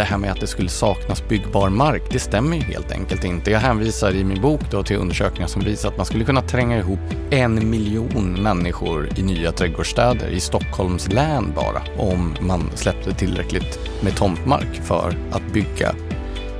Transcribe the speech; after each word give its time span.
det 0.00 0.04
här 0.04 0.18
med 0.18 0.32
att 0.32 0.40
det 0.40 0.46
skulle 0.46 0.68
saknas 0.68 1.28
byggbar 1.28 1.68
mark, 1.68 2.02
det 2.10 2.18
stämmer 2.18 2.56
ju 2.56 2.62
helt 2.62 2.92
enkelt 2.92 3.24
inte. 3.24 3.50
Jag 3.50 3.60
hänvisar 3.60 4.14
i 4.14 4.24
min 4.24 4.40
bok 4.40 4.60
då 4.70 4.82
till 4.82 4.96
undersökningar 4.96 5.48
som 5.48 5.62
visar 5.62 5.88
att 5.88 5.96
man 5.96 6.06
skulle 6.06 6.24
kunna 6.24 6.42
tränga 6.42 6.78
ihop 6.78 6.98
en 7.30 7.70
miljon 7.70 8.42
människor 8.42 9.08
i 9.16 9.22
nya 9.22 9.52
trädgårdsstäder 9.52 10.28
i 10.28 10.40
Stockholms 10.40 11.12
län 11.12 11.52
bara 11.56 11.82
om 11.98 12.34
man 12.40 12.70
släppte 12.74 13.14
tillräckligt 13.14 13.78
med 14.02 14.16
tomtmark 14.16 14.80
för 14.82 15.16
att 15.32 15.52
bygga. 15.52 15.94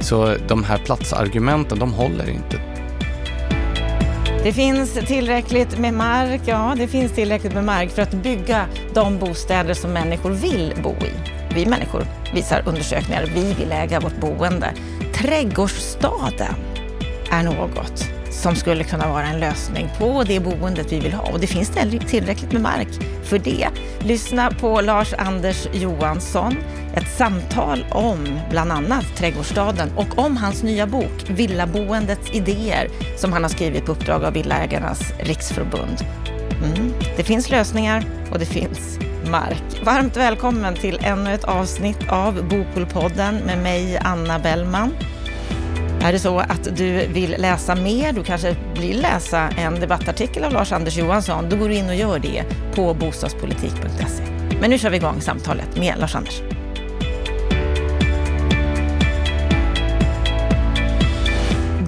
Så 0.00 0.34
de 0.48 0.64
här 0.64 0.78
platsargumenten, 0.78 1.78
de 1.78 1.92
håller 1.92 2.30
inte. 2.30 2.60
Det 4.44 4.52
finns 4.52 4.92
tillräckligt 4.92 5.78
med 5.78 5.94
mark, 5.94 6.40
ja 6.44 6.74
det 6.76 6.88
finns 6.88 7.12
tillräckligt 7.12 7.54
med 7.54 7.64
mark 7.64 7.90
för 7.90 8.02
att 8.02 8.14
bygga 8.14 8.66
de 8.94 9.18
bostäder 9.18 9.74
som 9.74 9.92
människor 9.92 10.30
vill 10.30 10.74
bo 10.82 10.90
i. 10.90 11.12
Vi 11.54 11.66
människor, 11.66 12.06
visar 12.34 12.62
undersökningar, 12.66 13.26
vi 13.34 13.54
vill 13.54 13.72
äga 13.72 14.00
vårt 14.00 14.20
boende. 14.20 14.72
Trädgårdsstaden 15.14 16.54
är 17.30 17.42
något 17.42 18.10
som 18.30 18.54
skulle 18.54 18.84
kunna 18.84 19.08
vara 19.08 19.26
en 19.26 19.40
lösning 19.40 19.88
på 19.98 20.24
det 20.24 20.40
boendet 20.40 20.92
vi 20.92 21.00
vill 21.00 21.12
ha. 21.12 21.32
Och 21.32 21.40
det 21.40 21.46
finns 21.46 21.70
tillräckligt 22.08 22.52
med 22.52 22.62
mark 22.62 22.88
för 23.24 23.38
det. 23.38 23.68
Lyssna 23.98 24.50
på 24.50 24.80
Lars-Anders 24.80 25.68
Johansson, 25.72 26.56
ett 26.94 27.16
samtal 27.16 27.86
om 27.90 28.40
bland 28.50 28.72
annat 28.72 29.04
Trädgårdsstaden 29.16 29.90
och 29.96 30.18
om 30.18 30.36
hans 30.36 30.62
nya 30.62 30.86
bok 30.86 31.24
Villaboendets 31.26 32.30
idéer 32.32 32.88
som 33.16 33.32
han 33.32 33.42
har 33.42 33.50
skrivit 33.50 33.86
på 33.86 33.92
uppdrag 33.92 34.24
av 34.24 34.32
Villaägarnas 34.32 35.12
riksförbund. 35.18 36.04
Mm. 36.64 36.92
Det 37.16 37.24
finns 37.24 37.50
lösningar 37.50 38.04
och 38.32 38.38
det 38.38 38.46
finns 38.46 38.98
mark. 39.28 39.84
Varmt 39.84 40.16
välkommen 40.16 40.74
till 40.74 40.98
ännu 41.02 41.34
ett 41.34 41.44
avsnitt 41.44 42.08
av 42.08 42.48
Bopolpodden 42.48 43.36
med 43.36 43.58
mig, 43.58 43.98
Anna 43.98 44.38
Bellman. 44.38 44.94
Är 46.02 46.12
det 46.12 46.18
så 46.18 46.38
att 46.38 46.76
du 46.76 47.06
vill 47.06 47.34
läsa 47.38 47.74
mer, 47.74 48.12
du 48.12 48.22
kanske 48.22 48.56
vill 48.80 49.00
läsa 49.02 49.48
en 49.48 49.80
debattartikel 49.80 50.44
av 50.44 50.52
Lars-Anders 50.52 50.96
Johansson, 50.96 51.48
då 51.48 51.56
går 51.56 51.68
du 51.68 51.74
in 51.74 51.88
och 51.88 51.94
gör 51.94 52.18
det 52.18 52.44
på 52.74 52.94
bostadspolitik.se. 52.94 54.22
Men 54.60 54.70
nu 54.70 54.78
kör 54.78 54.90
vi 54.90 54.96
igång 54.96 55.20
samtalet 55.20 55.76
med 55.76 55.94
Lars-Anders. 55.98 56.42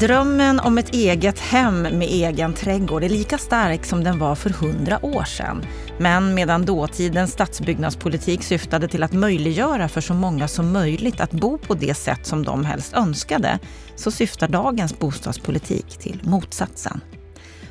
Drömmen 0.03 0.61
om 0.61 0.79
ett 0.79 0.95
eget 0.95 1.39
hem 1.39 1.83
med 1.83 2.03
egen 2.03 2.55
trädgård 2.55 3.05
är 3.05 3.09
lika 3.09 3.39
stark 3.39 3.85
som 3.85 4.05
den 4.05 4.19
var 4.19 4.35
för 4.35 4.51
hundra 4.51 5.05
år 5.05 5.25
sedan. 5.25 5.67
Men 6.03 6.35
medan 6.35 6.65
dåtidens 6.65 7.33
stadsbyggnadspolitik 7.33 8.43
syftade 8.43 8.89
till 8.89 9.03
att 9.03 9.13
möjliggöra 9.13 9.89
för 9.89 10.01
så 10.01 10.15
många 10.15 10.49
som 10.49 10.73
möjligt 10.73 11.21
att 11.21 11.31
bo 11.31 11.59
på 11.59 11.75
det 11.75 11.95
sätt 11.95 12.27
som 12.27 12.45
de 12.45 12.65
helst 12.65 12.93
önskade, 12.93 13.59
så 13.97 14.11
syftar 14.11 14.49
dagens 14.49 14.99
bostadspolitik 14.99 15.99
till 15.99 16.21
motsatsen. 16.25 17.01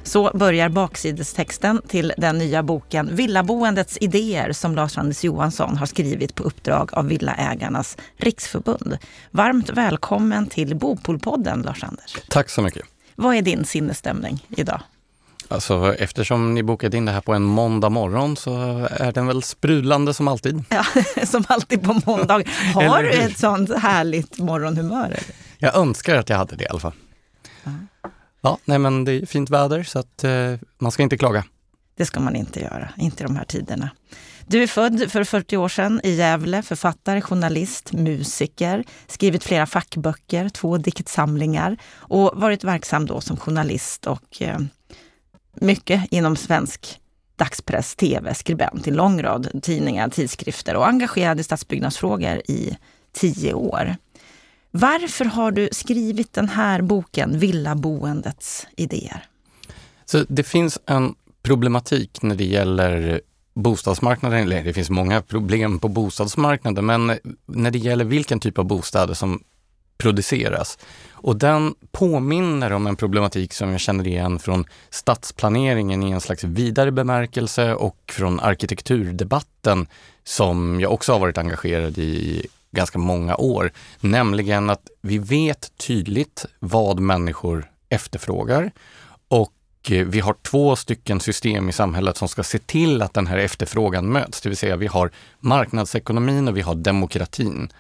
Så 0.04 0.32
börjar 0.34 0.70
baksidestexten 0.70 1.82
till 1.88 2.14
den 2.18 2.38
nya 2.38 2.64
boken 2.64 3.16
Villaboendets 3.16 3.98
idéer 4.02 4.52
som 4.52 4.76
Lars-Anders 4.76 5.24
Johansson 5.24 5.78
har 5.78 5.86
skrivit 5.86 6.36
på 6.36 6.44
uppdrag 6.44 6.90
av 6.94 7.08
Villaägarnas 7.08 7.98
riksförbund. 8.18 8.98
Varmt 9.32 9.70
välkommen 9.70 10.48
till 10.48 10.76
Bopolpodden, 10.76 11.62
Lars-Anders. 11.62 12.18
Tack 12.30 12.50
så 12.50 12.62
mycket. 12.62 12.84
Vad 13.16 13.36
är 13.36 13.42
din 13.42 13.66
sinnesstämning 13.66 14.46
idag? 14.50 14.82
Alltså 15.52 15.96
eftersom 15.96 16.54
ni 16.54 16.64
bokade 16.64 16.98
in 16.98 17.06
det 17.06 17.12
här 17.12 17.22
på 17.22 17.34
en 17.34 17.44
måndag 17.44 17.90
morgon 17.90 18.38
så 18.38 18.54
är 18.92 19.12
den 19.12 19.28
väl 19.28 19.44
sprudlande 19.44 20.14
som 20.14 20.28
alltid. 20.28 20.64
Ja, 20.70 20.86
som 21.26 21.44
alltid 21.48 21.84
på 21.84 22.02
måndag. 22.06 22.44
Har 22.74 23.04
du 23.04 23.10
ett 23.10 23.40
sånt 23.40 23.78
härligt 23.78 24.38
morgonhumör? 24.38 25.06
Eller? 25.06 25.24
Jag 25.58 25.76
önskar 25.76 26.16
att 26.16 26.30
jag 26.30 26.38
hade 26.38 26.56
det 26.56 26.64
i 26.64 26.68
alla 26.68 26.80
fall. 26.80 26.94
Ja, 27.64 27.72
ja 28.42 28.58
nej 28.66 28.80
men 28.80 29.06
det 29.06 29.12
är 29.12 29.26
fint 29.26 29.50
väder 29.50 29.84
så 29.84 30.00
att 30.00 30.24
eh, 30.24 30.32
man 30.78 30.92
ska 30.92 31.04
inte 31.04 31.18
klaga. 31.18 31.44
Det 31.98 32.06
ska 32.06 32.20
man 32.20 32.36
inte 32.36 32.60
göra, 32.60 32.90
inte 32.98 33.24
i 33.24 33.28
de 33.28 33.36
här 33.36 33.46
tiderna. 33.46 33.90
Du 34.48 34.64
är 34.64 34.68
född 34.68 35.12
för 35.12 35.24
40 35.24 35.58
år 35.58 35.70
sedan 35.70 36.02
i 36.04 36.12
Gävle, 36.12 36.62
författare, 36.62 37.22
journalist, 37.22 37.94
musiker, 37.94 38.84
skrivit 39.08 39.44
flera 39.44 39.66
fackböcker, 39.66 40.50
två 40.50 40.78
diktsamlingar 40.78 41.78
och 41.94 42.32
varit 42.36 42.64
verksam 42.64 43.06
då 43.06 43.22
som 43.22 43.38
journalist 43.38 44.08
och 44.08 44.42
eh, 44.42 44.60
mycket 45.54 46.08
inom 46.12 46.36
svensk 46.36 47.00
dagspress, 47.36 47.96
tv, 47.96 48.34
skribent 48.34 48.88
i 48.88 48.90
en 48.90 48.96
lång 48.96 49.24
rad 49.24 49.64
tidningar, 49.64 50.10
tidskrifter 50.10 50.76
och 50.76 50.88
engagerad 50.88 51.40
i 51.40 51.44
stadsbyggnadsfrågor 51.44 52.42
i 52.48 52.78
tio 53.12 53.54
år. 53.54 53.96
Varför 54.72 55.26
har 55.26 55.52
du 55.52 55.70
skrivit 55.72 56.34
den 56.34 56.50
här 56.50 56.82
boken, 56.82 57.40
Villaboendets 57.40 58.68
idéer? 58.78 59.26
Så 60.06 60.26
det 60.30 60.44
finns 60.44 60.80
en 60.86 61.16
problematik 61.44 62.22
när 62.22 62.36
det 62.36 62.46
gäller 62.46 63.22
bostadsmarknaden. 63.54 64.50
Det 64.50 64.74
finns 64.74 64.90
många 64.90 65.22
problem 65.22 65.80
på 65.80 65.88
bostadsmarknaden, 65.88 66.86
men 66.86 67.18
när 67.46 67.72
det 67.72 67.78
gäller 67.78 68.06
vilken 68.06 68.40
typ 68.40 68.58
av 68.58 68.66
bostäder 68.66 69.14
som 69.14 69.44
produceras. 70.02 70.78
Och 71.12 71.36
den 71.36 71.76
påminner 71.92 72.74
om 72.74 72.88
en 72.88 72.96
problematik 72.96 73.54
som 73.54 73.72
jag 73.72 73.80
känner 73.80 74.08
igen 74.08 74.40
från 74.40 74.66
stadsplaneringen 74.90 76.04
i 76.04 76.12
en 76.12 76.22
slags 76.22 76.44
vidare 76.44 76.92
bemärkelse 76.92 77.74
och 77.74 77.98
från 78.12 78.40
arkitekturdebatten 78.40 79.88
som 80.24 80.80
jag 80.80 80.92
också 80.92 81.12
har 81.12 81.20
varit 81.20 81.38
engagerad 81.38 81.98
i 81.98 82.48
ganska 82.72 83.00
många 83.00 83.36
år. 83.36 83.72
Nämligen 84.00 84.70
att 84.70 84.90
vi 85.02 85.18
vet 85.18 85.78
tydligt 85.78 86.46
vad 86.60 87.00
människor 87.00 87.72
efterfrågar 87.90 88.72
och 89.28 89.54
eh, 89.90 90.06
vi 90.06 90.20
har 90.20 90.36
två 90.42 90.76
stycken 90.76 91.20
system 91.20 91.70
i 91.70 91.72
samhället 91.72 92.18
som 92.18 92.28
ska 92.28 92.44
se 92.44 92.60
till 92.60 93.02
att 93.02 93.14
den 93.14 93.28
här 93.28 93.38
efterfrågan 93.38 94.12
möts. 94.12 94.42
Det 94.42 94.50
vill 94.50 94.58
säga 94.58 94.76
vi 94.76 94.88
har 94.88 95.12
marknadsekonomin 95.40 96.48
och 96.48 96.58
vi 96.58 96.62
har 96.62 96.76
demokratin. 96.76 97.72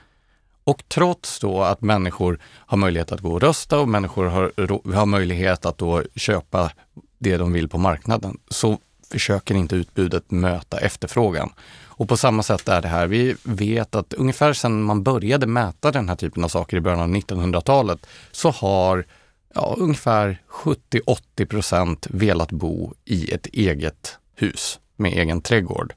Och 0.63 0.83
trots 0.87 1.39
då 1.39 1.61
att 1.61 1.81
människor 1.81 2.39
har 2.43 2.77
möjlighet 2.77 3.11
att 3.11 3.19
gå 3.19 3.31
och 3.31 3.41
rösta 3.41 3.79
och 3.79 3.87
människor 3.87 4.25
har, 4.25 4.51
har 4.95 5.05
möjlighet 5.05 5.65
att 5.65 5.77
då 5.77 6.03
köpa 6.15 6.71
det 7.17 7.37
de 7.37 7.53
vill 7.53 7.69
på 7.69 7.77
marknaden, 7.77 8.39
så 8.49 8.77
försöker 9.11 9.55
inte 9.55 9.75
utbudet 9.75 10.31
möta 10.31 10.79
efterfrågan. 10.79 11.53
Och 12.01 12.09
på 12.09 12.17
samma 12.17 12.43
sätt 12.43 12.69
är 12.69 12.81
det 12.81 12.87
här. 12.87 13.07
Vi 13.07 13.35
vet 13.43 13.95
att 13.95 14.13
ungefär 14.13 14.53
sedan 14.53 14.83
man 14.83 15.03
började 15.03 15.47
mäta 15.47 15.91
den 15.91 16.09
här 16.09 16.15
typen 16.15 16.43
av 16.43 16.47
saker 16.47 16.77
i 16.77 16.81
början 16.81 16.99
av 16.99 17.09
1900-talet 17.09 18.07
så 18.31 18.49
har 18.49 19.05
ja, 19.53 19.75
ungefär 19.77 20.41
70-80 20.49 21.45
procent 21.45 22.07
velat 22.09 22.51
bo 22.51 22.93
i 23.05 23.31
ett 23.31 23.45
eget 23.45 24.17
hus 24.35 24.79
med 24.95 25.13
egen 25.13 25.41
trädgård. 25.41 25.93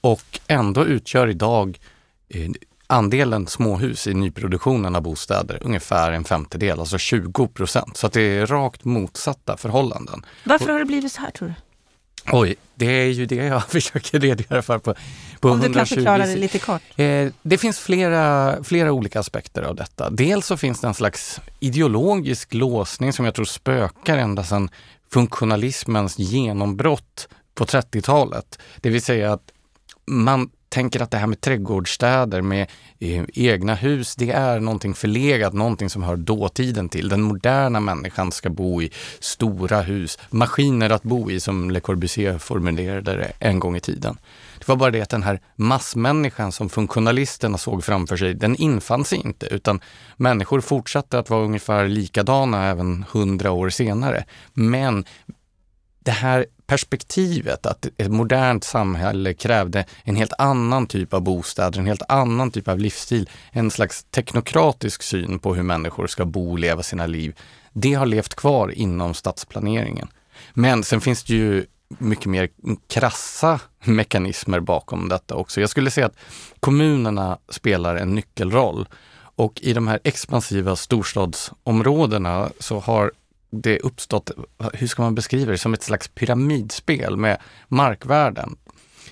Och 0.00 0.40
ändå 0.46 0.84
utgör 0.84 1.28
idag 1.28 1.78
eh, 2.28 2.50
andelen 2.86 3.46
småhus 3.46 4.06
i 4.06 4.14
nyproduktionen 4.14 4.96
av 4.96 5.02
bostäder 5.02 5.58
ungefär 5.60 6.12
en 6.12 6.24
femtedel, 6.24 6.80
alltså 6.80 6.98
20 6.98 7.48
procent. 7.48 7.96
Så 7.96 8.06
att 8.06 8.12
det 8.12 8.22
är 8.22 8.46
rakt 8.46 8.84
motsatta 8.84 9.56
förhållanden. 9.56 10.26
Varför 10.44 10.72
har 10.72 10.78
det 10.78 10.84
blivit 10.84 11.12
så 11.12 11.20
här 11.20 11.30
tror 11.30 11.48
du? 11.48 11.54
Oj, 12.32 12.56
det 12.74 12.86
är 12.86 13.06
ju 13.06 13.26
det 13.26 13.34
jag 13.34 13.64
försöker 13.68 14.20
redogöra 14.20 14.62
för 14.62 14.78
på, 14.78 14.94
på 15.40 15.48
Om 15.48 15.60
120. 15.60 15.68
du 15.68 15.74
kan 15.74 15.86
förklara 15.86 16.26
det 16.26 16.36
lite 16.36 16.58
kort. 16.58 16.82
Eh, 16.96 17.28
det 17.42 17.58
finns 17.58 17.78
flera, 17.78 18.56
flera 18.64 18.92
olika 18.92 19.20
aspekter 19.20 19.62
av 19.62 19.74
detta. 19.74 20.10
Dels 20.10 20.46
så 20.46 20.56
finns 20.56 20.80
det 20.80 20.86
en 20.86 20.94
slags 20.94 21.40
ideologisk 21.60 22.54
låsning 22.54 23.12
som 23.12 23.24
jag 23.24 23.34
tror 23.34 23.44
spökar 23.44 24.16
ända 24.16 24.44
sedan 24.44 24.70
funktionalismens 25.12 26.18
genombrott 26.18 27.28
på 27.54 27.64
30-talet. 27.64 28.58
Det 28.80 28.90
vill 28.90 29.02
säga 29.02 29.32
att 29.32 29.52
man 30.06 30.50
tänker 30.76 31.02
att 31.02 31.10
det 31.10 31.18
här 31.18 31.26
med 31.26 31.40
trädgårdsstäder 31.40 32.42
med 32.42 32.70
eh, 32.98 33.24
egna 33.34 33.74
hus, 33.74 34.16
det 34.16 34.30
är 34.30 34.60
någonting 34.60 34.94
förlegat, 34.94 35.52
någonting 35.52 35.90
som 35.90 36.02
hör 36.02 36.16
dåtiden 36.16 36.88
till. 36.88 37.08
Den 37.08 37.22
moderna 37.22 37.80
människan 37.80 38.32
ska 38.32 38.50
bo 38.50 38.82
i 38.82 38.90
stora 39.20 39.80
hus, 39.80 40.18
maskiner 40.30 40.90
att 40.90 41.02
bo 41.02 41.30
i 41.30 41.40
som 41.40 41.70
Le 41.70 41.80
Corbusier 41.80 42.38
formulerade 42.38 43.16
det 43.16 43.32
en 43.38 43.58
gång 43.58 43.76
i 43.76 43.80
tiden. 43.80 44.18
Det 44.58 44.68
var 44.68 44.76
bara 44.76 44.90
det 44.90 45.00
att 45.00 45.10
den 45.10 45.22
här 45.22 45.40
massmänniskan 45.56 46.52
som 46.52 46.68
funktionalisterna 46.68 47.58
såg 47.58 47.84
framför 47.84 48.16
sig, 48.16 48.34
den 48.34 48.56
infann 48.56 49.04
sig 49.04 49.18
inte 49.18 49.46
utan 49.46 49.80
människor 50.16 50.60
fortsatte 50.60 51.18
att 51.18 51.30
vara 51.30 51.44
ungefär 51.44 51.88
likadana 51.88 52.66
även 52.66 53.04
hundra 53.12 53.50
år 53.50 53.70
senare. 53.70 54.24
Men 54.54 55.04
det 56.04 56.10
här 56.10 56.46
perspektivet 56.66 57.66
att 57.66 57.86
ett 57.96 58.10
modernt 58.10 58.64
samhälle 58.64 59.34
krävde 59.34 59.84
en 60.02 60.16
helt 60.16 60.32
annan 60.38 60.86
typ 60.86 61.14
av 61.14 61.20
bostäder, 61.20 61.80
en 61.80 61.86
helt 61.86 62.02
annan 62.08 62.50
typ 62.50 62.68
av 62.68 62.78
livsstil, 62.78 63.30
en 63.50 63.70
slags 63.70 64.04
teknokratisk 64.04 65.02
syn 65.02 65.38
på 65.38 65.54
hur 65.54 65.62
människor 65.62 66.06
ska 66.06 66.24
bo 66.24 66.50
och 66.50 66.58
leva 66.58 66.82
sina 66.82 67.06
liv. 67.06 67.38
Det 67.72 67.94
har 67.94 68.06
levt 68.06 68.34
kvar 68.34 68.68
inom 68.68 69.14
stadsplaneringen. 69.14 70.08
Men 70.54 70.84
sen 70.84 71.00
finns 71.00 71.24
det 71.24 71.34
ju 71.34 71.66
mycket 71.88 72.26
mer 72.26 72.48
krassa 72.88 73.60
mekanismer 73.84 74.60
bakom 74.60 75.08
detta 75.08 75.34
också. 75.34 75.60
Jag 75.60 75.70
skulle 75.70 75.90
säga 75.90 76.06
att 76.06 76.16
kommunerna 76.60 77.38
spelar 77.48 77.96
en 77.96 78.14
nyckelroll 78.14 78.86
Och 79.36 79.60
i 79.62 79.72
de 79.72 79.88
här 79.88 80.00
expansiva 80.04 80.76
storstadsområdena 80.76 82.50
så 82.58 82.80
har 82.80 83.12
det 83.50 83.78
uppstått, 83.78 84.30
hur 84.72 84.86
ska 84.86 85.02
man 85.02 85.14
beskriva 85.14 85.52
det, 85.52 85.58
som 85.58 85.74
ett 85.74 85.82
slags 85.82 86.08
pyramidspel 86.08 87.16
med 87.16 87.38
markvärden. 87.68 88.56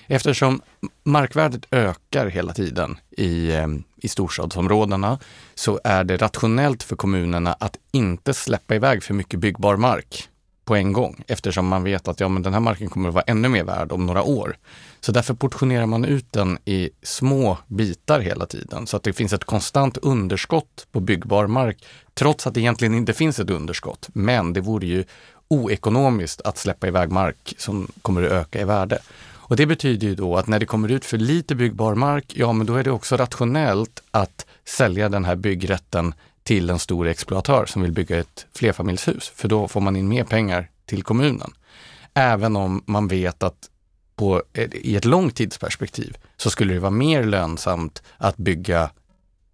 Eftersom 0.07 0.61
markvärdet 1.03 1.65
ökar 1.71 2.27
hela 2.27 2.53
tiden 2.53 2.97
i, 3.17 3.51
eh, 3.51 3.67
i 3.97 4.07
storstadsområdena 4.07 5.19
så 5.55 5.79
är 5.83 6.03
det 6.03 6.17
rationellt 6.17 6.83
för 6.83 6.95
kommunerna 6.95 7.53
att 7.53 7.77
inte 7.91 8.33
släppa 8.33 8.75
iväg 8.75 9.03
för 9.03 9.13
mycket 9.13 9.39
byggbar 9.39 9.75
mark 9.75 10.29
på 10.65 10.75
en 10.75 10.93
gång 10.93 11.23
eftersom 11.27 11.67
man 11.67 11.83
vet 11.83 12.07
att 12.07 12.19
ja, 12.19 12.27
men 12.27 12.41
den 12.41 12.53
här 12.53 12.59
marken 12.59 12.89
kommer 12.89 13.09
att 13.09 13.15
vara 13.15 13.23
ännu 13.27 13.49
mer 13.49 13.63
värd 13.63 13.91
om 13.91 14.05
några 14.05 14.23
år. 14.23 14.57
Så 14.99 15.11
därför 15.11 15.33
portionerar 15.33 15.85
man 15.85 16.05
ut 16.05 16.31
den 16.31 16.57
i 16.65 16.89
små 17.03 17.57
bitar 17.67 18.19
hela 18.19 18.45
tiden 18.45 18.87
så 18.87 18.97
att 18.97 19.03
det 19.03 19.13
finns 19.13 19.33
ett 19.33 19.43
konstant 19.43 19.97
underskott 19.97 20.87
på 20.91 20.99
byggbar 20.99 21.47
mark 21.47 21.85
trots 22.13 22.47
att 22.47 22.53
det 22.53 22.59
egentligen 22.59 22.95
inte 22.95 23.13
finns 23.13 23.39
ett 23.39 23.49
underskott. 23.49 24.09
Men 24.13 24.53
det 24.53 24.61
vore 24.61 24.87
ju 24.87 25.03
oekonomiskt 25.47 26.41
att 26.41 26.57
släppa 26.57 26.87
iväg 26.87 27.11
mark 27.11 27.55
som 27.57 27.87
kommer 28.01 28.23
att 28.23 28.31
öka 28.31 28.61
i 28.61 28.63
värde. 28.63 28.99
Och 29.47 29.55
det 29.55 29.65
betyder 29.65 30.07
ju 30.07 30.15
då 30.15 30.37
att 30.37 30.47
när 30.47 30.59
det 30.59 30.65
kommer 30.65 30.91
ut 30.91 31.05
för 31.05 31.17
lite 31.17 31.55
byggbar 31.55 31.95
mark, 31.95 32.33
ja 32.35 32.53
men 32.53 32.67
då 32.67 32.75
är 32.75 32.83
det 32.83 32.91
också 32.91 33.17
rationellt 33.17 34.03
att 34.11 34.45
sälja 34.65 35.09
den 35.09 35.25
här 35.25 35.35
byggrätten 35.35 36.13
till 36.45 36.69
en 36.69 36.79
stor 36.79 37.07
exploatör 37.07 37.65
som 37.65 37.81
vill 37.81 37.91
bygga 37.91 38.19
ett 38.19 38.45
flerfamiljshus, 38.53 39.31
för 39.35 39.47
då 39.47 39.67
får 39.67 39.81
man 39.81 39.95
in 39.95 40.07
mer 40.07 40.23
pengar 40.23 40.69
till 40.85 41.03
kommunen. 41.03 41.51
Även 42.13 42.55
om 42.55 42.83
man 42.85 43.07
vet 43.07 43.43
att 43.43 43.69
på, 44.15 44.43
i 44.71 44.95
ett 44.95 45.05
långt 45.05 45.35
tidsperspektiv 45.35 46.17
så 46.37 46.49
skulle 46.49 46.73
det 46.73 46.79
vara 46.79 46.91
mer 46.91 47.23
lönsamt 47.23 48.03
att 48.17 48.37
bygga 48.37 48.89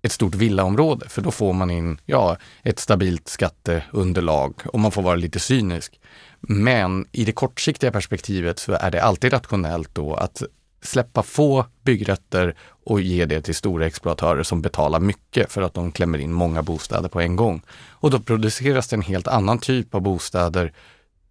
ett 0.02 0.12
stort 0.12 0.36
villaområde, 0.36 1.10
för 1.10 1.22
då 1.22 1.32
får 1.32 1.54
man 1.54 1.72
in 1.72 1.98
ja, 2.06 2.38
ett 2.64 2.80
stabilt 2.80 3.28
skatteunderlag 3.28 4.54
och 4.66 4.80
man 4.80 4.92
får 4.92 5.02
vara 5.02 5.16
lite 5.16 5.40
cynisk. 5.40 6.00
Men 6.40 7.08
i 7.12 7.26
det 7.26 7.32
kortsiktiga 7.32 7.92
perspektivet 7.92 8.60
så 8.60 8.74
är 8.74 8.92
det 8.92 9.04
alltid 9.04 9.34
rationellt 9.34 9.90
då 9.94 10.14
att 10.14 10.44
släppa 10.82 11.24
få 11.24 11.66
byggrätter 11.84 12.56
och 12.86 13.02
ge 13.02 13.26
det 13.26 13.42
till 13.42 13.56
stora 13.56 13.86
exploatörer 13.86 14.44
som 14.44 14.62
betalar 14.62 15.00
mycket 15.00 15.52
för 15.52 15.62
att 15.62 15.74
de 15.74 15.92
klämmer 15.92 16.18
in 16.18 16.34
många 16.34 16.62
bostäder 16.62 17.10
på 17.10 17.22
en 17.22 17.36
gång. 17.36 17.62
Och 17.90 18.12
då 18.12 18.20
produceras 18.20 18.88
det 18.88 18.96
en 18.96 19.02
helt 19.02 19.28
annan 19.28 19.60
typ 19.60 19.96
av 19.96 20.02
bostäder 20.02 20.74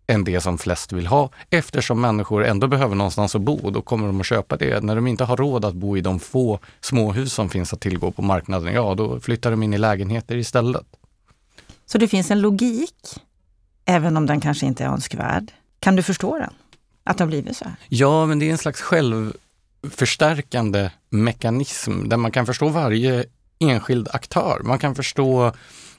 än 0.06 0.25
det 0.25 0.41
som 0.41 0.58
flest 0.58 0.93
vill 0.93 1.06
ha 1.06 1.31
eftersom 1.50 2.00
människor 2.00 2.44
ändå 2.44 2.67
behöver 2.67 2.94
någonstans 2.94 3.35
att 3.35 3.43
bo 3.43 3.58
och 3.62 3.73
då 3.73 3.82
kommer 3.82 4.06
de 4.06 4.20
att 4.20 4.26
köpa 4.26 4.56
det. 4.56 4.82
När 4.82 4.94
de 4.94 5.06
inte 5.06 5.25
har 5.25 5.37
råd 5.37 5.64
att 5.64 5.75
bo 5.75 5.96
i 5.96 6.00
de 6.00 6.20
få 6.20 6.58
småhus 6.81 7.32
som 7.32 7.49
finns 7.49 7.73
att 7.73 7.81
tillgå 7.81 8.11
på 8.11 8.23
marknaden, 8.23 8.75
ja 8.75 8.94
då 8.94 9.20
flyttar 9.20 9.50
de 9.50 9.62
in 9.62 9.75
i 9.75 9.79
lägenheter 9.79 10.37
istället. 10.37 10.87
Så 11.87 11.99
det 11.99 12.08
finns 12.08 12.31
en 12.31 12.41
logik, 12.41 13.20
även 13.85 14.17
om 14.17 14.26
den 14.26 14.41
kanske 14.41 14.67
inte 14.67 14.85
är 14.85 14.88
önskvärd. 14.88 15.53
Kan 15.81 15.96
du 15.96 16.03
förstå 16.03 16.38
den? 16.38 16.53
Att 17.05 17.19
det 17.19 17.25
har 17.25 17.29
blivit 17.29 17.56
så 17.56 17.64
här? 17.64 17.75
Ja, 17.88 18.26
men 18.26 18.38
det 18.38 18.47
är 18.47 18.52
en 18.52 18.58
slags 18.58 18.81
självförstärkande 18.81 20.91
mekanism 21.11 22.08
där 22.08 22.17
man 22.17 22.31
kan 22.31 22.47
förstå 22.47 22.69
varje 22.69 23.25
enskild 23.58 24.08
aktör. 24.12 24.61
Man 24.64 24.79
kan 24.79 24.94
förstå 24.94 25.52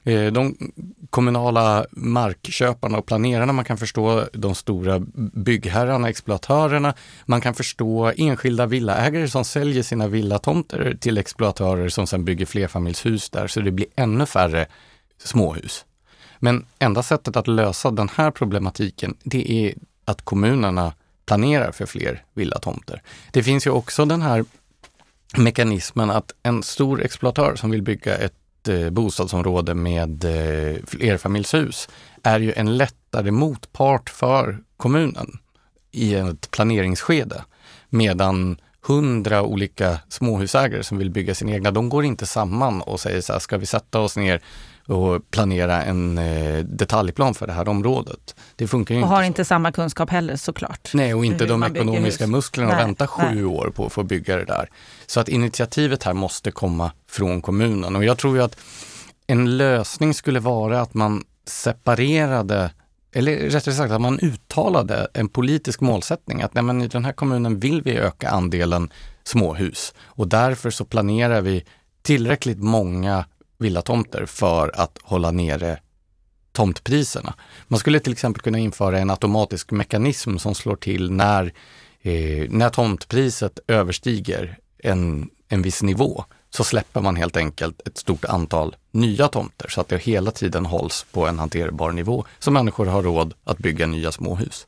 eh, 0.04 0.32
de 0.32 0.58
kommunala 1.10 1.86
markköparna 1.92 2.98
och 2.98 3.06
planerarna, 3.06 3.54
man 3.54 3.66
kan 3.66 3.78
förstå 3.78 4.26
de 4.34 4.56
stora 4.56 5.00
byggherrarna, 5.16 6.10
exploatörerna, 6.10 6.94
man 7.26 7.42
kan 7.42 7.54
förstå 7.54 8.12
enskilda 8.18 8.66
villaägare 8.66 9.28
som 9.28 9.46
säljer 9.46 9.84
sina 9.84 10.08
villatomter 10.08 10.98
till 11.00 11.18
exploatörer 11.18 11.90
som 11.90 12.08
sedan 12.08 12.26
bygger 12.26 12.46
flerfamiljshus 12.46 13.30
där, 13.30 13.48
så 13.48 13.62
det 13.62 13.72
blir 13.72 13.88
ännu 13.96 14.26
färre 14.26 14.68
småhus. 15.24 15.86
Men 16.40 16.66
enda 16.80 17.04
sättet 17.04 17.36
att 17.36 17.48
lösa 17.48 17.92
den 17.92 18.10
här 18.16 18.32
problematiken, 18.32 19.16
det 19.24 19.52
är 19.52 19.74
att 20.12 20.22
kommunerna 20.22 20.94
planerar 21.26 21.72
för 21.72 21.86
fler 21.86 22.24
villatomter. 22.34 23.02
Det 23.32 23.44
finns 23.44 23.68
ju 23.68 23.72
också 23.72 24.06
den 24.06 24.22
här 24.22 24.46
mekanismen 25.38 26.10
att 26.10 26.32
en 26.44 26.64
stor 26.64 27.02
exploatör 27.02 27.56
som 27.56 27.72
vill 27.72 27.82
bygga 27.82 28.18
ett 28.18 28.68
eh, 28.68 28.90
bostadsområde 28.90 29.74
med 29.74 30.24
eh, 30.24 30.76
flerfamiljshus 30.88 31.90
är 32.24 32.40
ju 32.40 32.54
en 32.54 32.78
lättare 32.78 33.32
motpart 33.32 34.10
för 34.10 34.64
kommunen 34.78 35.40
i 35.92 36.16
ett 36.16 36.52
planeringsskede. 36.52 37.44
Medan 37.90 38.58
hundra 38.88 39.44
olika 39.44 40.00
småhusägare 40.10 40.84
som 40.84 40.98
vill 40.98 41.12
bygga 41.12 41.36
sin 41.36 41.50
egna, 41.50 41.72
de 41.72 41.90
går 41.90 42.06
inte 42.06 42.26
samman 42.26 42.82
och 42.82 43.00
säger 43.00 43.22
så 43.22 43.34
här, 43.34 43.40
ska 43.40 43.58
vi 43.58 43.66
sätta 43.66 44.00
oss 44.00 44.18
ner 44.18 44.42
och 44.88 45.32
planera 45.32 45.84
en 45.84 46.18
eh, 46.18 46.64
detaljplan 46.64 47.34
för 47.34 47.48
det 47.48 47.54
här 47.54 47.68
området. 47.68 48.36
Det 48.56 48.68
funkar 48.68 48.96
ju 48.96 49.02
och 49.02 49.06
inte. 49.06 49.16
har 49.16 49.24
inte 49.24 49.46
samma 49.46 49.72
kunskap 49.72 50.10
heller 50.10 50.36
såklart. 50.36 50.92
Nej, 50.94 51.14
och 51.14 51.26
inte 51.26 51.46
de 51.46 51.64
ekonomiska 51.64 52.28
musklerna 52.28 52.74
att 52.74 52.80
vänta 52.80 53.08
sju 53.08 53.36
nej. 53.36 53.46
år 53.46 53.72
på 53.76 53.86
att 53.86 53.94
få 53.94 54.04
bygga 54.04 54.36
det 54.38 54.46
där. 54.46 54.70
Så 55.06 55.20
att 55.20 55.30
initiativet 55.30 56.04
här 56.04 56.14
måste 56.14 56.52
komma 56.52 56.92
från 57.10 57.42
kommunen 57.42 57.96
och 57.96 58.06
jag 58.06 58.18
tror 58.18 58.36
ju 58.36 58.44
att 58.44 58.58
en 59.28 59.58
lösning 59.58 60.14
skulle 60.14 60.40
vara 60.40 60.82
att 60.82 60.94
man 60.94 61.24
separerade 61.46 62.72
eller 63.14 63.38
rättare 63.38 63.76
sagt 63.76 63.92
att 63.92 64.02
man 64.02 64.20
uttalade 64.20 65.08
en 65.14 65.30
politisk 65.30 65.82
målsättning 65.82 66.42
att 66.42 66.54
nej, 66.54 66.64
men 66.64 66.82
i 66.82 66.88
den 66.88 67.06
här 67.06 67.14
kommunen 67.14 67.60
vill 67.60 67.82
vi 67.82 67.98
öka 67.98 68.30
andelen 68.30 68.92
småhus 69.24 69.94
och 70.02 70.28
därför 70.28 70.70
så 70.70 70.86
planerar 70.86 71.42
vi 71.42 71.66
tillräckligt 72.02 72.60
många 72.60 73.26
villatomter 73.58 74.26
för 74.26 74.82
att 74.82 74.98
hålla 75.04 75.32
nere 75.32 75.80
tomtpriserna. 76.52 77.34
Man 77.68 77.80
skulle 77.80 78.00
till 78.00 78.12
exempel 78.12 78.42
kunna 78.42 78.60
införa 78.60 79.00
en 79.00 79.10
automatisk 79.10 79.72
mekanism 79.72 80.38
som 80.38 80.56
slår 80.56 80.76
till 80.76 81.12
när, 81.12 81.54
eh, 82.02 82.50
när 82.50 82.70
tomtpriset 82.70 83.60
överstiger 83.68 84.58
en, 84.78 85.30
en 85.48 85.62
viss 85.62 85.84
nivå 85.84 86.26
så 86.56 86.64
släpper 86.64 87.02
man 87.02 87.16
helt 87.16 87.38
enkelt 87.38 87.88
ett 87.88 87.98
stort 87.98 88.26
antal 88.26 88.76
nya 88.92 89.28
tomter 89.28 89.68
så 89.70 89.82
att 89.82 89.88
det 89.88 89.98
hela 89.98 90.32
tiden 90.32 90.66
hålls 90.66 91.06
på 91.12 91.28
en 91.28 91.40
hanterbar 91.40 91.92
nivå 91.92 92.26
så 92.40 92.52
människor 92.52 92.86
har 92.86 93.04
råd 93.04 93.34
att 93.44 93.58
bygga 93.58 93.88
nya 93.88 94.12
småhus. 94.12 94.68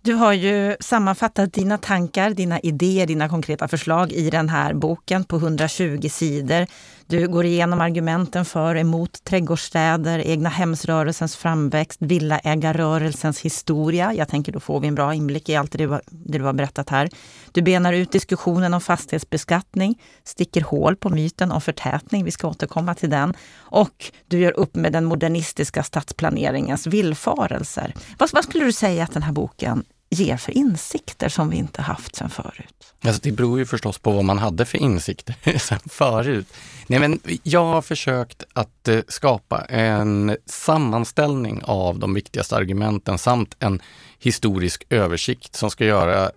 Du 0.00 0.14
har 0.14 0.32
ju 0.32 0.76
sammanfattat 0.80 1.52
dina 1.52 1.78
tankar, 1.78 2.30
dina 2.30 2.60
idéer, 2.60 3.06
dina 3.06 3.28
konkreta 3.28 3.68
förslag 3.68 4.12
i 4.12 4.30
den 4.30 4.48
här 4.48 4.74
boken 4.74 5.24
på 5.24 5.36
120 5.36 6.08
sidor. 6.10 6.66
Du 7.10 7.28
går 7.28 7.44
igenom 7.44 7.80
argumenten 7.80 8.44
för 8.44 8.74
och 8.74 8.80
emot 8.80 9.24
trädgårdsstäder, 9.24 10.18
egna 10.18 10.48
hemsrörelsens 10.48 11.36
framväxt, 11.36 11.98
villaägarrörelsens 12.02 13.40
historia. 13.40 14.12
Jag 14.14 14.28
tänker 14.28 14.52
då 14.52 14.60
får 14.60 14.80
vi 14.80 14.88
en 14.88 14.94
bra 14.94 15.14
inblick 15.14 15.48
i 15.48 15.56
allt 15.56 15.72
det 15.72 15.78
du, 15.78 15.86
har- 15.88 16.02
det 16.06 16.38
du 16.38 16.44
har 16.44 16.52
berättat 16.52 16.90
här. 16.90 17.10
Du 17.52 17.62
benar 17.62 17.92
ut 17.92 18.12
diskussionen 18.12 18.74
om 18.74 18.80
fastighetsbeskattning, 18.80 19.98
sticker 20.24 20.60
hål 20.60 20.96
på 20.96 21.10
myten 21.10 21.52
om 21.52 21.60
förtätning, 21.60 22.24
vi 22.24 22.30
ska 22.30 22.48
återkomma 22.48 22.94
till 22.94 23.10
den. 23.10 23.34
Och 23.56 24.12
du 24.26 24.38
gör 24.38 24.58
upp 24.58 24.74
med 24.76 24.92
den 24.92 25.04
modernistiska 25.04 25.82
stadsplaneringens 25.82 26.86
villfarelser. 26.86 27.94
Vad, 28.18 28.30
vad 28.32 28.44
skulle 28.44 28.64
du 28.64 28.72
säga 28.72 29.04
att 29.04 29.12
den 29.12 29.22
här 29.22 29.32
boken 29.32 29.84
ger 30.10 30.36
för 30.36 30.52
insikter 30.52 31.28
som 31.28 31.50
vi 31.50 31.56
inte 31.56 31.82
haft 31.82 32.16
sedan 32.16 32.30
förut? 32.30 32.94
Alltså 33.04 33.20
det 33.22 33.32
beror 33.32 33.58
ju 33.58 33.66
förstås 33.66 33.98
på 33.98 34.10
vad 34.10 34.24
man 34.24 34.38
hade 34.38 34.64
för 34.64 34.78
insikter 34.78 35.58
sen 35.58 35.78
förut. 35.86 36.46
Nej, 36.86 37.00
men 37.00 37.20
jag 37.42 37.64
har 37.64 37.82
försökt 37.82 38.44
att 38.52 38.88
eh, 38.88 39.00
skapa 39.08 39.60
en 39.60 40.36
sammanställning 40.46 41.62
av 41.64 41.98
de 41.98 42.14
viktigaste 42.14 42.56
argumenten 42.56 43.18
samt 43.18 43.56
en 43.58 43.82
historisk 44.18 44.84
översikt 44.90 45.56
som 45.56 45.70
ska 45.70 45.84
göra 45.84 46.30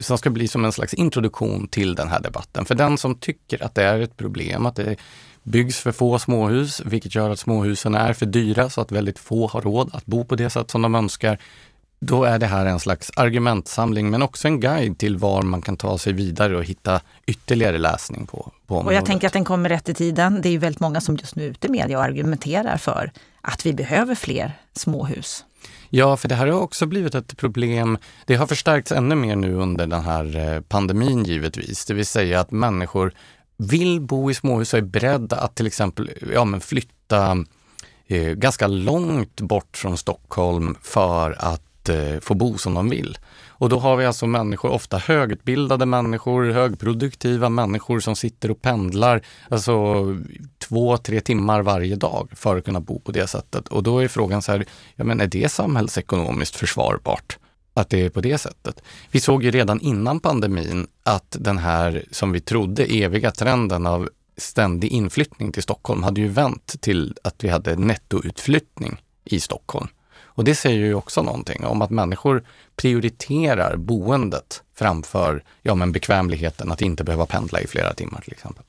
som 0.00 0.18
ska 0.18 0.30
bli 0.30 0.48
som 0.48 0.64
en 0.64 0.72
slags 0.72 0.94
introduktion 0.94 1.68
till 1.68 1.94
den 1.94 2.08
här 2.08 2.20
debatten. 2.20 2.64
För 2.64 2.74
den 2.74 2.98
som 2.98 3.14
tycker 3.14 3.64
att 3.64 3.74
det 3.74 3.82
är 3.82 4.00
ett 4.00 4.16
problem, 4.16 4.66
att 4.66 4.76
det 4.76 4.96
byggs 5.42 5.78
för 5.78 5.92
få 5.92 6.18
småhus, 6.18 6.82
vilket 6.84 7.14
gör 7.14 7.30
att 7.30 7.38
småhusen 7.38 7.94
är 7.94 8.12
för 8.12 8.26
dyra 8.26 8.70
så 8.70 8.80
att 8.80 8.92
väldigt 8.92 9.18
få 9.18 9.46
har 9.46 9.60
råd 9.60 9.90
att 9.92 10.06
bo 10.06 10.24
på 10.24 10.36
det 10.36 10.50
sätt 10.50 10.70
som 10.70 10.82
de 10.82 10.94
önskar. 10.94 11.38
Då 12.00 12.24
är 12.24 12.38
det 12.38 12.46
här 12.46 12.66
en 12.66 12.80
slags 12.80 13.10
argumentsamling 13.16 14.10
men 14.10 14.22
också 14.22 14.48
en 14.48 14.60
guide 14.60 14.98
till 14.98 15.16
var 15.16 15.42
man 15.42 15.62
kan 15.62 15.76
ta 15.76 15.98
sig 15.98 16.12
vidare 16.12 16.56
och 16.56 16.64
hitta 16.64 17.00
ytterligare 17.26 17.78
läsning 17.78 18.26
på, 18.26 18.52
på 18.66 18.74
Och 18.74 18.80
området. 18.80 18.96
jag 18.96 19.06
tänker 19.06 19.26
att 19.26 19.32
den 19.32 19.44
kommer 19.44 19.68
rätt 19.68 19.88
i 19.88 19.94
tiden. 19.94 20.42
Det 20.42 20.48
är 20.48 20.50
ju 20.50 20.58
väldigt 20.58 20.80
många 20.80 21.00
som 21.00 21.16
just 21.16 21.36
nu 21.36 21.46
är 21.46 21.50
ute 21.50 21.66
i 21.66 21.70
media 21.70 21.98
och 21.98 22.04
argumenterar 22.04 22.76
för 22.76 23.12
att 23.40 23.66
vi 23.66 23.72
behöver 23.72 24.14
fler 24.14 24.52
småhus. 24.72 25.44
Ja, 25.90 26.16
för 26.16 26.28
det 26.28 26.34
här 26.34 26.46
har 26.46 26.60
också 26.60 26.86
blivit 26.86 27.14
ett 27.14 27.36
problem. 27.36 27.98
Det 28.26 28.34
har 28.34 28.46
förstärkts 28.46 28.92
ännu 28.92 29.14
mer 29.14 29.36
nu 29.36 29.54
under 29.54 29.86
den 29.86 30.04
här 30.04 30.54
eh, 30.54 30.60
pandemin 30.60 31.24
givetvis. 31.24 31.84
Det 31.84 31.94
vill 31.94 32.06
säga 32.06 32.40
att 32.40 32.50
människor 32.50 33.12
vill 33.56 34.00
bo 34.00 34.30
i 34.30 34.34
småhus 34.34 34.72
och 34.72 34.78
är 34.78 34.82
beredda 34.82 35.36
att 35.36 35.54
till 35.54 35.66
exempel 35.66 36.10
ja, 36.34 36.44
men 36.44 36.60
flytta 36.60 37.44
eh, 38.06 38.32
ganska 38.32 38.66
långt 38.66 39.40
bort 39.40 39.76
från 39.76 39.98
Stockholm 39.98 40.76
för 40.82 41.36
att 41.38 41.62
eh, 41.88 42.20
få 42.20 42.34
bo 42.34 42.58
som 42.58 42.74
de 42.74 42.88
vill. 42.88 43.18
Och 43.48 43.68
då 43.68 43.78
har 43.78 43.96
vi 43.96 44.06
alltså 44.06 44.26
människor, 44.26 44.70
ofta 44.70 44.98
högutbildade 44.98 45.86
människor, 45.86 46.50
högproduktiva 46.50 47.48
människor 47.48 48.00
som 48.00 48.16
sitter 48.16 48.50
och 48.50 48.62
pendlar, 48.62 49.22
alltså 49.48 50.04
två, 50.58 50.96
tre 50.96 51.20
timmar 51.20 51.62
varje 51.62 51.96
dag 51.96 52.28
för 52.32 52.56
att 52.56 52.64
kunna 52.64 52.80
bo 52.80 53.00
på 53.00 53.12
det 53.12 53.26
sättet. 53.26 53.68
Och 53.68 53.82
då 53.82 53.98
är 53.98 54.08
frågan 54.08 54.42
så 54.42 54.52
här, 54.52 54.64
ja 54.96 55.04
men 55.04 55.20
är 55.20 55.26
det 55.26 55.52
samhällsekonomiskt 55.52 56.56
försvarbart? 56.56 57.38
Att 57.74 57.90
det 57.90 58.04
är 58.04 58.10
på 58.10 58.20
det 58.20 58.38
sättet. 58.38 58.82
Vi 59.10 59.20
såg 59.20 59.44
ju 59.44 59.50
redan 59.50 59.80
innan 59.80 60.20
pandemin 60.20 60.86
att 61.02 61.36
den 61.40 61.58
här, 61.58 62.04
som 62.10 62.32
vi 62.32 62.40
trodde, 62.40 62.84
eviga 62.84 63.30
trenden 63.30 63.86
av 63.86 64.08
ständig 64.36 64.92
inflyttning 64.92 65.52
till 65.52 65.62
Stockholm 65.62 66.02
hade 66.02 66.20
ju 66.20 66.28
vänt 66.28 66.80
till 66.80 67.16
att 67.24 67.44
vi 67.44 67.48
hade 67.48 67.76
nettoutflyttning 67.76 69.02
i 69.24 69.40
Stockholm. 69.40 69.88
Och 70.38 70.44
det 70.44 70.54
säger 70.54 70.78
ju 70.78 70.94
också 70.94 71.22
någonting 71.22 71.64
om 71.64 71.82
att 71.82 71.90
människor 71.90 72.44
prioriterar 72.76 73.76
boendet 73.76 74.62
framför 74.74 75.44
ja, 75.62 75.74
men 75.74 75.92
bekvämligheten 75.92 76.72
att 76.72 76.82
inte 76.82 77.04
behöva 77.04 77.26
pendla 77.26 77.60
i 77.60 77.66
flera 77.66 77.94
timmar 77.94 78.20
till 78.20 78.32
exempel. 78.32 78.64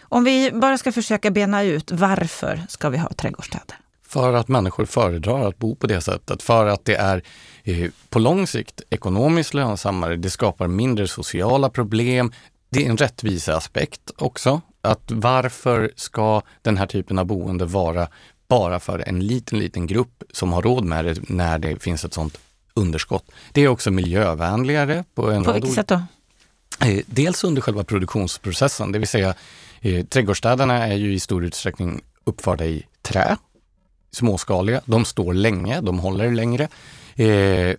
Om 0.00 0.24
vi 0.24 0.50
bara 0.52 0.78
ska 0.78 0.92
försöka 0.92 1.30
bena 1.30 1.62
ut 1.62 1.92
varför 1.92 2.60
ska 2.68 2.88
vi 2.88 2.98
ha 2.98 3.08
trädgårdsstäder? 3.08 3.76
För 4.06 4.32
att 4.32 4.48
människor 4.48 4.84
föredrar 4.84 5.48
att 5.48 5.58
bo 5.58 5.74
på 5.74 5.86
det 5.86 6.00
sättet. 6.00 6.42
För 6.42 6.66
att 6.66 6.84
det 6.84 6.94
är 6.94 7.22
eh, 7.64 7.90
på 8.08 8.18
lång 8.18 8.46
sikt 8.46 8.82
ekonomiskt 8.90 9.54
lönsammare. 9.54 10.16
Det 10.16 10.30
skapar 10.30 10.66
mindre 10.66 11.08
sociala 11.08 11.70
problem. 11.70 12.32
Det 12.70 12.86
är 12.86 12.90
en 12.90 12.96
rättviseaspekt 12.96 14.10
också. 14.16 14.60
Att 14.80 15.10
varför 15.10 15.90
ska 15.96 16.42
den 16.62 16.76
här 16.76 16.86
typen 16.86 17.18
av 17.18 17.24
boende 17.24 17.64
vara 17.64 18.08
bara 18.52 18.80
för 18.80 19.08
en 19.08 19.26
liten, 19.26 19.58
liten 19.58 19.86
grupp 19.86 20.22
som 20.32 20.52
har 20.52 20.62
råd 20.62 20.84
med 20.84 21.04
det 21.04 21.16
när 21.28 21.58
det 21.58 21.82
finns 21.82 22.04
ett 22.04 22.14
sånt 22.14 22.38
underskott. 22.74 23.24
Det 23.52 23.60
är 23.60 23.68
också 23.68 23.90
miljövänligare 23.90 25.04
på 25.14 25.30
en 25.30 25.44
På 25.44 25.52
vilket 25.52 25.72
sätt 25.72 25.88
då? 25.88 26.02
Eh, 26.84 27.00
dels 27.06 27.44
under 27.44 27.62
själva 27.62 27.84
produktionsprocessen, 27.84 28.92
det 28.92 28.98
vill 28.98 29.08
säga 29.08 29.34
eh, 29.80 30.04
trädgårdsstäderna 30.04 30.86
är 30.86 30.94
ju 30.94 31.14
i 31.14 31.20
stor 31.20 31.44
utsträckning 31.44 32.00
uppförda 32.24 32.64
i 32.64 32.86
trä, 33.02 33.36
småskaliga. 34.10 34.80
De 34.84 35.04
står 35.04 35.34
länge, 35.34 35.80
de 35.80 35.98
håller 35.98 36.30
längre. 36.30 36.68
Eh, 37.14 37.76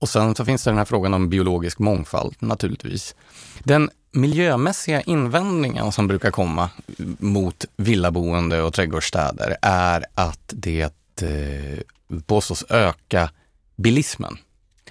och 0.00 0.08
sen 0.08 0.34
så 0.34 0.44
finns 0.44 0.64
det 0.64 0.70
den 0.70 0.78
här 0.78 0.84
frågan 0.84 1.14
om 1.14 1.28
biologisk 1.28 1.78
mångfald 1.78 2.34
naturligtvis. 2.38 3.14
Den 3.58 3.90
miljömässiga 4.12 5.00
invändningen 5.00 5.92
som 5.92 6.06
brukar 6.06 6.30
komma 6.30 6.70
mot 7.18 7.64
villaboende 7.76 8.62
och 8.62 8.72
trädgårdsstäder 8.72 9.56
är 9.62 10.04
att 10.14 10.52
det 10.56 10.92
eh, 11.22 12.18
påstås 12.26 12.64
öka 12.68 13.30
bilismen. 13.76 14.38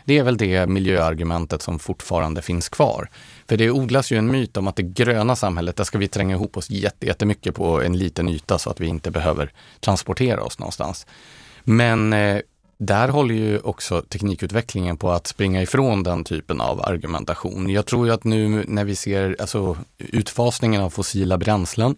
Det 0.06 0.18
är 0.18 0.24
väl 0.24 0.38
det 0.38 0.68
miljöargumentet 0.68 1.62
som 1.62 1.80
fortfarande 1.80 2.42
finns 2.42 2.70
kvar. 2.70 3.10
För 3.48 3.58
det 3.58 3.72
odlas 3.72 4.12
ju 4.12 4.18
en 4.18 4.32
myt 4.32 4.58
om 4.58 4.68
att 4.68 4.76
det 4.76 4.84
gröna 4.84 5.36
samhället, 5.36 5.76
där 5.76 5.84
ska 5.84 5.98
vi 5.98 6.08
tränga 6.08 6.36
ihop 6.36 6.58
oss 6.58 6.70
jättemycket 6.70 7.56
på 7.56 7.82
en 7.82 7.98
liten 7.98 8.30
yta 8.30 8.60
så 8.60 8.70
att 8.70 8.80
vi 8.80 8.88
inte 8.88 9.12
behöver 9.12 9.54
transportera 9.80 10.44
oss 10.44 10.60
någonstans. 10.60 11.08
Men 11.64 12.14
eh, 12.14 12.42
där 12.80 13.08
håller 13.08 13.36
ju 13.36 13.60
också 13.60 14.02
teknikutvecklingen 14.02 14.98
på 14.98 15.12
att 15.12 15.28
springa 15.28 15.62
ifrån 15.62 16.04
den 16.04 16.24
typen 16.24 16.62
av 16.62 16.82
argumentation. 16.82 17.70
Jag 17.70 17.86
tror 17.86 18.08
ju 18.08 18.14
att 18.14 18.24
nu 18.24 18.66
när 18.68 18.84
vi 18.84 18.96
ser 18.96 19.36
alltså, 19.40 19.78
utfasningen 19.98 20.82
av 20.82 20.90
fossila 20.90 21.38
bränslen, 21.38 21.96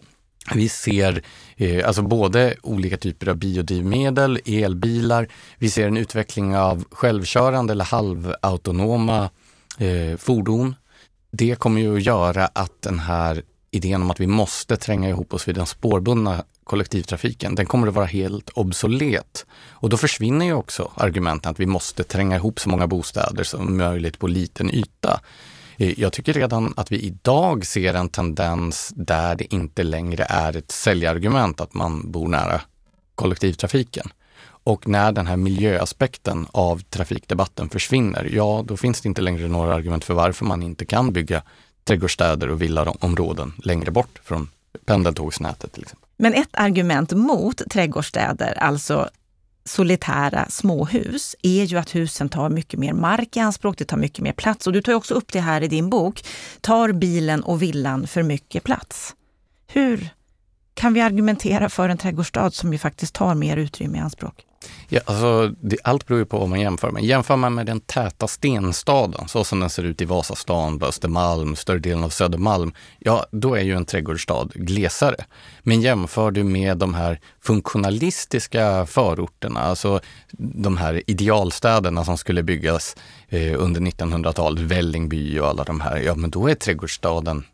vi 0.54 0.68
ser 0.68 1.22
eh, 1.56 1.86
alltså 1.86 2.02
både 2.02 2.54
olika 2.62 2.96
typer 2.96 3.28
av 3.28 3.36
biodrivmedel, 3.36 4.40
elbilar, 4.44 5.28
vi 5.58 5.70
ser 5.70 5.86
en 5.86 5.96
utveckling 5.96 6.56
av 6.56 6.84
självkörande 6.90 7.72
eller 7.72 7.84
halvautonoma 7.84 9.30
eh, 9.78 10.16
fordon. 10.18 10.74
Det 11.32 11.58
kommer 11.58 11.80
ju 11.80 11.96
att 11.96 12.02
göra 12.02 12.46
att 12.46 12.82
den 12.82 12.98
här 12.98 13.42
idén 13.70 14.02
om 14.02 14.10
att 14.10 14.20
vi 14.20 14.26
måste 14.26 14.76
tränga 14.76 15.08
ihop 15.08 15.34
oss 15.34 15.48
vid 15.48 15.54
den 15.54 15.66
spårbundna 15.66 16.44
kollektivtrafiken, 16.64 17.54
den 17.54 17.66
kommer 17.66 17.88
att 17.88 17.94
vara 17.94 18.06
helt 18.06 18.50
obsolet. 18.54 19.46
Och 19.70 19.88
då 19.88 19.96
försvinner 19.96 20.46
ju 20.46 20.52
också 20.52 20.92
argumenten 20.94 21.50
att 21.50 21.60
vi 21.60 21.66
måste 21.66 22.04
tränga 22.04 22.36
ihop 22.36 22.60
så 22.60 22.68
många 22.68 22.86
bostäder 22.86 23.44
som 23.44 23.76
möjligt 23.76 24.18
på 24.18 24.26
liten 24.26 24.70
yta. 24.70 25.20
Eh, 25.76 26.00
jag 26.00 26.12
tycker 26.12 26.32
redan 26.32 26.74
att 26.76 26.92
vi 26.92 27.00
idag 27.00 27.66
ser 27.66 27.94
en 27.94 28.08
tendens 28.08 28.92
där 28.96 29.34
det 29.34 29.54
inte 29.54 29.82
längre 29.82 30.26
är 30.28 30.56
ett 30.56 30.70
säljargument 30.70 31.60
att 31.60 31.74
man 31.74 32.10
bor 32.10 32.28
nära 32.28 32.60
kollektivtrafiken. 33.14 34.06
Och 34.64 34.88
när 34.88 35.12
den 35.12 35.26
här 35.26 35.36
miljöaspekten 35.36 36.46
av 36.52 36.82
trafikdebatten 36.82 37.68
försvinner, 37.68 38.28
ja 38.32 38.64
då 38.66 38.76
finns 38.76 39.00
det 39.00 39.08
inte 39.08 39.22
längre 39.22 39.48
några 39.48 39.74
argument 39.74 40.04
för 40.04 40.14
varför 40.14 40.44
man 40.44 40.62
inte 40.62 40.84
kan 40.84 41.12
bygga 41.12 41.42
trädgårdsstäder 41.84 42.50
och 42.50 42.62
villaområden 42.62 43.52
längre 43.64 43.90
bort 43.90 44.20
från 44.24 44.48
pendeltågsnätet 44.84 45.78
Liksom. 45.78 45.98
Men 46.22 46.34
ett 46.34 46.48
argument 46.52 47.12
mot 47.12 47.70
trädgårdsstäder, 47.70 48.58
alltså 48.58 49.08
solitära 49.64 50.46
småhus, 50.48 51.36
är 51.42 51.64
ju 51.64 51.78
att 51.78 51.94
husen 51.94 52.28
tar 52.28 52.48
mycket 52.48 52.80
mer 52.80 52.92
mark 52.92 53.36
i 53.36 53.40
anspråk, 53.40 53.78
det 53.78 53.84
tar 53.84 53.96
mycket 53.96 54.20
mer 54.24 54.32
plats. 54.32 54.66
Och 54.66 54.72
du 54.72 54.82
tar 54.82 54.92
också 54.92 55.14
upp 55.14 55.32
det 55.32 55.40
här 55.40 55.60
i 55.60 55.68
din 55.68 55.90
bok. 55.90 56.24
Tar 56.60 56.92
bilen 56.92 57.42
och 57.42 57.62
villan 57.62 58.06
för 58.06 58.22
mycket 58.22 58.64
plats? 58.64 59.14
Hur 59.66 60.08
kan 60.74 60.94
vi 60.94 61.00
argumentera 61.00 61.68
för 61.68 61.88
en 61.88 61.98
trädgårdsstad 61.98 62.50
som 62.50 62.72
ju 62.72 62.78
faktiskt 62.78 63.14
tar 63.14 63.34
mer 63.34 63.56
utrymme 63.56 63.98
i 63.98 64.00
anspråk? 64.00 64.44
Ja, 64.94 65.00
alltså, 65.04 65.54
det, 65.60 65.76
allt 65.84 66.06
beror 66.06 66.18
ju 66.18 66.26
på 66.26 66.38
vad 66.38 66.48
man 66.48 66.60
jämför 66.60 66.90
med. 66.90 67.04
Jämför 67.04 67.36
man 67.36 67.54
med 67.54 67.66
den 67.66 67.80
täta 67.80 68.28
stenstaden, 68.28 69.28
så 69.28 69.44
som 69.44 69.60
den 69.60 69.70
ser 69.70 69.82
ut 69.82 70.00
i 70.00 70.04
Vasastan, 70.04 70.78
på 70.78 70.86
Östermalm, 70.86 71.56
större 71.56 71.78
delen 71.78 72.04
av 72.04 72.08
Södermalm, 72.08 72.72
ja, 72.98 73.26
då 73.30 73.54
är 73.54 73.62
ju 73.62 73.76
en 73.76 73.84
trädgårdsstad 73.84 74.48
glesare. 74.54 75.24
Men 75.62 75.80
jämför 75.80 76.30
du 76.30 76.44
med 76.44 76.78
de 76.78 76.94
här 76.94 77.20
funktionalistiska 77.40 78.86
förorterna, 78.86 79.60
alltså 79.60 80.00
de 80.38 80.76
här 80.76 81.02
idealstäderna 81.06 82.04
som 82.04 82.18
skulle 82.18 82.42
byggas 82.42 82.96
eh, 83.28 83.62
under 83.62 83.80
1900-talet, 83.80 84.60
Vällingby 84.60 85.38
och 85.38 85.48
alla 85.48 85.64
de 85.64 85.80
här, 85.80 85.96
ja 85.96 86.14
men 86.14 86.30
då 86.30 86.50
är 86.50 86.54
trädgårdsstaden 86.54 87.44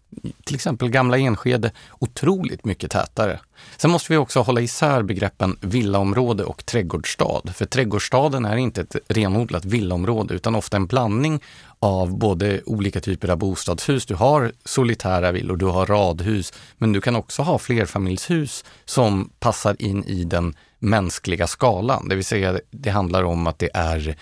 till 0.44 0.54
exempel 0.54 0.90
gamla 0.90 1.18
Enskede 1.18 1.70
otroligt 1.98 2.64
mycket 2.64 2.90
tätare. 2.90 3.40
Sen 3.76 3.90
måste 3.90 4.12
vi 4.12 4.16
också 4.16 4.40
hålla 4.40 4.60
isär 4.60 5.02
begreppen 5.02 5.58
villaområde 5.60 6.44
och 6.44 6.66
trädgårdsstad. 6.66 7.27
För 7.54 7.66
trädgårdsstaden 7.66 8.44
är 8.44 8.56
inte 8.56 8.80
ett 8.80 8.96
renodlat 9.08 9.64
villaområde 9.64 10.34
utan 10.34 10.54
ofta 10.54 10.76
en 10.76 10.86
blandning 10.86 11.42
av 11.78 12.18
både 12.18 12.60
olika 12.66 13.00
typer 13.00 13.28
av 13.28 13.38
bostadshus. 13.38 14.06
Du 14.06 14.14
har 14.14 14.52
solitära 14.64 15.32
villor, 15.32 15.56
du 15.56 15.66
har 15.66 15.86
radhus, 15.86 16.52
men 16.78 16.92
du 16.92 17.00
kan 17.00 17.16
också 17.16 17.42
ha 17.42 17.58
flerfamiljshus 17.58 18.64
som 18.84 19.30
passar 19.38 19.76
in 19.78 20.04
i 20.04 20.24
den 20.24 20.54
mänskliga 20.78 21.46
skalan. 21.46 22.08
Det 22.08 22.14
vill 22.14 22.24
säga, 22.24 22.60
det 22.70 22.90
handlar 22.90 23.24
om 23.24 23.46
att 23.46 23.58
det 23.58 23.70
är 23.74 24.16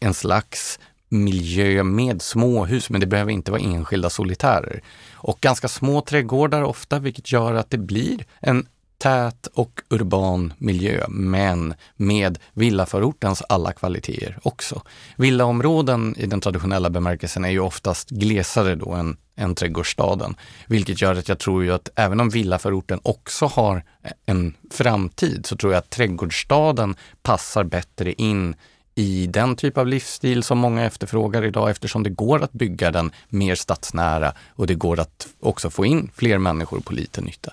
en 0.00 0.14
slags 0.14 0.78
miljö 1.08 1.82
med 1.82 2.22
småhus, 2.22 2.90
men 2.90 3.00
det 3.00 3.06
behöver 3.06 3.32
inte 3.32 3.50
vara 3.50 3.62
enskilda 3.62 4.10
solitärer. 4.10 4.82
Och 5.12 5.40
ganska 5.40 5.68
små 5.68 6.00
trädgårdar 6.00 6.62
ofta, 6.62 6.98
vilket 6.98 7.32
gör 7.32 7.54
att 7.54 7.70
det 7.70 7.78
blir 7.78 8.24
en 8.40 8.66
tät 9.00 9.46
och 9.46 9.80
urban 9.88 10.52
miljö, 10.58 11.04
men 11.08 11.74
med 11.96 12.38
villaförortens 12.52 13.42
alla 13.48 13.72
kvaliteter 13.72 14.38
också. 14.42 14.82
Villaområden 15.16 16.14
i 16.18 16.26
den 16.26 16.40
traditionella 16.40 16.90
bemärkelsen 16.90 17.44
är 17.44 17.50
ju 17.50 17.60
oftast 17.60 18.10
glesare 18.10 18.74
då 18.74 18.90
än, 18.90 19.16
än 19.36 19.54
trädgårdsstaden, 19.54 20.34
vilket 20.66 21.02
gör 21.02 21.14
att 21.14 21.28
jag 21.28 21.38
tror 21.38 21.64
ju 21.64 21.72
att 21.72 21.88
även 21.94 22.20
om 22.20 22.30
villaförorten 22.30 23.00
också 23.02 23.46
har 23.46 23.82
en 24.26 24.54
framtid 24.70 25.46
så 25.46 25.56
tror 25.56 25.72
jag 25.72 25.78
att 25.78 25.90
trädgårdsstaden 25.90 26.94
passar 27.22 27.64
bättre 27.64 28.12
in 28.12 28.54
i 28.94 29.26
den 29.26 29.56
typ 29.56 29.78
av 29.78 29.86
livsstil 29.86 30.42
som 30.42 30.58
många 30.58 30.84
efterfrågar 30.84 31.44
idag 31.44 31.70
eftersom 31.70 32.02
det 32.02 32.10
går 32.10 32.42
att 32.42 32.52
bygga 32.52 32.90
den 32.90 33.10
mer 33.28 33.54
stadsnära 33.54 34.32
och 34.48 34.66
det 34.66 34.74
går 34.74 35.00
att 35.00 35.28
också 35.40 35.70
få 35.70 35.86
in 35.86 36.10
fler 36.14 36.38
människor 36.38 36.80
på 36.80 36.92
lite 36.92 37.20
nytta. 37.20 37.52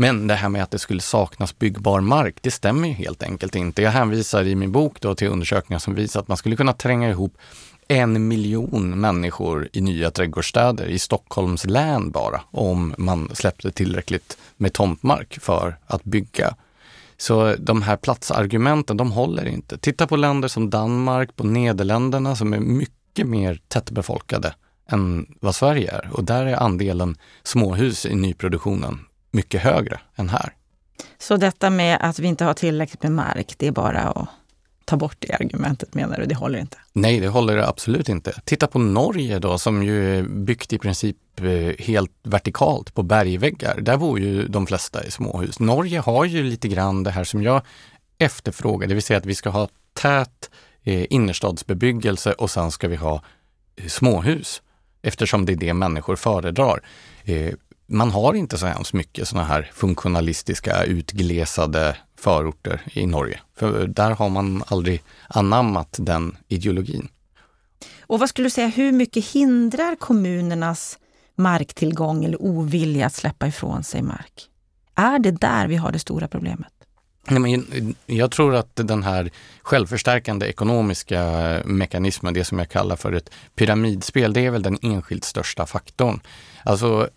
Men 0.00 0.26
det 0.26 0.34
här 0.34 0.48
med 0.48 0.62
att 0.62 0.70
det 0.70 0.78
skulle 0.78 1.00
saknas 1.00 1.58
byggbar 1.58 2.00
mark, 2.00 2.36
det 2.40 2.50
stämmer 2.50 2.88
ju 2.88 2.94
helt 2.94 3.22
enkelt 3.22 3.54
inte. 3.54 3.82
Jag 3.82 3.90
hänvisar 3.90 4.44
i 4.44 4.54
min 4.54 4.72
bok 4.72 5.00
då 5.00 5.14
till 5.14 5.28
undersökningar 5.28 5.78
som 5.78 5.94
visar 5.94 6.20
att 6.20 6.28
man 6.28 6.36
skulle 6.36 6.56
kunna 6.56 6.72
tränga 6.72 7.10
ihop 7.10 7.38
en 7.88 8.28
miljon 8.28 9.00
människor 9.00 9.68
i 9.72 9.80
nya 9.80 10.10
trädgårdsstäder 10.10 10.86
i 10.86 10.98
Stockholms 10.98 11.64
län 11.64 12.10
bara, 12.10 12.40
om 12.50 12.94
man 12.98 13.30
släppte 13.34 13.70
tillräckligt 13.70 14.38
med 14.56 14.72
tomtmark 14.72 15.38
för 15.40 15.78
att 15.86 16.04
bygga. 16.04 16.54
Så 17.16 17.54
de 17.58 17.82
här 17.82 17.96
platsargumenten, 17.96 18.96
de 18.96 19.12
håller 19.12 19.46
inte. 19.48 19.78
Titta 19.78 20.06
på 20.06 20.16
länder 20.16 20.48
som 20.48 20.70
Danmark, 20.70 21.36
på 21.36 21.44
Nederländerna 21.44 22.36
som 22.36 22.52
är 22.52 22.60
mycket 22.60 23.26
mer 23.26 23.60
tättbefolkade 23.68 24.54
än 24.88 25.26
vad 25.40 25.54
Sverige 25.54 25.90
är. 25.90 26.10
Och 26.12 26.24
där 26.24 26.46
är 26.46 26.56
andelen 26.56 27.16
småhus 27.42 28.06
i 28.06 28.14
nyproduktionen 28.14 28.98
mycket 29.30 29.62
högre 29.62 30.00
än 30.16 30.28
här. 30.28 30.52
Så 31.18 31.36
detta 31.36 31.70
med 31.70 31.98
att 32.00 32.18
vi 32.18 32.28
inte 32.28 32.44
har 32.44 32.54
tillräckligt 32.54 33.02
med 33.02 33.12
mark, 33.12 33.54
det 33.58 33.66
är 33.66 33.72
bara 33.72 34.00
att 34.00 34.28
ta 34.90 34.96
bort 34.96 35.16
det 35.18 35.32
argumentet 35.32 35.94
menar 35.94 36.20
du? 36.20 36.26
Det 36.26 36.34
håller 36.34 36.58
inte? 36.58 36.76
Nej, 36.92 37.20
det 37.20 37.28
håller 37.28 37.56
absolut 37.56 38.08
inte. 38.08 38.40
Titta 38.44 38.66
på 38.66 38.78
Norge 38.78 39.38
då 39.38 39.58
som 39.58 39.82
ju 39.82 40.18
är 40.18 40.22
byggt 40.22 40.72
i 40.72 40.78
princip 40.78 41.16
eh, 41.40 41.84
helt 41.84 42.12
vertikalt 42.22 42.94
på 42.94 43.02
bergväggar. 43.02 43.80
Där 43.80 43.96
bor 43.96 44.20
ju 44.20 44.48
de 44.48 44.66
flesta 44.66 45.04
i 45.04 45.10
småhus. 45.10 45.60
Norge 45.60 46.00
har 46.00 46.24
ju 46.24 46.42
lite 46.42 46.68
grann 46.68 47.02
det 47.02 47.10
här 47.10 47.24
som 47.24 47.42
jag 47.42 47.62
efterfrågar, 48.18 48.88
det 48.88 48.94
vill 48.94 49.02
säga 49.02 49.18
att 49.18 49.26
vi 49.26 49.34
ska 49.34 49.50
ha 49.50 49.68
tät 49.92 50.50
eh, 50.82 51.06
innerstadsbebyggelse 51.10 52.32
och 52.32 52.50
sen 52.50 52.70
ska 52.70 52.88
vi 52.88 52.96
ha 52.96 53.22
eh, 53.76 53.86
småhus 53.86 54.62
eftersom 55.02 55.46
det 55.46 55.52
är 55.52 55.56
det 55.56 55.74
människor 55.74 56.16
föredrar. 56.16 56.80
Man 57.92 58.10
har 58.10 58.34
inte 58.34 58.58
så 58.58 58.66
hemskt 58.66 58.92
mycket 58.92 59.28
sådana 59.28 59.46
här 59.46 59.70
funktionalistiska 59.74 60.84
utglesade 60.84 61.96
förorter 62.16 62.82
i 62.92 63.06
Norge. 63.06 63.40
För 63.56 63.86
där 63.86 64.10
har 64.10 64.28
man 64.28 64.62
aldrig 64.66 65.02
anammat 65.28 65.96
den 65.98 66.36
ideologin. 66.48 67.08
Och 68.00 68.20
vad 68.20 68.28
skulle 68.28 68.46
du 68.46 68.50
säga, 68.50 68.68
hur 68.68 68.92
mycket 68.92 69.24
hindrar 69.24 69.96
kommunernas 69.96 70.98
marktillgång 71.34 72.24
eller 72.24 72.42
ovilja 72.42 73.06
att 73.06 73.14
släppa 73.14 73.46
ifrån 73.46 73.84
sig 73.84 74.02
mark? 74.02 74.48
Är 74.94 75.18
det 75.18 75.30
där 75.30 75.66
vi 75.66 75.76
har 75.76 75.92
det 75.92 75.98
stora 75.98 76.28
problemet? 76.28 76.72
Jag 78.06 78.30
tror 78.30 78.54
att 78.54 78.76
den 78.76 79.02
här 79.02 79.30
självförstärkande 79.62 80.46
ekonomiska 80.46 81.22
mekanismen, 81.64 82.34
det 82.34 82.44
som 82.44 82.58
jag 82.58 82.68
kallar 82.68 82.96
för 82.96 83.12
ett 83.12 83.30
pyramidspel, 83.54 84.32
det 84.32 84.46
är 84.46 84.50
väl 84.50 84.62
den 84.62 84.78
enskilt 84.82 85.24
största 85.24 85.66
faktorn. 85.66 86.20
Alltså 86.64 87.08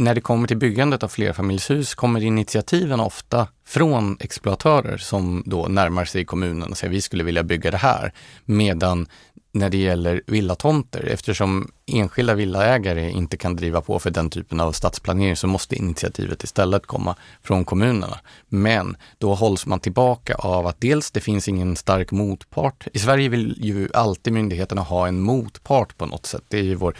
när 0.00 0.14
det 0.14 0.20
kommer 0.20 0.48
till 0.48 0.56
byggandet 0.56 1.02
av 1.02 1.08
flerfamiljshus 1.08 1.94
kommer 1.94 2.24
initiativen 2.24 3.00
ofta 3.00 3.48
från 3.66 4.16
exploatörer 4.20 4.96
som 4.96 5.42
då 5.46 5.68
närmar 5.68 6.04
sig 6.04 6.24
kommunen 6.24 6.70
och 6.70 6.76
säger 6.76 6.92
vi 6.92 7.00
skulle 7.00 7.24
vilja 7.24 7.42
bygga 7.42 7.70
det 7.70 7.76
här. 7.76 8.12
Medan 8.44 9.06
när 9.52 9.70
det 9.70 9.76
gäller 9.76 10.22
villatomter, 10.26 11.04
eftersom 11.04 11.70
enskilda 11.86 12.34
villaägare 12.34 13.10
inte 13.10 13.36
kan 13.36 13.56
driva 13.56 13.80
på 13.80 13.98
för 13.98 14.10
den 14.10 14.30
typen 14.30 14.60
av 14.60 14.72
stadsplanering 14.72 15.36
så 15.36 15.46
måste 15.46 15.76
initiativet 15.76 16.44
istället 16.44 16.86
komma 16.86 17.16
från 17.42 17.64
kommunerna. 17.64 18.18
Men 18.48 18.96
då 19.18 19.34
hålls 19.34 19.66
man 19.66 19.80
tillbaka 19.80 20.34
av 20.34 20.66
att 20.66 20.80
dels 20.80 21.10
det 21.10 21.20
finns 21.20 21.48
ingen 21.48 21.76
stark 21.76 22.10
motpart. 22.10 22.86
I 22.92 22.98
Sverige 22.98 23.28
vill 23.28 23.56
ju 23.58 23.88
alltid 23.94 24.32
myndigheterna 24.32 24.82
ha 24.82 25.08
en 25.08 25.20
motpart 25.20 25.96
på 25.96 26.06
något 26.06 26.26
sätt. 26.26 26.44
Det 26.48 26.58
är 26.58 26.62
ju 26.62 26.74
vår 26.74 26.94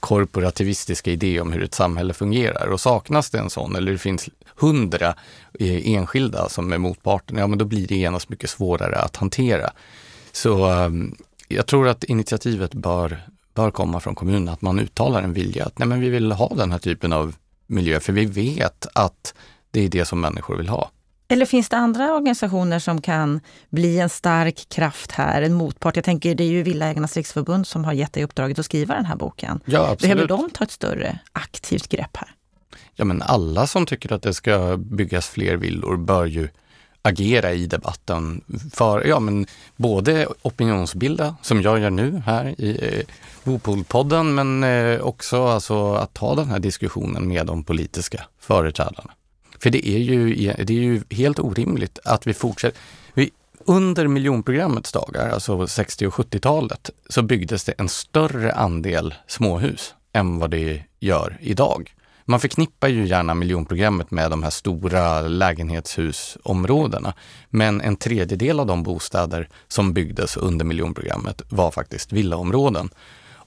korporativistiska 0.00 1.10
idé 1.10 1.40
om 1.40 1.52
hur 1.52 1.62
ett 1.62 1.74
samhälle 1.74 2.14
fungerar 2.14 2.66
och 2.66 2.80
saknas 2.80 3.30
det 3.30 3.38
en 3.38 3.50
sån 3.50 3.76
eller 3.76 3.92
det 3.92 3.98
finns 3.98 4.28
hundra 4.56 5.14
eh, 5.60 5.92
enskilda 5.92 6.48
som 6.48 6.72
är 6.72 6.78
motparten, 6.78 7.36
ja 7.36 7.46
men 7.46 7.58
då 7.58 7.64
blir 7.64 7.86
det 7.86 7.96
genast 7.96 8.28
mycket 8.28 8.50
svårare 8.50 8.96
att 8.96 9.16
hantera. 9.16 9.70
Så 10.32 10.64
ehm, 10.66 11.14
jag 11.54 11.66
tror 11.66 11.88
att 11.88 12.04
initiativet 12.04 12.74
bör, 12.74 13.20
bör 13.54 13.70
komma 13.70 14.00
från 14.00 14.14
kommunen, 14.14 14.48
att 14.48 14.62
man 14.62 14.80
uttalar 14.80 15.22
en 15.22 15.32
vilja 15.32 15.64
att 15.64 15.78
nej, 15.78 15.88
men 15.88 16.00
vi 16.00 16.08
vill 16.08 16.32
ha 16.32 16.54
den 16.54 16.72
här 16.72 16.78
typen 16.78 17.12
av 17.12 17.34
miljö, 17.66 18.00
för 18.00 18.12
vi 18.12 18.24
vet 18.24 18.86
att 18.94 19.34
det 19.70 19.80
är 19.80 19.88
det 19.88 20.04
som 20.04 20.20
människor 20.20 20.56
vill 20.56 20.68
ha. 20.68 20.90
Eller 21.28 21.46
finns 21.46 21.68
det 21.68 21.76
andra 21.76 22.14
organisationer 22.14 22.78
som 22.78 23.00
kan 23.00 23.40
bli 23.70 23.98
en 23.98 24.08
stark 24.08 24.68
kraft 24.68 25.12
här, 25.12 25.42
en 25.42 25.54
motpart? 25.54 25.96
Jag 25.96 26.04
tänker, 26.04 26.34
det 26.34 26.44
är 26.44 26.48
ju 26.48 26.62
Villaägarnas 26.62 27.16
riksförbund 27.16 27.66
som 27.66 27.84
har 27.84 27.92
gett 27.92 28.12
dig 28.12 28.24
uppdraget 28.24 28.58
att 28.58 28.64
skriva 28.64 28.94
den 28.94 29.04
här 29.04 29.16
boken. 29.16 29.60
Ja, 29.64 29.80
absolut. 29.80 30.00
Behöver 30.00 30.28
de 30.28 30.50
ta 30.50 30.64
ett 30.64 30.70
större 30.70 31.18
aktivt 31.32 31.88
grepp 31.88 32.16
här? 32.16 32.28
Ja, 32.94 33.04
men 33.04 33.22
alla 33.22 33.66
som 33.66 33.86
tycker 33.86 34.12
att 34.12 34.22
det 34.22 34.34
ska 34.34 34.76
byggas 34.76 35.26
fler 35.28 35.56
villor 35.56 35.96
bör 35.96 36.26
ju 36.26 36.48
agera 37.02 37.52
i 37.52 37.66
debatten 37.66 38.44
för, 38.72 39.04
ja 39.04 39.20
men 39.20 39.46
både 39.76 40.26
opinionsbilda, 40.42 41.36
som 41.42 41.62
jag 41.62 41.78
gör 41.78 41.90
nu 41.90 42.22
här 42.26 42.60
i 42.60 42.96
eh, 42.98 43.04
Bopolpodden, 43.44 44.34
men 44.34 44.64
eh, 44.64 45.00
också 45.00 45.46
alltså 45.46 45.94
att 45.94 46.14
ta 46.14 46.34
den 46.34 46.50
här 46.50 46.58
diskussionen 46.58 47.28
med 47.28 47.46
de 47.46 47.64
politiska 47.64 48.24
företrädarna. 48.40 49.12
För 49.58 49.70
det 49.70 49.88
är 49.88 49.98
ju, 49.98 50.34
det 50.64 50.72
är 50.72 50.82
ju 50.82 51.02
helt 51.10 51.38
orimligt 51.38 51.98
att 52.04 52.26
vi 52.26 52.34
fortsätter. 52.34 52.80
Vi, 53.14 53.30
under 53.64 54.06
miljonprogrammets 54.06 54.92
dagar, 54.92 55.30
alltså 55.30 55.66
60 55.66 56.06
och 56.06 56.12
70-talet, 56.12 56.90
så 57.08 57.22
byggdes 57.22 57.64
det 57.64 57.72
en 57.78 57.88
större 57.88 58.52
andel 58.52 59.14
småhus 59.26 59.94
än 60.12 60.38
vad 60.38 60.50
det 60.50 60.82
gör 61.00 61.38
idag. 61.40 61.94
Man 62.24 62.40
förknippar 62.40 62.88
ju 62.88 63.06
gärna 63.06 63.34
miljonprogrammet 63.34 64.10
med 64.10 64.30
de 64.30 64.42
här 64.42 64.50
stora 64.50 65.20
lägenhetshusområdena. 65.20 67.14
Men 67.50 67.80
en 67.80 67.96
tredjedel 67.96 68.60
av 68.60 68.66
de 68.66 68.82
bostäder 68.82 69.48
som 69.68 69.92
byggdes 69.92 70.36
under 70.36 70.64
miljonprogrammet 70.64 71.42
var 71.48 71.70
faktiskt 71.70 72.12
villaområden. 72.12 72.90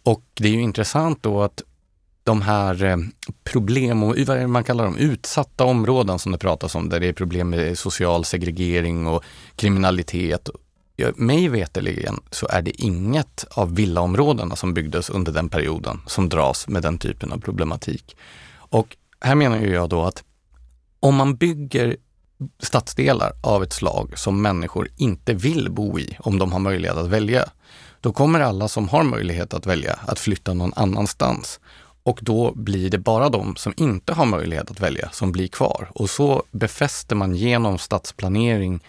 Och 0.03 0.23
det 0.33 0.47
är 0.47 0.51
ju 0.51 0.61
intressant 0.61 1.23
då 1.23 1.43
att 1.43 1.63
de 2.23 2.41
här 2.41 2.83
eh, 2.83 2.97
problem 3.43 4.03
och 4.03 4.15
vad 4.17 4.37
är 4.37 4.41
det 4.41 4.47
man 4.47 4.63
kallar 4.63 4.85
dem, 4.85 4.97
utsatta 4.97 5.63
områden 5.63 6.19
som 6.19 6.31
det 6.31 6.37
pratas 6.37 6.75
om, 6.75 6.89
där 6.89 6.99
det 6.99 7.07
är 7.07 7.13
problem 7.13 7.49
med 7.49 7.77
social 7.77 8.25
segregering 8.25 9.07
och 9.07 9.23
kriminalitet. 9.55 10.49
Mig 11.15 11.47
veterligen 11.47 12.19
så 12.31 12.47
är 12.47 12.61
det 12.61 12.81
inget 12.81 13.45
av 13.51 13.75
villaområdena 13.75 14.55
som 14.55 14.73
byggdes 14.73 15.09
under 15.09 15.31
den 15.31 15.49
perioden 15.49 16.01
som 16.07 16.29
dras 16.29 16.67
med 16.67 16.81
den 16.81 16.97
typen 16.97 17.31
av 17.31 17.37
problematik. 17.37 18.15
Och 18.75 18.97
här 19.21 19.35
menar 19.35 19.57
jag 19.57 19.89
då 19.89 20.03
att 20.03 20.23
om 20.99 21.15
man 21.15 21.35
bygger 21.35 21.97
stadsdelar 22.59 23.33
av 23.41 23.63
ett 23.63 23.73
slag 23.73 24.13
som 24.17 24.41
människor 24.41 24.89
inte 24.97 25.33
vill 25.33 25.71
bo 25.71 25.99
i 25.99 26.17
om 26.19 26.39
de 26.39 26.51
har 26.51 26.59
möjlighet 26.59 26.97
att 26.97 27.07
välja, 27.07 27.49
då 28.01 28.13
kommer 28.13 28.39
alla 28.39 28.67
som 28.67 28.89
har 28.89 29.03
möjlighet 29.03 29.53
att 29.53 29.65
välja 29.65 29.99
att 30.07 30.19
flytta 30.19 30.53
någon 30.53 30.73
annanstans. 30.75 31.59
Och 32.03 32.19
då 32.21 32.51
blir 32.55 32.89
det 32.89 32.97
bara 32.97 33.29
de 33.29 33.55
som 33.55 33.73
inte 33.77 34.13
har 34.13 34.25
möjlighet 34.25 34.71
att 34.71 34.79
välja 34.79 35.09
som 35.11 35.31
blir 35.31 35.47
kvar. 35.47 35.91
Och 35.93 36.09
så 36.09 36.43
befäster 36.51 37.15
man 37.15 37.35
genom 37.35 37.77
stadsplanering 37.77 38.79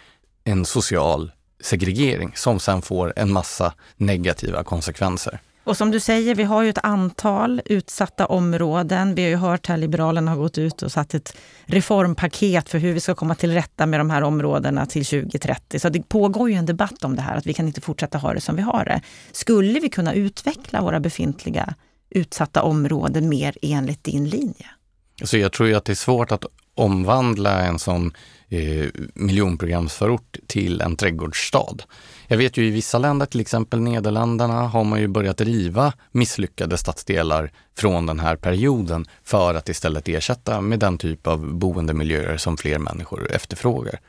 en 0.45 0.65
social 0.65 1.33
segregering 1.61 2.33
som 2.35 2.61
sen 2.61 2.83
får 2.83 3.13
en 3.17 3.33
massa 3.33 3.75
negativa 3.97 4.65
konsekvenser. 4.65 5.41
Och 5.67 5.77
som 5.77 5.91
du 5.91 6.01
säger, 6.01 6.35
vi 6.35 6.43
har 6.43 6.63
ju 6.63 6.71
ett 6.71 6.79
antal 6.83 7.63
utsatta 7.65 8.27
områden. 8.27 9.15
Vi 9.15 9.23
har 9.23 9.29
ju 9.29 9.37
hört 9.37 9.67
här 9.67 9.77
Liberalerna 9.77 10.31
har 10.31 10.39
gått 10.39 10.59
ut 10.59 10.83
och 10.83 10.93
satt 10.93 11.15
ett 11.15 11.37
reformpaket 11.65 12.69
för 12.69 12.79
hur 12.79 12.93
vi 12.93 13.01
ska 13.01 13.15
komma 13.15 13.35
till 13.35 13.53
rätta 13.53 13.87
med 13.87 14.01
de 14.01 14.11
här 14.11 14.23
områdena 14.23 14.87
till 14.87 15.05
2030. 15.05 15.81
Så 15.81 15.89
det 15.89 16.09
pågår 16.09 16.51
ju 16.51 16.57
en 16.57 16.67
debatt 16.67 17.05
om 17.05 17.17
det 17.17 17.23
här, 17.23 17.37
att 17.37 17.47
vi 17.47 17.55
kan 17.55 17.67
inte 17.67 17.81
fortsätta 17.81 18.19
ha 18.19 18.35
det 18.35 18.41
som 18.41 18.57
vi 18.57 18.63
har 18.63 18.85
det. 18.85 19.01
Skulle 19.33 19.81
vi 19.81 19.89
kunna 19.89 20.15
utveckla 20.15 20.83
våra 20.83 21.01
befintliga 21.01 21.75
utsatta 22.11 22.63
områden 22.63 23.29
mer 23.29 23.57
enligt 23.63 24.05
din 24.05 24.29
linje? 24.29 24.67
Alltså 25.21 25.39
jag 25.39 25.53
tror 25.53 25.69
ju 25.69 25.75
att 25.75 25.85
det 25.85 25.93
är 25.93 25.95
svårt 25.95 26.33
att 26.33 26.45
omvandla 26.75 27.63
en 27.63 27.79
sån 27.79 28.13
eh, 28.49 28.87
miljonprogramsförort 29.15 30.37
till 30.47 30.81
en 30.81 30.97
trädgårdsstad. 30.97 31.77
Jag 32.27 32.37
vet 32.37 32.57
ju 32.57 32.67
i 32.67 32.71
vissa 32.71 32.99
länder, 32.99 33.27
till 33.27 33.41
exempel 33.41 33.81
Nederländerna, 33.81 34.63
har 34.63 34.85
man 34.85 35.01
ju 35.01 35.09
börjat 35.09 35.41
riva 35.41 35.93
misslyckade 36.13 36.79
stadsdelar 36.79 37.53
från 37.79 38.07
den 38.07 38.21
här 38.21 38.37
perioden 38.37 39.07
för 39.25 39.55
att 39.55 39.69
istället 39.69 40.09
ersätta 40.09 40.61
med 40.61 40.79
den 40.79 40.99
typ 40.99 41.27
av 41.27 41.55
boendemiljöer 41.55 42.37
som 42.37 42.57
fler 42.57 42.79
människor 42.79 43.33
efterfrågar. 43.33 44.01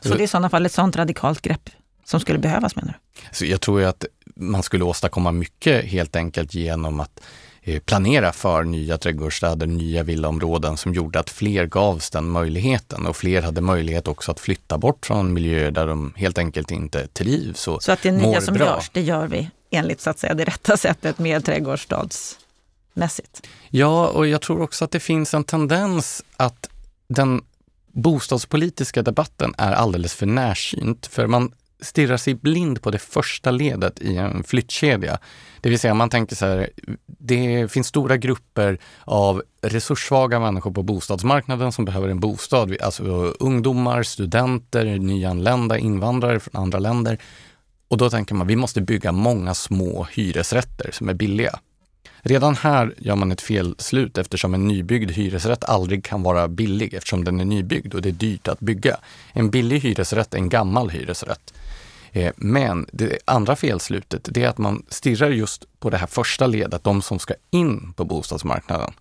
Så 0.00 0.08
det 0.08 0.20
är 0.20 0.24
i 0.24 0.28
sådana 0.28 0.50
fall 0.50 0.66
ett 0.66 0.72
sådant 0.72 0.96
radikalt 0.96 1.42
grepp 1.42 1.70
som 2.04 2.20
skulle 2.20 2.38
behövas 2.38 2.76
menar 2.76 2.98
du? 3.12 3.20
Så 3.32 3.46
jag 3.46 3.60
tror 3.60 3.80
ju 3.80 3.86
att 3.86 4.04
man 4.36 4.62
skulle 4.62 4.84
åstadkomma 4.84 5.32
mycket 5.32 5.84
helt 5.84 6.16
enkelt 6.16 6.54
genom 6.54 7.00
att 7.00 7.20
planera 7.84 8.32
för 8.32 8.64
nya 8.64 8.98
trädgårdsstäder, 8.98 9.66
nya 9.66 10.02
villaområden 10.02 10.76
som 10.76 10.94
gjorde 10.94 11.20
att 11.20 11.30
fler 11.30 11.66
gavs 11.66 12.10
den 12.10 12.30
möjligheten 12.30 13.06
och 13.06 13.16
fler 13.16 13.42
hade 13.42 13.60
möjlighet 13.60 14.08
också 14.08 14.30
att 14.30 14.40
flytta 14.40 14.78
bort 14.78 15.06
från 15.06 15.32
miljöer 15.32 15.70
där 15.70 15.86
de 15.86 16.12
helt 16.16 16.38
enkelt 16.38 16.70
inte 16.70 17.06
trivs 17.06 17.68
och 17.68 17.82
Så 17.82 17.92
att 17.92 18.02
det 18.02 18.12
nya 18.12 18.40
som 18.40 18.54
bra. 18.54 18.66
görs, 18.66 18.90
det 18.92 19.02
gör 19.02 19.26
vi 19.26 19.50
enligt 19.70 20.00
så 20.00 20.10
att 20.10 20.18
säga 20.18 20.34
det 20.34 20.44
rätta 20.44 20.76
sättet 20.76 21.18
mer 21.18 21.40
trädgårdsstadsmässigt? 21.40 23.46
Ja, 23.70 24.08
och 24.08 24.26
jag 24.26 24.40
tror 24.40 24.62
också 24.62 24.84
att 24.84 24.90
det 24.90 25.00
finns 25.00 25.34
en 25.34 25.44
tendens 25.44 26.24
att 26.36 26.68
den 27.08 27.42
bostadspolitiska 27.92 29.02
debatten 29.02 29.54
är 29.58 29.72
alldeles 29.72 30.14
för 30.14 30.26
närsynt. 30.26 31.06
För 31.06 31.26
man 31.26 31.52
stirrar 31.80 32.16
sig 32.16 32.34
blind 32.34 32.82
på 32.82 32.90
det 32.90 32.98
första 32.98 33.50
ledet 33.50 34.00
i 34.00 34.16
en 34.16 34.44
flyttkedja. 34.44 35.18
Det 35.60 35.68
vill 35.68 35.78
säga 35.78 35.94
man 35.94 36.10
tänker 36.10 36.36
så 36.36 36.46
här, 36.46 36.70
det 37.06 37.72
finns 37.72 37.86
stora 37.86 38.16
grupper 38.16 38.78
av 39.04 39.42
resurssvaga 39.62 40.40
människor 40.40 40.70
på 40.70 40.82
bostadsmarknaden 40.82 41.72
som 41.72 41.84
behöver 41.84 42.08
en 42.08 42.20
bostad. 42.20 42.76
Alltså 42.82 43.02
ungdomar, 43.40 44.02
studenter, 44.02 44.84
nyanlända, 44.84 45.78
invandrare 45.78 46.40
från 46.40 46.62
andra 46.62 46.78
länder. 46.78 47.18
Och 47.88 47.98
då 47.98 48.10
tänker 48.10 48.34
man, 48.34 48.46
vi 48.46 48.56
måste 48.56 48.80
bygga 48.80 49.12
många 49.12 49.54
små 49.54 50.06
hyresrätter 50.12 50.90
som 50.92 51.08
är 51.08 51.14
billiga. 51.14 51.58
Redan 52.20 52.54
här 52.54 52.94
gör 52.98 53.16
man 53.16 53.32
ett 53.32 53.40
felslut 53.40 54.18
eftersom 54.18 54.54
en 54.54 54.68
nybyggd 54.68 55.10
hyresrätt 55.10 55.64
aldrig 55.64 56.04
kan 56.04 56.22
vara 56.22 56.48
billig 56.48 56.94
eftersom 56.94 57.24
den 57.24 57.40
är 57.40 57.44
nybyggd 57.44 57.94
och 57.94 58.02
det 58.02 58.08
är 58.08 58.12
dyrt 58.12 58.48
att 58.48 58.60
bygga. 58.60 58.96
En 59.32 59.50
billig 59.50 59.80
hyresrätt 59.80 60.34
är 60.34 60.38
en 60.38 60.48
gammal 60.48 60.90
hyresrätt. 60.90 61.54
Eh, 62.12 62.32
men 62.36 62.86
det 62.92 63.18
andra 63.24 63.56
felslutet, 63.56 64.28
det 64.32 64.44
är 64.44 64.48
att 64.48 64.58
man 64.58 64.86
stirrar 64.88 65.30
just 65.30 65.64
på 65.80 65.90
det 65.90 65.96
här 65.96 66.06
första 66.06 66.46
ledet, 66.46 66.84
de 66.84 67.02
som 67.02 67.18
ska 67.18 67.34
in 67.50 67.92
på 67.92 68.04
bostadsmarknaden. 68.04 68.92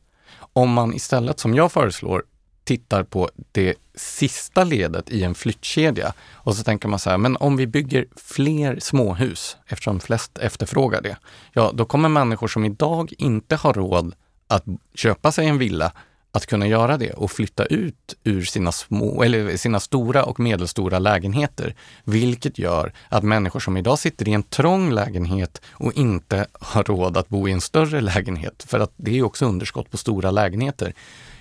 Om 0.54 0.74
man 0.74 0.94
istället, 0.94 1.40
som 1.40 1.56
jag 1.56 1.72
föreslår, 1.72 2.24
tittar 2.64 3.04
på 3.04 3.30
det 3.52 3.76
sista 3.96 4.64
ledet 4.64 5.10
i 5.10 5.24
en 5.24 5.36
flyttkedja 5.36 6.14
och 6.32 6.56
så 6.56 6.64
tänker 6.64 6.88
man 6.88 7.00
så 7.00 7.10
här, 7.10 7.18
men 7.18 7.38
om 7.38 7.58
vi 7.58 7.68
bygger 7.68 8.08
fler 8.16 8.80
småhus, 8.80 9.58
eftersom 9.68 10.00
flest 10.00 10.38
efterfrågar 10.38 11.02
det, 11.02 11.18
ja 11.54 11.72
då 11.74 11.86
kommer 11.86 12.10
människor 12.10 12.48
som 12.48 12.66
idag 12.66 13.14
inte 13.18 13.56
har 13.56 13.74
råd 13.74 14.16
att 14.48 14.64
köpa 14.94 15.32
sig 15.32 15.48
en 15.48 15.58
villa 15.58 15.92
att 16.36 16.46
kunna 16.46 16.68
göra 16.68 16.98
det 16.98 17.12
och 17.12 17.32
flytta 17.32 17.66
ut 17.66 18.16
ur 18.24 18.42
sina, 18.42 18.72
små, 18.72 19.24
eller 19.24 19.58
sina 19.58 19.80
stora 19.80 20.24
och 20.24 20.40
medelstora 20.40 21.00
lägenheter. 21.00 21.76
Vilket 22.04 22.60
gör 22.60 22.94
att 23.10 23.24
människor 23.24 23.60
som 23.60 23.78
idag 23.78 24.00
sitter 24.00 24.28
i 24.28 24.34
en 24.34 24.44
trång 24.44 24.92
lägenhet 24.92 25.62
och 25.72 25.94
inte 25.94 26.46
har 26.54 26.84
råd 26.84 27.18
att 27.18 27.30
bo 27.30 27.48
i 27.48 27.52
en 27.52 27.62
större 27.62 28.02
lägenhet, 28.02 28.66
för 28.68 28.80
att 28.80 28.92
det 28.96 29.18
är 29.18 29.24
också 29.24 29.46
underskott 29.46 29.92
på 29.92 29.98
stora 29.98 30.32
lägenheter, 30.32 30.94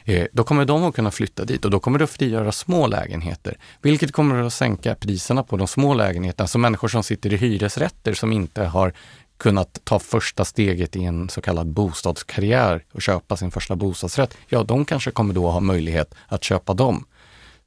eh, 0.05 0.27
då 0.33 0.45
kommer 0.45 0.65
de 0.65 0.85
att 0.85 0.95
kunna 0.95 1.11
flytta 1.11 1.45
dit 1.45 1.65
och 1.65 1.71
då 1.71 1.81
kommer 1.81 1.99
det 1.99 2.05
att 2.05 2.11
frigöra 2.11 2.53
små 2.53 2.87
lägenheter, 2.87 3.59
vilket 3.83 4.13
kommer 4.13 4.43
att 4.43 4.53
sänka 4.53 4.95
priserna 4.95 5.43
på 5.43 5.57
de 5.57 5.67
små 5.67 5.95
lägenheterna. 5.95 6.47
Så 6.47 6.59
människor 6.59 6.89
som 6.89 7.03
sitter 7.03 7.33
i 7.33 7.37
hyresrätter 7.37 8.15
som 8.15 8.33
inte 8.33 8.65
har 8.65 8.93
kunnat 9.37 9.81
ta 9.85 9.99
första 9.99 10.45
steget 10.45 10.97
i 10.97 11.05
en 11.05 11.29
så 11.29 11.41
kallad 11.41 11.67
bostadskarriär 11.67 12.85
och 12.93 13.03
köpa 13.03 13.37
sin 13.37 13.51
första 13.51 13.77
bostadsrätt, 13.77 14.37
ja, 14.49 14.63
de 14.63 14.85
kanske 14.85 15.11
kommer 15.11 15.35
då 15.35 15.51
ha 15.51 15.61
möjlighet 15.61 16.15
att 16.29 16.45
köpa 16.45 16.75
dem. 16.75 17.05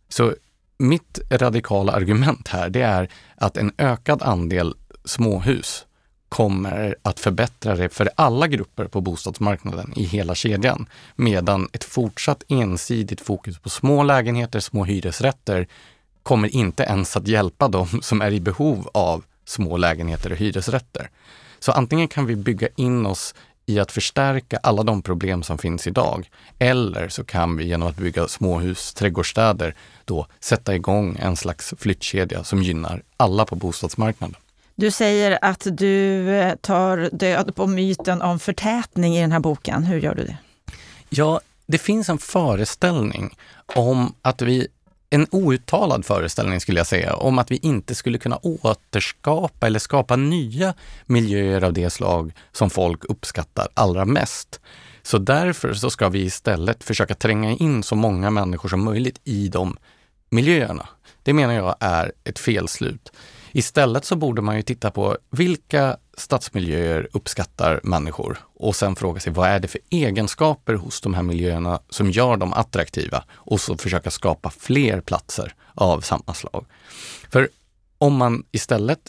Så 0.10 0.34
mitt 0.78 1.20
radikala 1.30 1.94
argument 1.94 2.48
här, 2.48 2.70
det 2.70 2.82
är 2.82 3.10
att 3.36 3.58
en 3.58 3.72
ökad 3.78 4.24
andel 4.24 4.76
småhus 5.06 5.86
kommer 6.30 6.96
att 7.02 7.20
förbättra 7.20 7.76
det 7.76 7.90
för 7.90 8.10
alla 8.16 8.48
grupper 8.48 8.86
på 8.86 9.02
bostadsmarknaden 9.02 9.94
i 9.96 10.04
hela 10.04 10.36
kedjan. 10.36 10.90
Medan 11.16 11.70
ett 11.74 11.84
fortsatt 11.84 12.44
ensidigt 12.48 13.22
fokus 13.22 13.60
på 13.60 13.70
små 13.70 14.04
lägenheter, 14.04 14.60
små 14.60 14.84
hyresrätter 14.84 15.68
kommer 16.24 16.56
inte 16.56 16.84
ens 16.84 17.18
att 17.18 17.28
hjälpa 17.28 17.68
dem 17.68 17.88
som 18.02 18.22
är 18.22 18.32
i 18.32 18.40
behov 18.40 18.90
av 18.94 19.24
små 19.46 19.78
lägenheter 19.78 20.32
och 20.32 20.38
hyresrätter. 20.38 21.10
Så 21.68 21.72
antingen 21.72 22.08
kan 22.08 22.26
vi 22.26 22.36
bygga 22.36 22.68
in 22.76 23.06
oss 23.06 23.36
i 23.66 23.80
att 23.80 23.92
förstärka 23.92 24.60
alla 24.64 24.84
de 24.84 25.02
problem 25.02 25.44
som 25.44 25.58
finns 25.58 25.88
idag. 25.88 26.30
Eller 26.60 27.10
så 27.10 27.24
kan 27.24 27.58
vi 27.58 27.68
genom 27.68 27.88
att 27.88 27.98
bygga 27.98 28.28
småhus, 28.28 28.94
trädgårdsstäder, 28.94 29.76
då 30.06 30.28
sätta 30.40 30.76
igång 30.76 31.18
en 31.20 31.36
slags 31.36 31.74
flyttkedja 31.78 32.44
som 32.44 32.64
gynnar 32.64 33.02
alla 33.18 33.46
på 33.46 33.56
bostadsmarknaden. 33.56 34.36
Du 34.76 34.92
säger 34.92 35.40
att 35.42 35.68
du 35.72 36.30
eh, 36.30 36.56
tar 36.56 37.10
död 37.12 37.56
på 37.56 37.68
myten 37.68 38.22
om 38.22 38.40
förtätning 38.40 39.18
i 39.18 39.22
den 39.22 39.32
här 39.32 39.40
boken. 39.40 39.84
Hur 39.84 40.00
gör 40.00 40.16
du 40.16 40.24
det? 40.24 40.38
Ja, 41.10 41.42
det 41.66 41.78
finns 41.78 42.10
en 42.10 42.18
föreställning 42.18 43.36
om 43.76 44.14
att 44.22 44.42
vi 44.42 44.68
en 45.10 45.28
outtalad 45.32 46.06
föreställning 46.06 46.60
skulle 46.60 46.80
jag 46.80 46.88
säga, 46.88 47.16
om 47.16 47.40
att 47.40 47.52
vi 47.52 47.58
inte 47.58 47.96
skulle 47.96 48.18
kunna 48.18 48.40
återskapa 48.42 49.68
eller 49.68 49.80
skapa 49.80 50.16
nya 50.16 50.74
miljöer 51.06 51.64
av 51.64 51.74
det 51.74 51.90
slag 51.90 52.34
som 52.52 52.70
folk 52.70 53.06
uppskattar 53.06 53.68
allra 53.74 54.06
mest. 54.06 54.60
Så 55.02 55.18
därför 55.18 55.74
så 55.74 55.90
ska 55.90 56.10
vi 56.10 56.20
istället 56.20 56.84
försöka 56.84 57.16
tränga 57.16 57.52
in 57.52 57.84
så 57.84 57.96
många 57.96 58.30
människor 58.30 58.70
som 58.70 58.84
möjligt 58.84 59.22
i 59.24 59.48
de 59.48 59.78
miljöerna. 60.30 60.90
Det 61.24 61.34
menar 61.34 61.54
jag 61.54 61.76
är 61.80 62.12
ett 62.24 62.40
felslut. 62.40 63.12
Istället 63.52 64.06
så 64.06 64.16
borde 64.16 64.42
man 64.42 64.56
ju 64.56 64.62
titta 64.62 64.92
på 64.92 65.18
vilka 65.30 65.98
stadsmiljöer 66.18 67.08
uppskattar 67.14 67.80
människor 67.84 68.40
och 68.56 68.76
sen 68.76 68.96
fråga 68.96 69.20
sig 69.20 69.34
vad 69.34 69.50
är 69.50 69.60
det 69.60 69.68
för 69.68 69.82
egenskaper 69.90 70.74
hos 70.74 71.02
de 71.02 71.14
här 71.14 71.24
miljöerna 71.24 71.80
som 71.90 72.12
gör 72.12 72.38
dem 72.38 72.54
attraktiva 72.54 73.24
och 73.32 73.62
så 73.62 73.78
försöka 73.78 74.12
skapa 74.12 74.50
fler 74.50 75.02
platser 75.02 75.54
av 75.74 76.02
samma 76.02 76.34
slag. 76.34 76.66
För 77.30 77.50
om 77.98 78.16
man 78.16 78.44
istället 78.52 79.00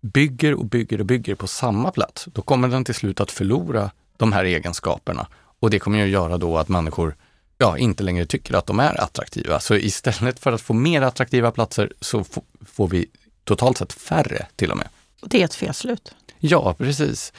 bygger 0.00 0.54
och 0.54 0.64
bygger 0.64 1.00
och 1.00 1.06
bygger 1.06 1.34
på 1.34 1.46
samma 1.46 1.90
plats, 1.90 2.28
då 2.32 2.42
kommer 2.42 2.68
den 2.68 2.84
till 2.84 2.94
slut 2.94 3.20
att 3.20 3.30
förlora 3.30 3.90
de 4.16 4.32
här 4.32 4.44
egenskaperna 4.44 5.28
och 5.60 5.70
det 5.70 5.78
kommer 5.78 5.98
ju 5.98 6.04
att 6.04 6.10
göra 6.10 6.38
då 6.38 6.58
att 6.58 6.68
människor 6.68 7.16
ja, 7.58 7.78
inte 7.78 8.02
längre 8.02 8.26
tycker 8.26 8.54
att 8.54 8.66
de 8.66 8.80
är 8.80 9.00
attraktiva. 9.00 9.60
Så 9.60 9.76
istället 9.76 10.38
för 10.38 10.52
att 10.52 10.60
få 10.60 10.74
mer 10.74 11.02
attraktiva 11.02 11.50
platser 11.50 11.92
så 12.00 12.24
får 12.66 12.88
vi 12.88 13.06
totalt 13.44 13.78
sett 13.78 13.92
färre 13.92 14.46
till 14.56 14.70
och 14.70 14.76
med. 14.76 14.88
Det 15.22 15.40
är 15.40 15.44
ett 15.44 15.54
felslut. 15.54 16.14
Ja, 16.38 16.74
precis. 16.78 17.32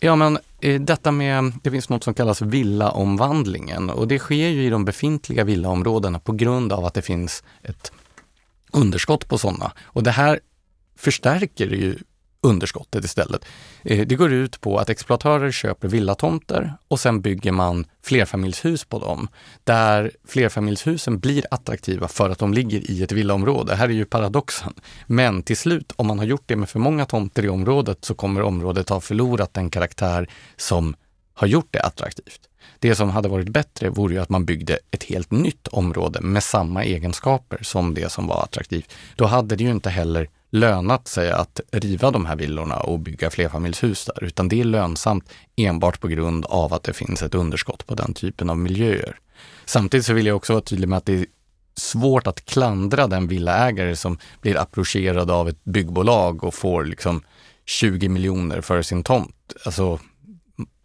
Ja, 0.00 0.16
men 0.16 0.38
eh, 0.60 0.80
detta 0.80 1.12
med, 1.12 1.52
det 1.62 1.70
finns 1.70 1.88
något 1.88 2.04
som 2.04 2.14
kallas 2.14 2.42
villaomvandlingen 2.42 3.90
och 3.90 4.08
det 4.08 4.18
sker 4.18 4.48
ju 4.48 4.64
i 4.64 4.70
de 4.70 4.84
befintliga 4.84 5.44
villaområdena 5.44 6.18
på 6.18 6.32
grund 6.32 6.72
av 6.72 6.84
att 6.84 6.94
det 6.94 7.02
finns 7.02 7.44
ett 7.62 7.92
underskott 8.72 9.28
på 9.28 9.38
sådana. 9.38 9.72
Och 9.82 10.02
det 10.02 10.10
här 10.10 10.40
förstärker 10.96 11.66
ju 11.66 11.98
underskottet 12.42 13.04
istället. 13.04 13.44
Eh, 13.82 14.06
det 14.06 14.14
går 14.14 14.32
ut 14.32 14.60
på 14.60 14.78
att 14.78 14.90
exploatörer 14.90 15.50
köper 15.50 15.88
villatomter 15.88 16.74
och 16.88 17.00
sen 17.00 17.20
bygger 17.20 17.52
man 17.52 17.84
flerfamiljshus 18.02 18.84
på 18.84 18.98
dem. 18.98 19.28
Där 19.64 20.10
flerfamiljshusen 20.28 21.18
blir 21.18 21.46
attraktiva 21.50 22.08
för 22.08 22.30
att 22.30 22.38
de 22.38 22.54
ligger 22.54 22.90
i 22.90 23.02
ett 23.02 23.12
villaområde. 23.12 23.74
Här 23.74 23.88
är 23.88 23.92
ju 23.92 24.04
paradoxen. 24.04 24.72
Men 25.06 25.42
till 25.42 25.56
slut, 25.56 25.92
om 25.96 26.06
man 26.06 26.18
har 26.18 26.26
gjort 26.26 26.44
det 26.46 26.56
med 26.56 26.68
för 26.68 26.78
många 26.78 27.06
tomter 27.06 27.44
i 27.44 27.48
området 27.48 28.04
så 28.04 28.14
kommer 28.14 28.42
området 28.42 28.88
ha 28.88 29.00
förlorat 29.00 29.54
den 29.54 29.70
karaktär 29.70 30.28
som 30.56 30.94
har 31.34 31.46
gjort 31.46 31.68
det 31.70 31.82
attraktivt. 31.82 32.40
Det 32.78 32.94
som 32.94 33.10
hade 33.10 33.28
varit 33.28 33.48
bättre 33.48 33.90
vore 33.90 34.14
ju 34.14 34.20
att 34.20 34.28
man 34.28 34.44
byggde 34.44 34.78
ett 34.90 35.02
helt 35.02 35.30
nytt 35.30 35.68
område 35.68 36.20
med 36.20 36.42
samma 36.42 36.84
egenskaper 36.84 37.58
som 37.62 37.94
det 37.94 38.12
som 38.12 38.26
var 38.26 38.42
attraktivt. 38.42 38.92
Då 39.16 39.24
hade 39.24 39.56
det 39.56 39.64
ju 39.64 39.70
inte 39.70 39.90
heller 39.90 40.28
lönat 40.52 41.08
sig 41.08 41.30
att 41.30 41.60
riva 41.72 42.10
de 42.10 42.26
här 42.26 42.36
villorna 42.36 42.76
och 42.76 42.98
bygga 42.98 43.30
flerfamiljshus 43.30 44.04
där, 44.04 44.24
utan 44.24 44.48
det 44.48 44.60
är 44.60 44.64
lönsamt 44.64 45.28
enbart 45.56 46.00
på 46.00 46.08
grund 46.08 46.46
av 46.46 46.74
att 46.74 46.82
det 46.82 46.92
finns 46.92 47.22
ett 47.22 47.34
underskott 47.34 47.86
på 47.86 47.94
den 47.94 48.14
typen 48.14 48.50
av 48.50 48.58
miljöer. 48.58 49.18
Samtidigt 49.64 50.06
så 50.06 50.12
vill 50.12 50.26
jag 50.26 50.36
också 50.36 50.52
vara 50.52 50.62
tydlig 50.62 50.88
med 50.88 50.96
att 50.96 51.06
det 51.06 51.14
är 51.14 51.26
svårt 51.76 52.26
att 52.26 52.44
klandra 52.44 53.06
den 53.06 53.28
villaägare 53.28 53.96
som 53.96 54.18
blir 54.40 54.58
approcherad 54.58 55.30
av 55.30 55.48
ett 55.48 55.64
byggbolag 55.64 56.44
och 56.44 56.54
får 56.54 56.84
liksom 56.84 57.22
20 57.64 58.08
miljoner 58.08 58.60
för 58.60 58.82
sin 58.82 59.04
tomt. 59.04 59.52
Alltså, 59.64 59.98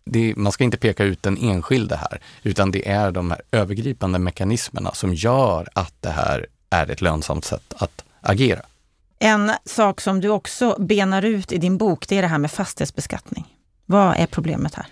det, 0.05 0.33
man 0.35 0.51
ska 0.51 0.63
inte 0.63 0.77
peka 0.77 1.03
ut 1.03 1.23
den 1.23 1.37
enskilde 1.37 1.95
här, 1.95 2.21
utan 2.43 2.71
det 2.71 2.89
är 2.89 3.11
de 3.11 3.31
här 3.31 3.41
övergripande 3.51 4.19
mekanismerna 4.19 4.93
som 4.93 5.13
gör 5.13 5.67
att 5.73 5.93
det 5.99 6.09
här 6.09 6.45
är 6.69 6.91
ett 6.91 7.01
lönsamt 7.01 7.45
sätt 7.45 7.73
att 7.77 8.03
agera. 8.21 8.61
En 9.19 9.51
sak 9.65 10.01
som 10.01 10.21
du 10.21 10.29
också 10.29 10.75
benar 10.79 11.21
ut 11.25 11.51
i 11.51 11.57
din 11.57 11.77
bok, 11.77 12.07
det 12.07 12.17
är 12.17 12.21
det 12.21 12.27
här 12.27 12.37
med 12.37 12.51
fastighetsbeskattning. 12.51 13.55
Vad 13.85 14.15
är 14.17 14.25
problemet 14.25 14.75
här? 14.75 14.85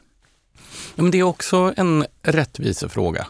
Men 0.95 1.11
det 1.11 1.17
är 1.17 1.23
också 1.23 1.73
en 1.77 2.05
rättvisefråga, 2.21 3.27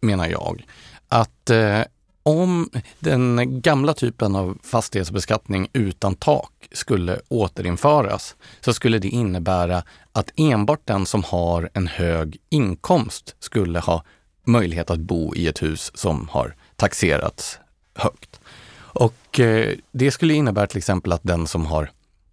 menar 0.00 0.26
jag. 0.28 0.66
Att 1.08 1.50
eh, 1.50 1.80
om 2.22 2.70
den 2.98 3.60
gamla 3.60 3.94
typen 3.94 4.36
av 4.36 4.58
fastighetsbeskattning 4.62 5.68
utan 5.72 6.14
tak 6.14 6.68
skulle 6.72 7.20
återinföras 7.28 8.36
så 8.60 8.72
skulle 8.72 8.98
det 8.98 9.08
innebära 9.08 9.82
att 10.12 10.30
enbart 10.36 10.80
den 10.84 11.06
som 11.06 11.24
har 11.24 11.70
en 11.72 11.86
hög 11.86 12.36
inkomst 12.48 13.36
skulle 13.38 13.78
ha 13.78 14.04
möjlighet 14.44 14.90
att 14.90 14.98
bo 14.98 15.34
i 15.34 15.48
ett 15.48 15.62
hus 15.62 15.90
som 15.94 16.28
har 16.28 16.54
taxerats 16.76 17.58
högt. 17.94 18.35
Och 18.96 19.40
eh, 19.40 19.74
det 19.92 20.10
skulle 20.10 20.34
innebära 20.34 20.66
till 20.66 20.78
exempel 20.78 21.12
att 21.12 21.22
den 21.22 21.46
som 21.46 21.66
har 21.66 21.90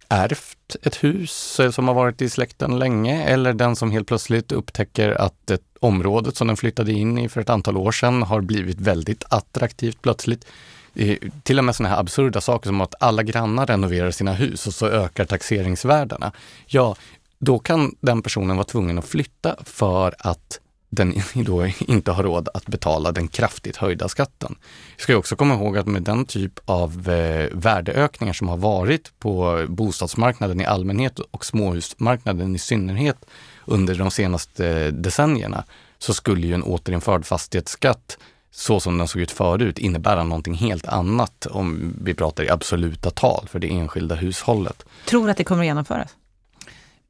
ärvt 0.08 0.76
ett 0.82 1.04
hus 1.04 1.60
eh, 1.60 1.70
som 1.70 1.88
har 1.88 1.94
varit 1.94 2.22
i 2.22 2.30
släkten 2.30 2.78
länge 2.78 3.24
eller 3.24 3.52
den 3.52 3.76
som 3.76 3.90
helt 3.90 4.08
plötsligt 4.08 4.52
upptäcker 4.52 5.10
att 5.10 5.50
ett 5.50 5.62
området 5.80 6.36
som 6.36 6.46
den 6.46 6.56
flyttade 6.56 6.92
in 6.92 7.18
i 7.18 7.28
för 7.28 7.40
ett 7.40 7.50
antal 7.50 7.76
år 7.76 7.92
sedan 7.92 8.22
har 8.22 8.40
blivit 8.40 8.80
väldigt 8.80 9.24
attraktivt 9.28 10.02
plötsligt. 10.02 10.46
Eh, 10.94 11.18
till 11.42 11.58
och 11.58 11.64
med 11.64 11.76
sådana 11.76 11.94
här 11.94 12.00
absurda 12.00 12.40
saker 12.40 12.68
som 12.68 12.80
att 12.80 12.94
alla 13.00 13.22
grannar 13.22 13.66
renoverar 13.66 14.10
sina 14.10 14.32
hus 14.32 14.66
och 14.66 14.74
så 14.74 14.86
ökar 14.86 15.24
taxeringsvärdena. 15.24 16.32
Ja, 16.66 16.96
då 17.38 17.58
kan 17.58 17.94
den 18.00 18.22
personen 18.22 18.56
vara 18.56 18.66
tvungen 18.66 18.98
att 18.98 19.04
flytta 19.04 19.56
för 19.64 20.14
att 20.18 20.60
den 20.94 21.14
då 21.34 21.66
inte 21.66 22.12
har 22.12 22.22
råd 22.22 22.48
att 22.54 22.66
betala 22.66 23.12
den 23.12 23.28
kraftigt 23.28 23.76
höjda 23.76 24.08
skatten. 24.08 24.54
Vi 24.96 25.02
ska 25.02 25.16
också 25.16 25.36
komma 25.36 25.54
ihåg 25.54 25.78
att 25.78 25.86
med 25.86 26.02
den 26.02 26.24
typ 26.24 26.60
av 26.64 27.10
eh, 27.10 27.48
värdeökningar 27.52 28.32
som 28.32 28.48
har 28.48 28.56
varit 28.56 29.18
på 29.18 29.66
bostadsmarknaden 29.68 30.60
i 30.60 30.64
allmänhet 30.64 31.18
och 31.18 31.44
småhusmarknaden 31.44 32.54
i 32.54 32.58
synnerhet 32.58 33.16
under 33.64 33.94
de 33.94 34.10
senaste 34.10 34.90
decennierna 34.90 35.64
så 35.98 36.14
skulle 36.14 36.46
ju 36.46 36.54
en 36.54 36.62
återinförd 36.62 37.24
fastighetsskatt 37.24 38.18
så 38.50 38.80
som 38.80 38.98
den 38.98 39.08
såg 39.08 39.22
ut 39.22 39.30
förut 39.30 39.78
innebära 39.78 40.24
någonting 40.24 40.54
helt 40.54 40.86
annat 40.86 41.46
om 41.46 41.94
vi 42.02 42.14
pratar 42.14 42.44
i 42.44 42.50
absoluta 42.50 43.10
tal 43.10 43.48
för 43.48 43.58
det 43.58 43.72
enskilda 43.72 44.14
hushållet. 44.14 44.84
Tror 45.06 45.24
du 45.24 45.30
att 45.30 45.36
det 45.36 45.44
kommer 45.44 45.62
att 45.62 45.66
genomföras? 45.66 46.16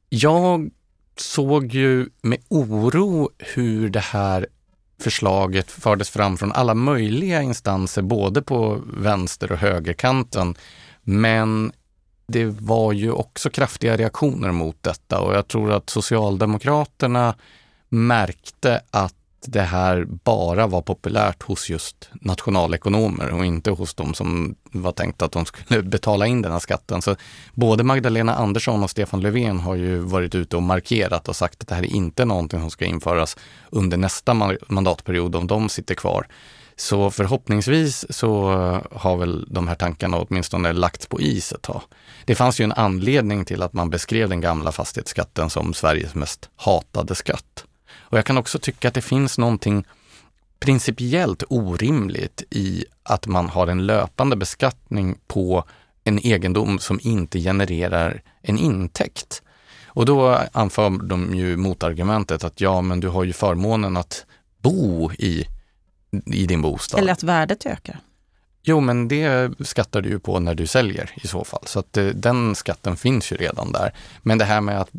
Jag 0.09 0.69
såg 1.19 1.73
ju 1.73 2.09
med 2.21 2.37
oro 2.49 3.29
hur 3.37 3.89
det 3.89 3.99
här 3.99 4.47
förslaget 5.01 5.71
fördes 5.71 6.09
fram 6.09 6.37
från 6.37 6.51
alla 6.51 6.73
möjliga 6.73 7.41
instanser, 7.41 8.01
både 8.01 8.41
på 8.41 8.81
vänster 8.97 9.51
och 9.51 9.57
högerkanten. 9.57 10.55
Men 11.01 11.71
det 12.27 12.45
var 12.45 12.93
ju 12.93 13.11
också 13.11 13.49
kraftiga 13.49 13.97
reaktioner 13.97 14.51
mot 14.51 14.83
detta 14.83 15.19
och 15.19 15.35
jag 15.35 15.47
tror 15.47 15.71
att 15.71 15.89
Socialdemokraterna 15.89 17.35
märkte 17.89 18.81
att 18.91 19.15
det 19.47 19.61
här 19.61 20.05
bara 20.05 20.67
var 20.67 20.81
populärt 20.81 21.43
hos 21.43 21.69
just 21.69 22.09
nationalekonomer 22.21 23.33
och 23.33 23.45
inte 23.45 23.71
hos 23.71 23.93
de 23.93 24.13
som 24.13 24.55
var 24.71 24.91
tänkt 24.91 25.21
att 25.21 25.31
de 25.31 25.45
skulle 25.45 25.81
betala 25.95 26.27
in 26.27 26.41
den 26.41 26.51
här 26.51 26.59
skatten. 26.59 27.01
Så 27.01 27.15
både 27.53 27.83
Magdalena 27.83 28.35
Andersson 28.35 28.83
och 28.83 28.89
Stefan 28.89 29.21
Löfven 29.21 29.59
har 29.59 29.75
ju 29.75 29.97
varit 29.97 30.35
ute 30.35 30.55
och 30.55 30.63
markerat 30.63 31.27
och 31.27 31.35
sagt 31.35 31.61
att 31.61 31.67
det 31.67 31.75
här 31.75 31.83
är 31.83 31.95
inte 31.95 32.25
någonting 32.25 32.59
som 32.59 32.71
ska 32.71 32.85
införas 32.85 33.37
under 33.69 33.97
nästa 33.97 34.33
mandatperiod 34.67 35.35
om 35.35 35.47
de 35.47 35.69
sitter 35.69 35.95
kvar. 35.95 36.27
Så 36.77 37.11
förhoppningsvis 37.11 38.05
så 38.09 38.51
eh, 38.51 38.99
har 38.99 39.17
väl 39.17 39.45
de 39.49 39.67
här 39.67 39.75
tankarna 39.75 40.17
åtminstone 40.17 40.73
lagts 40.73 41.07
på 41.07 41.21
is 41.21 41.51
ett 41.51 41.61
tag. 41.61 41.81
Det 42.25 42.35
fanns 42.35 42.59
ju 42.59 42.63
en 42.63 42.71
anledning 42.71 43.45
till 43.45 43.61
att 43.61 43.73
man 43.73 43.89
beskrev 43.89 44.29
den 44.29 44.41
gamla 44.41 44.71
fastighetsskatten 44.71 45.49
som 45.49 45.73
Sveriges 45.73 46.15
mest 46.15 46.49
hatade 46.55 47.15
skatt. 47.15 47.65
Och 48.05 48.17
jag 48.17 48.25
kan 48.25 48.37
också 48.37 48.59
tycka 48.59 48.87
att 48.87 48.93
det 48.93 49.01
finns 49.01 49.37
någonting 49.37 49.85
principiellt 50.59 51.43
orimligt 51.49 52.43
i 52.49 52.85
att 53.03 53.27
man 53.27 53.49
har 53.49 53.67
en 53.67 53.85
löpande 53.85 54.35
beskattning 54.35 55.17
på 55.27 55.63
en 56.03 56.19
egendom 56.19 56.79
som 56.79 56.99
inte 57.03 57.39
genererar 57.39 58.21
en 58.41 58.57
intäkt. 58.57 59.41
Och 59.85 60.05
då 60.05 60.39
anför 60.51 60.89
de 60.89 61.35
ju 61.35 61.57
motargumentet 61.57 62.43
att 62.43 62.61
ja, 62.61 62.81
men 62.81 62.99
du 62.99 63.07
har 63.07 63.23
ju 63.23 63.33
förmånen 63.33 63.97
att 63.97 64.25
bo 64.61 65.11
i, 65.11 65.45
i 66.25 66.45
din 66.45 66.61
bostad. 66.61 66.99
Eller 66.99 67.13
att 67.13 67.23
värdet 67.23 67.65
ökar. 67.65 67.99
Jo, 68.67 68.79
men 68.79 69.07
det 69.07 69.51
skattar 69.59 70.01
du 70.01 70.09
ju 70.09 70.19
på 70.19 70.39
när 70.39 70.55
du 70.55 70.67
säljer 70.67 71.11
i 71.15 71.27
så 71.27 71.43
fall. 71.43 71.63
Så 71.65 71.79
att 71.79 71.97
eh, 71.97 72.05
den 72.05 72.55
skatten 72.55 72.95
finns 72.95 73.31
ju 73.31 73.35
redan 73.35 73.71
där. 73.71 73.93
Men 74.21 74.37
det 74.37 74.45
här 74.45 74.61
med 74.61 74.81
att, 74.81 74.89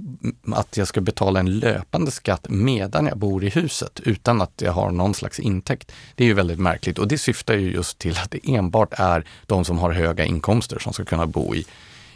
att 0.52 0.76
jag 0.76 0.88
ska 0.88 1.00
betala 1.00 1.40
en 1.40 1.58
löpande 1.58 2.10
skatt 2.10 2.46
medan 2.48 3.06
jag 3.06 3.18
bor 3.18 3.44
i 3.44 3.48
huset 3.48 4.00
utan 4.04 4.42
att 4.42 4.62
jag 4.62 4.72
har 4.72 4.90
någon 4.90 5.14
slags 5.14 5.40
intäkt, 5.40 5.92
det 6.14 6.24
är 6.24 6.28
ju 6.28 6.34
väldigt 6.34 6.58
märkligt. 6.58 6.98
Och 6.98 7.08
det 7.08 7.18
syftar 7.18 7.54
ju 7.54 7.72
just 7.72 7.98
till 7.98 8.18
att 8.18 8.30
det 8.30 8.40
enbart 8.54 8.92
är 8.92 9.24
de 9.46 9.64
som 9.64 9.78
har 9.78 9.92
höga 9.92 10.24
inkomster 10.24 10.78
som 10.78 10.92
ska 10.92 11.04
kunna 11.04 11.26
bo 11.26 11.54
i, 11.54 11.66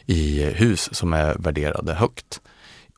i 0.07 0.45
hus 0.45 0.89
som 0.93 1.13
är 1.13 1.35
värderade 1.35 1.95
högt 1.95 2.41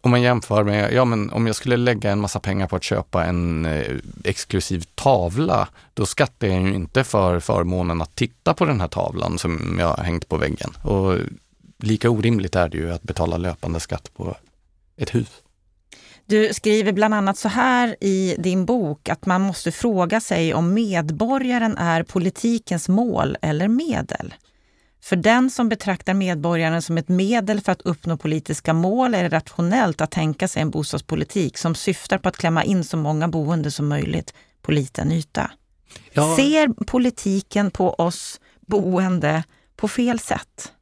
om 0.04 0.10
man 0.10 0.22
jämför 0.22 0.64
med, 0.64 0.92
ja 0.92 1.04
men 1.04 1.30
om 1.30 1.46
jag 1.46 1.56
skulle 1.56 1.76
lägga 1.76 2.10
en 2.10 2.20
massa 2.20 2.40
pengar 2.40 2.66
på 2.66 2.76
att 2.76 2.82
köpa 2.82 3.24
en 3.24 3.64
eh, 3.66 3.96
exklusiv 4.24 4.84
tavla, 4.94 5.68
då 5.94 6.06
skattar 6.06 6.46
jag 6.46 6.62
ju 6.62 6.74
inte 6.74 7.04
för 7.04 7.40
förmånen 7.40 8.02
att 8.02 8.14
titta 8.14 8.54
på 8.54 8.64
den 8.64 8.80
här 8.80 8.88
tavlan 8.88 9.38
som 9.38 9.76
jag 9.80 9.86
har 9.86 10.04
hängt 10.04 10.28
på 10.28 10.36
väggen. 10.36 10.70
Och 10.82 11.18
lika 11.78 12.10
orimligt 12.10 12.56
är 12.56 12.68
det 12.68 12.78
ju 12.78 12.92
att 12.92 13.02
betala 13.02 13.36
löpande 13.36 13.80
skatt 13.80 14.10
på 14.16 14.36
ett 14.96 15.14
hus. 15.14 15.42
Du 16.26 16.54
skriver 16.54 16.92
bland 16.92 17.14
annat 17.14 17.38
så 17.38 17.48
här 17.48 17.96
i 18.00 18.36
din 18.38 18.64
bok 18.64 19.08
att 19.08 19.26
man 19.26 19.40
måste 19.40 19.72
fråga 19.72 20.20
sig 20.20 20.54
om 20.54 20.74
medborgaren 20.74 21.76
är 21.76 22.02
politikens 22.02 22.88
mål 22.88 23.36
eller 23.42 23.68
medel. 23.68 24.34
För 25.02 25.16
den 25.16 25.50
som 25.50 25.68
betraktar 25.68 26.14
medborgaren 26.14 26.82
som 26.82 26.98
ett 26.98 27.08
medel 27.08 27.60
för 27.60 27.72
att 27.72 27.82
uppnå 27.82 28.16
politiska 28.16 28.72
mål 28.72 29.14
är 29.14 29.22
det 29.22 29.28
rationellt 29.28 30.00
att 30.00 30.10
tänka 30.10 30.48
sig 30.48 30.62
en 30.62 30.70
bostadspolitik 30.70 31.58
som 31.58 31.74
syftar 31.74 32.18
på 32.18 32.28
att 32.28 32.36
klämma 32.36 32.64
in 32.64 32.84
så 32.84 32.96
många 32.96 33.28
boende 33.28 33.70
som 33.70 33.88
möjligt 33.88 34.34
på 34.62 34.72
liten 34.72 35.12
yta. 35.12 35.50
Ja. 36.12 36.36
Ser 36.36 36.84
politiken 36.84 37.70
på 37.70 37.94
oss 37.94 38.40
boende 38.60 39.44
på 39.76 39.88
fel 39.88 40.18
sätt? 40.18 40.72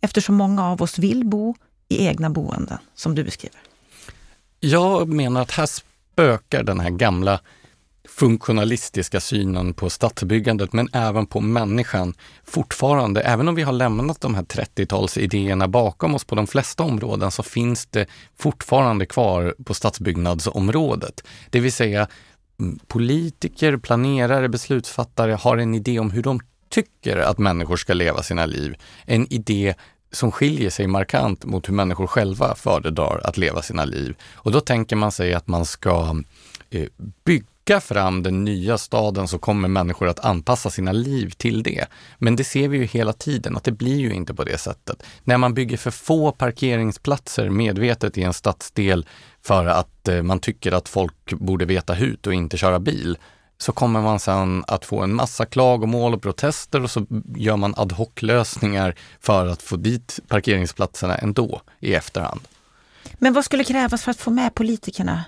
Eftersom 0.00 0.34
många 0.34 0.64
av 0.70 0.82
oss 0.82 0.98
vill 0.98 1.24
bo 1.24 1.54
i 1.88 2.06
egna 2.06 2.30
boenden, 2.30 2.78
som 2.94 3.14
du 3.14 3.24
beskriver. 3.24 3.60
Jag 4.60 5.08
menar 5.08 5.42
att 5.42 5.50
här 5.50 5.66
spökar 5.66 6.62
den 6.62 6.80
här 6.80 6.90
gamla 6.90 7.40
funktionalistiska 8.08 9.20
synen 9.20 9.74
på 9.74 9.90
stadsbyggandet 9.90 10.72
men 10.72 10.88
även 10.92 11.26
på 11.26 11.40
människan 11.40 12.14
fortfarande. 12.44 13.20
Även 13.20 13.48
om 13.48 13.54
vi 13.54 13.62
har 13.62 13.72
lämnat 13.72 14.20
de 14.20 14.34
här 14.34 14.42
30-talsidéerna 14.42 15.68
bakom 15.68 16.14
oss 16.14 16.24
på 16.24 16.34
de 16.34 16.46
flesta 16.46 16.82
områden 16.82 17.30
så 17.30 17.42
finns 17.42 17.86
det 17.86 18.06
fortfarande 18.38 19.06
kvar 19.06 19.54
på 19.64 19.74
stadsbyggnadsområdet. 19.74 21.24
Det 21.50 21.60
vill 21.60 21.72
säga 21.72 22.08
mm, 22.60 22.78
politiker, 22.86 23.76
planerare, 23.76 24.48
beslutsfattare 24.48 25.32
har 25.32 25.56
en 25.56 25.74
idé 25.74 25.98
om 25.98 26.10
hur 26.10 26.22
de 26.22 26.40
tycker 26.68 27.16
att 27.16 27.38
människor 27.38 27.76
ska 27.76 27.94
leva 27.94 28.22
sina 28.22 28.46
liv. 28.46 28.76
En 29.04 29.32
idé 29.32 29.74
som 30.12 30.32
skiljer 30.32 30.70
sig 30.70 30.86
markant 30.86 31.44
mot 31.44 31.68
hur 31.68 31.74
människor 31.74 32.06
själva 32.06 32.54
föredrar 32.54 33.20
att 33.24 33.36
leva 33.36 33.62
sina 33.62 33.84
liv. 33.84 34.16
Och 34.34 34.52
då 34.52 34.60
tänker 34.60 34.96
man 34.96 35.12
sig 35.12 35.34
att 35.34 35.46
man 35.46 35.64
ska 35.64 36.16
Eh, 36.74 36.86
bygga 37.24 37.80
fram 37.80 38.22
den 38.22 38.44
nya 38.44 38.78
staden 38.78 39.28
så 39.28 39.38
kommer 39.38 39.68
människor 39.68 40.08
att 40.08 40.24
anpassa 40.24 40.70
sina 40.70 40.92
liv 40.92 41.30
till 41.30 41.62
det. 41.62 41.86
Men 42.18 42.36
det 42.36 42.44
ser 42.44 42.68
vi 42.68 42.78
ju 42.78 42.84
hela 42.84 43.12
tiden 43.12 43.56
att 43.56 43.64
det 43.64 43.72
blir 43.72 43.96
ju 43.96 44.14
inte 44.14 44.34
på 44.34 44.44
det 44.44 44.58
sättet. 44.58 45.02
När 45.24 45.38
man 45.38 45.54
bygger 45.54 45.76
för 45.76 45.90
få 45.90 46.32
parkeringsplatser 46.32 47.48
medvetet 47.48 48.18
i 48.18 48.22
en 48.22 48.32
stadsdel 48.32 49.06
för 49.42 49.66
att 49.66 50.08
eh, 50.08 50.22
man 50.22 50.40
tycker 50.40 50.72
att 50.72 50.88
folk 50.88 51.32
borde 51.32 51.64
veta 51.64 51.94
hut 51.94 52.26
och 52.26 52.34
inte 52.34 52.56
köra 52.56 52.78
bil, 52.78 53.18
så 53.58 53.72
kommer 53.72 54.02
man 54.02 54.20
sen 54.20 54.64
att 54.66 54.84
få 54.84 55.02
en 55.02 55.14
massa 55.14 55.46
klagomål 55.46 56.14
och 56.14 56.22
protester 56.22 56.82
och 56.82 56.90
så 56.90 57.06
gör 57.36 57.56
man 57.56 57.74
ad 57.76 57.94
hoc-lösningar 57.94 58.94
för 59.20 59.46
att 59.46 59.62
få 59.62 59.76
dit 59.76 60.20
parkeringsplatserna 60.28 61.16
ändå 61.16 61.60
i 61.80 61.94
efterhand. 61.94 62.40
Men 63.14 63.32
vad 63.32 63.44
skulle 63.44 63.64
krävas 63.64 64.02
för 64.02 64.10
att 64.10 64.20
få 64.20 64.30
med 64.30 64.54
politikerna 64.54 65.24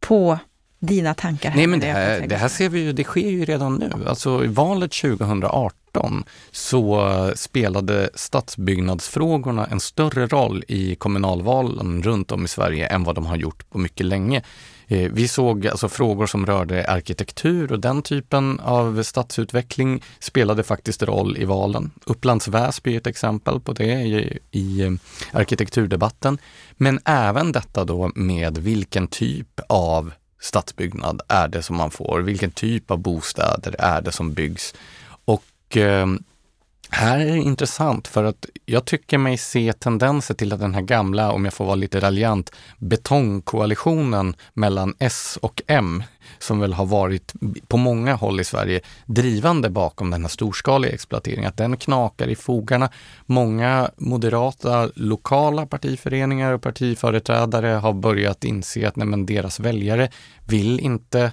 på 0.00 0.38
dina 0.82 1.14
tankar? 1.14 1.50
Här 1.50 1.56
Nej, 1.56 1.66
men 1.66 1.80
det 1.80 1.86
här, 1.86 2.26
det 2.26 2.36
här 2.36 2.48
ser 2.48 2.68
vi 2.68 2.80
ju, 2.80 2.92
det 2.92 3.04
sker 3.04 3.30
ju 3.30 3.44
redan 3.44 3.74
nu. 3.74 3.90
Alltså 4.06 4.44
i 4.44 4.46
valet 4.46 4.92
2018 4.92 6.24
så 6.50 7.32
spelade 7.36 8.10
stadsbyggnadsfrågorna 8.14 9.66
en 9.66 9.80
större 9.80 10.26
roll 10.26 10.64
i 10.68 10.94
kommunalvalen 10.94 12.02
runt 12.02 12.32
om 12.32 12.44
i 12.44 12.48
Sverige 12.48 12.86
än 12.86 13.04
vad 13.04 13.14
de 13.14 13.26
har 13.26 13.36
gjort 13.36 13.70
på 13.70 13.78
mycket 13.78 14.06
länge. 14.06 14.42
Eh, 14.86 15.10
vi 15.12 15.28
såg 15.28 15.66
alltså 15.66 15.88
frågor 15.88 16.26
som 16.26 16.46
rörde 16.46 16.90
arkitektur 16.90 17.72
och 17.72 17.80
den 17.80 18.02
typen 18.02 18.60
av 18.60 19.02
stadsutveckling 19.02 20.02
spelade 20.18 20.62
faktiskt 20.62 21.02
roll 21.02 21.36
i 21.36 21.44
valen. 21.44 21.90
Upplands 22.04 22.48
Väsby 22.48 22.94
är 22.94 22.98
ett 22.98 23.06
exempel 23.06 23.60
på 23.60 23.72
det 23.72 23.92
i, 23.92 24.38
i 24.50 24.80
eh, 24.80 24.92
arkitekturdebatten. 25.32 26.38
Men 26.72 27.00
även 27.04 27.52
detta 27.52 27.84
då 27.84 28.10
med 28.14 28.58
vilken 28.58 29.06
typ 29.08 29.60
av 29.68 30.12
stadsbyggnad 30.42 31.22
är 31.28 31.48
det 31.48 31.62
som 31.62 31.76
man 31.76 31.90
får? 31.90 32.20
Vilken 32.20 32.50
typ 32.50 32.90
av 32.90 32.98
bostäder 32.98 33.74
är 33.78 34.00
det 34.00 34.12
som 34.12 34.32
byggs? 34.32 34.74
Och 35.24 35.76
eh, 35.76 36.06
här 36.94 37.20
är 37.20 37.32
det 37.32 37.38
intressant 37.38 38.08
för 38.08 38.24
att 38.24 38.46
jag 38.66 38.84
tycker 38.84 39.18
mig 39.18 39.36
se 39.36 39.72
tendenser 39.72 40.34
till 40.34 40.52
att 40.52 40.60
den 40.60 40.74
här 40.74 40.82
gamla, 40.82 41.32
om 41.32 41.44
jag 41.44 41.54
får 41.54 41.64
vara 41.64 41.74
lite 41.74 42.00
raljant, 42.00 42.52
betongkoalitionen 42.78 44.36
mellan 44.54 44.94
S 44.98 45.38
och 45.42 45.62
M, 45.66 46.02
som 46.38 46.60
väl 46.60 46.72
har 46.72 46.86
varit 46.86 47.32
på 47.68 47.76
många 47.76 48.14
håll 48.14 48.40
i 48.40 48.44
Sverige 48.44 48.80
drivande 49.06 49.70
bakom 49.70 50.10
den 50.10 50.22
här 50.22 50.28
storskaliga 50.28 50.92
exploateringen, 50.92 51.48
att 51.48 51.56
den 51.56 51.76
knakar 51.76 52.28
i 52.28 52.34
fogarna. 52.34 52.90
Många 53.26 53.90
moderata 53.96 54.90
lokala 54.94 55.66
partiföreningar 55.66 56.52
och 56.52 56.62
partiföreträdare 56.62 57.66
har 57.68 57.92
börjat 57.92 58.44
inse 58.44 58.88
att 58.88 58.96
nej, 58.96 59.06
men 59.06 59.26
deras 59.26 59.60
väljare 59.60 60.08
vill 60.46 60.80
inte 60.80 61.32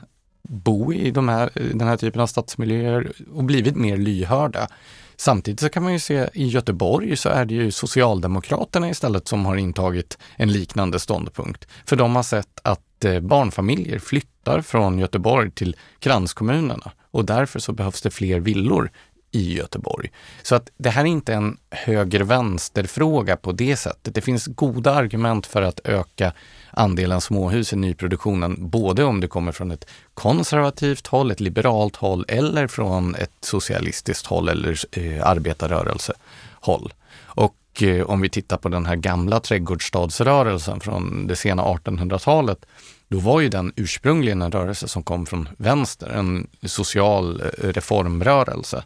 bo 0.50 0.94
i 0.94 1.12
de 1.12 1.30
här, 1.30 1.50
den 1.74 1.88
här 1.88 1.98
typen 1.98 2.22
av 2.22 2.28
stadsmiljöer 2.28 3.12
och 3.34 3.44
blivit 3.44 3.76
mer 3.76 3.98
lyhörda. 3.98 4.68
Samtidigt 5.20 5.60
så 5.60 5.70
kan 5.70 5.84
man 5.84 5.94
ju 5.94 6.00
se 6.00 6.30
i 6.34 6.48
Göteborg 6.48 7.18
så 7.18 7.30
är 7.30 7.46
det 7.46 7.54
ju 7.54 7.72
Socialdemokraterna 7.72 8.90
istället 8.90 9.28
som 9.28 9.46
har 9.46 9.56
intagit 9.56 10.18
en 10.36 10.52
liknande 10.52 11.00
ståndpunkt. 11.00 11.68
För 11.86 11.96
de 11.96 12.16
har 12.16 12.24
sett 12.24 12.60
att 12.64 13.06
eh, 13.06 13.20
barnfamiljer 13.20 14.00
flyttar 14.00 14.62
från 14.62 15.00
Göteborg 15.00 15.52
till 15.52 15.76
kranskommunerna 16.00 16.92
och 17.12 17.26
därför 17.26 17.60
så 17.60 17.72
behövs 17.72 18.02
det 18.02 18.10
fler 18.10 18.40
villor 18.40 18.92
i 19.32 19.54
Göteborg. 19.54 20.12
Så 20.42 20.56
att 20.56 20.70
det 20.78 20.90
här 20.90 21.02
är 21.02 21.08
inte 21.08 21.34
en 21.34 21.58
höger-vänster-fråga 21.72 23.38
på 23.38 23.52
det 23.52 23.76
sättet. 23.76 24.16
Det 24.16 24.22
finns 24.22 24.46
goda 24.46 24.94
argument 24.94 25.46
för 25.46 25.62
att 25.62 25.80
öka 25.84 26.34
andelen 26.72 27.22
småhus 27.22 27.74
i 27.74 27.76
nyproduktionen, 27.76 28.70
både 28.70 29.04
om 29.04 29.20
du 29.20 29.28
kommer 29.28 29.52
från 29.52 29.72
ett 29.72 29.86
konservativt 30.14 31.08
håll, 31.08 31.32
ett 31.32 31.40
liberalt 31.40 31.96
håll 31.96 32.26
eller 32.28 32.68
från 32.68 33.16
ett 33.16 33.32
socialistiskt 33.42 34.28
håll 34.28 34.50
eller 34.50 34.78
eh, 34.92 35.28
arbetarrörelsehåll. 35.28 36.94
Och 37.22 37.84
eh, 37.84 38.06
om 38.06 38.22
vi 38.22 38.30
tittar 38.30 38.58
på 38.58 38.70
den 38.70 38.86
här 38.86 38.96
gamla 38.96 39.40
trädgårdsstadsrörelsen 39.40 40.80
från 40.80 41.28
det 41.28 41.36
sena 41.36 41.64
1800-talet, 41.64 42.66
då 43.08 43.20
var 43.20 43.42
ju 43.42 43.50
den 43.50 43.74
ursprungligen 43.76 44.42
en 44.42 44.52
rörelse 44.52 44.88
som 44.88 45.04
kom 45.04 45.26
från 45.26 45.50
vänster, 45.58 46.10
en 46.10 46.48
social 46.66 47.42
eh, 47.42 47.68
reformrörelse. 47.68 48.84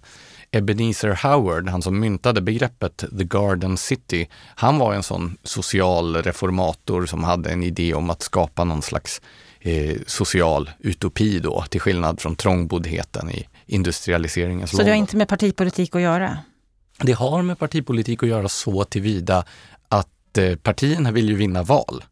Ebenezer 0.53 1.19
Howard, 1.23 1.69
han 1.69 1.81
som 1.81 1.99
myntade 1.99 2.41
begreppet 2.41 2.97
The 2.97 3.23
Garden 3.23 3.77
City, 3.77 4.29
han 4.55 4.77
var 4.77 4.93
en 4.93 5.03
sån 5.03 5.37
social 5.43 6.15
reformator 6.15 7.05
som 7.05 7.23
hade 7.23 7.49
en 7.49 7.63
idé 7.63 7.93
om 7.93 8.09
att 8.09 8.21
skapa 8.21 8.63
någon 8.63 8.81
slags 8.81 9.21
eh, 9.59 9.97
social 10.07 10.69
utopi 10.79 11.39
då, 11.39 11.65
till 11.69 11.81
skillnad 11.81 12.21
från 12.21 12.35
trångboddheten 12.35 13.29
i 13.29 13.47
industrialiseringens 13.65 14.71
Så 14.71 14.77
det 14.77 14.89
har 14.89 14.95
inte 14.95 15.17
med 15.17 15.27
partipolitik 15.27 15.95
att 15.95 16.01
göra? 16.01 16.37
Det 16.99 17.13
har 17.13 17.41
med 17.41 17.59
partipolitik 17.59 18.23
att 18.23 18.29
göra 18.29 18.49
så 18.49 18.83
tillvida 18.83 19.45
att 19.89 20.37
eh, 20.37 20.55
partierna 20.55 21.11
vill 21.11 21.29
ju 21.29 21.35
vinna 21.35 21.63
val. 21.63 22.03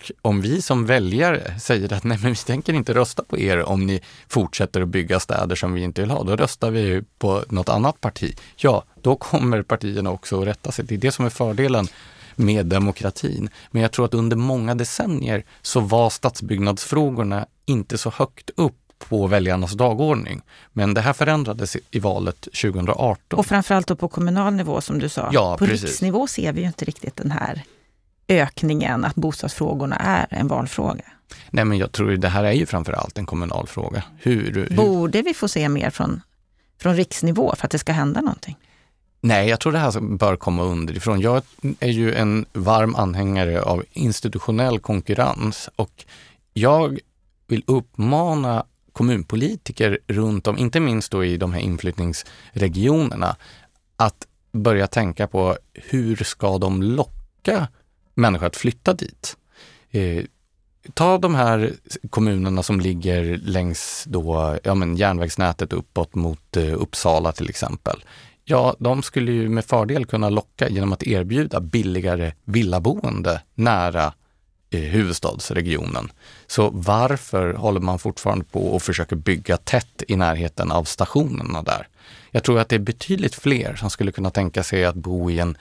Och 0.00 0.30
om 0.30 0.40
vi 0.40 0.62
som 0.62 0.86
väljare 0.86 1.58
säger 1.60 1.92
att 1.92 2.04
nej 2.04 2.18
men 2.22 2.30
vi 2.30 2.36
tänker 2.36 2.72
inte 2.72 2.94
rösta 2.94 3.24
på 3.24 3.38
er 3.38 3.62
om 3.62 3.86
ni 3.86 4.00
fortsätter 4.28 4.80
att 4.80 4.88
bygga 4.88 5.20
städer 5.20 5.56
som 5.56 5.72
vi 5.72 5.82
inte 5.82 6.00
vill 6.00 6.10
ha, 6.10 6.22
då 6.22 6.36
röstar 6.36 6.70
vi 6.70 7.02
på 7.18 7.44
något 7.48 7.68
annat 7.68 8.00
parti. 8.00 8.36
Ja, 8.56 8.84
då 9.02 9.16
kommer 9.16 9.62
partierna 9.62 10.10
också 10.10 10.40
att 10.40 10.46
rätta 10.46 10.72
sig. 10.72 10.84
Det 10.84 10.94
är 10.94 10.98
det 10.98 11.12
som 11.12 11.24
är 11.24 11.30
fördelen 11.30 11.88
med 12.36 12.66
demokratin. 12.66 13.50
Men 13.70 13.82
jag 13.82 13.92
tror 13.92 14.04
att 14.04 14.14
under 14.14 14.36
många 14.36 14.74
decennier 14.74 15.44
så 15.62 15.80
var 15.80 16.10
stadsbyggnadsfrågorna 16.10 17.46
inte 17.66 17.98
så 17.98 18.10
högt 18.10 18.50
upp 18.56 18.76
på 19.08 19.26
väljarnas 19.26 19.72
dagordning. 19.72 20.42
Men 20.72 20.94
det 20.94 21.00
här 21.00 21.12
förändrades 21.12 21.76
i 21.90 21.98
valet 21.98 22.40
2018. 22.40 23.38
Och 23.38 23.46
framförallt 23.46 23.86
då 23.86 23.96
på 23.96 24.08
kommunal 24.08 24.54
nivå 24.54 24.80
som 24.80 24.98
du 24.98 25.08
sa. 25.08 25.30
Ja, 25.32 25.56
på 25.58 25.66
precis. 25.66 25.82
riksnivå 25.82 26.26
ser 26.26 26.52
vi 26.52 26.60
ju 26.60 26.66
inte 26.66 26.84
riktigt 26.84 27.16
den 27.16 27.30
här 27.30 27.64
ökningen, 28.30 29.04
att 29.04 29.14
bostadsfrågorna 29.14 29.96
är 29.96 30.26
en 30.30 30.48
valfråga. 30.48 31.04
Nej, 31.50 31.64
men 31.64 31.78
jag 31.78 31.92
tror 31.92 32.10
det 32.10 32.28
här 32.28 32.44
är 32.44 32.52
ju 32.52 32.66
framför 32.66 32.92
allt 32.92 33.18
en 33.18 33.26
kommunal 33.26 33.66
fråga. 33.66 34.02
Hur, 34.18 34.54
hur... 34.54 34.76
Borde 34.76 35.22
vi 35.22 35.34
få 35.34 35.48
se 35.48 35.68
mer 35.68 35.90
från, 35.90 36.20
från 36.80 36.96
riksnivå 36.96 37.54
för 37.56 37.64
att 37.66 37.70
det 37.70 37.78
ska 37.78 37.92
hända 37.92 38.20
någonting? 38.20 38.56
Nej, 39.20 39.48
jag 39.48 39.60
tror 39.60 39.72
det 39.72 39.78
här 39.78 40.00
bör 40.00 40.36
komma 40.36 40.62
underifrån. 40.62 41.20
Jag 41.20 41.42
är 41.80 41.88
ju 41.88 42.14
en 42.14 42.46
varm 42.52 42.94
anhängare 42.94 43.62
av 43.62 43.84
institutionell 43.92 44.78
konkurrens 44.78 45.68
och 45.76 46.04
jag 46.52 46.98
vill 47.46 47.64
uppmana 47.66 48.64
kommunpolitiker 48.92 49.98
runt 50.06 50.46
om, 50.46 50.58
inte 50.58 50.80
minst 50.80 51.12
då 51.12 51.24
i 51.24 51.36
de 51.36 51.52
här 51.52 51.60
inflyttningsregionerna, 51.60 53.36
att 53.96 54.26
börja 54.52 54.86
tänka 54.86 55.26
på 55.26 55.56
hur 55.74 56.16
ska 56.16 56.58
de 56.58 56.82
locka 56.82 57.68
människor 58.14 58.46
att 58.46 58.56
flytta 58.56 58.94
dit? 58.94 59.36
Eh, 59.90 60.24
ta 60.94 61.18
de 61.18 61.34
här 61.34 61.72
kommunerna 62.10 62.62
som 62.62 62.80
ligger 62.80 63.40
längs 63.42 64.04
då, 64.08 64.58
ja, 64.64 64.74
men 64.74 64.96
järnvägsnätet 64.96 65.72
uppåt 65.72 66.14
mot 66.14 66.56
eh, 66.56 66.82
Uppsala 66.82 67.32
till 67.32 67.48
exempel. 67.48 68.04
Ja, 68.44 68.76
de 68.78 69.02
skulle 69.02 69.32
ju 69.32 69.48
med 69.48 69.64
fördel 69.64 70.06
kunna 70.06 70.30
locka 70.30 70.68
genom 70.68 70.92
att 70.92 71.02
erbjuda 71.02 71.60
billigare 71.60 72.32
villaboende 72.44 73.42
nära 73.54 74.12
eh, 74.70 74.80
huvudstadsregionen. 74.80 76.12
Så 76.46 76.70
varför 76.70 77.54
håller 77.54 77.80
man 77.80 77.98
fortfarande 77.98 78.44
på 78.44 78.60
och 78.60 78.82
försöker 78.82 79.16
bygga 79.16 79.56
tätt 79.56 80.02
i 80.08 80.16
närheten 80.16 80.72
av 80.72 80.84
stationerna 80.84 81.62
där? 81.62 81.88
Jag 82.30 82.44
tror 82.44 82.60
att 82.60 82.68
det 82.68 82.76
är 82.76 82.80
betydligt 82.80 83.34
fler 83.34 83.74
som 83.74 83.90
skulle 83.90 84.12
kunna 84.12 84.30
tänka 84.30 84.62
sig 84.62 84.84
att 84.84 84.94
bo 84.94 85.30
i 85.30 85.38
en 85.38 85.56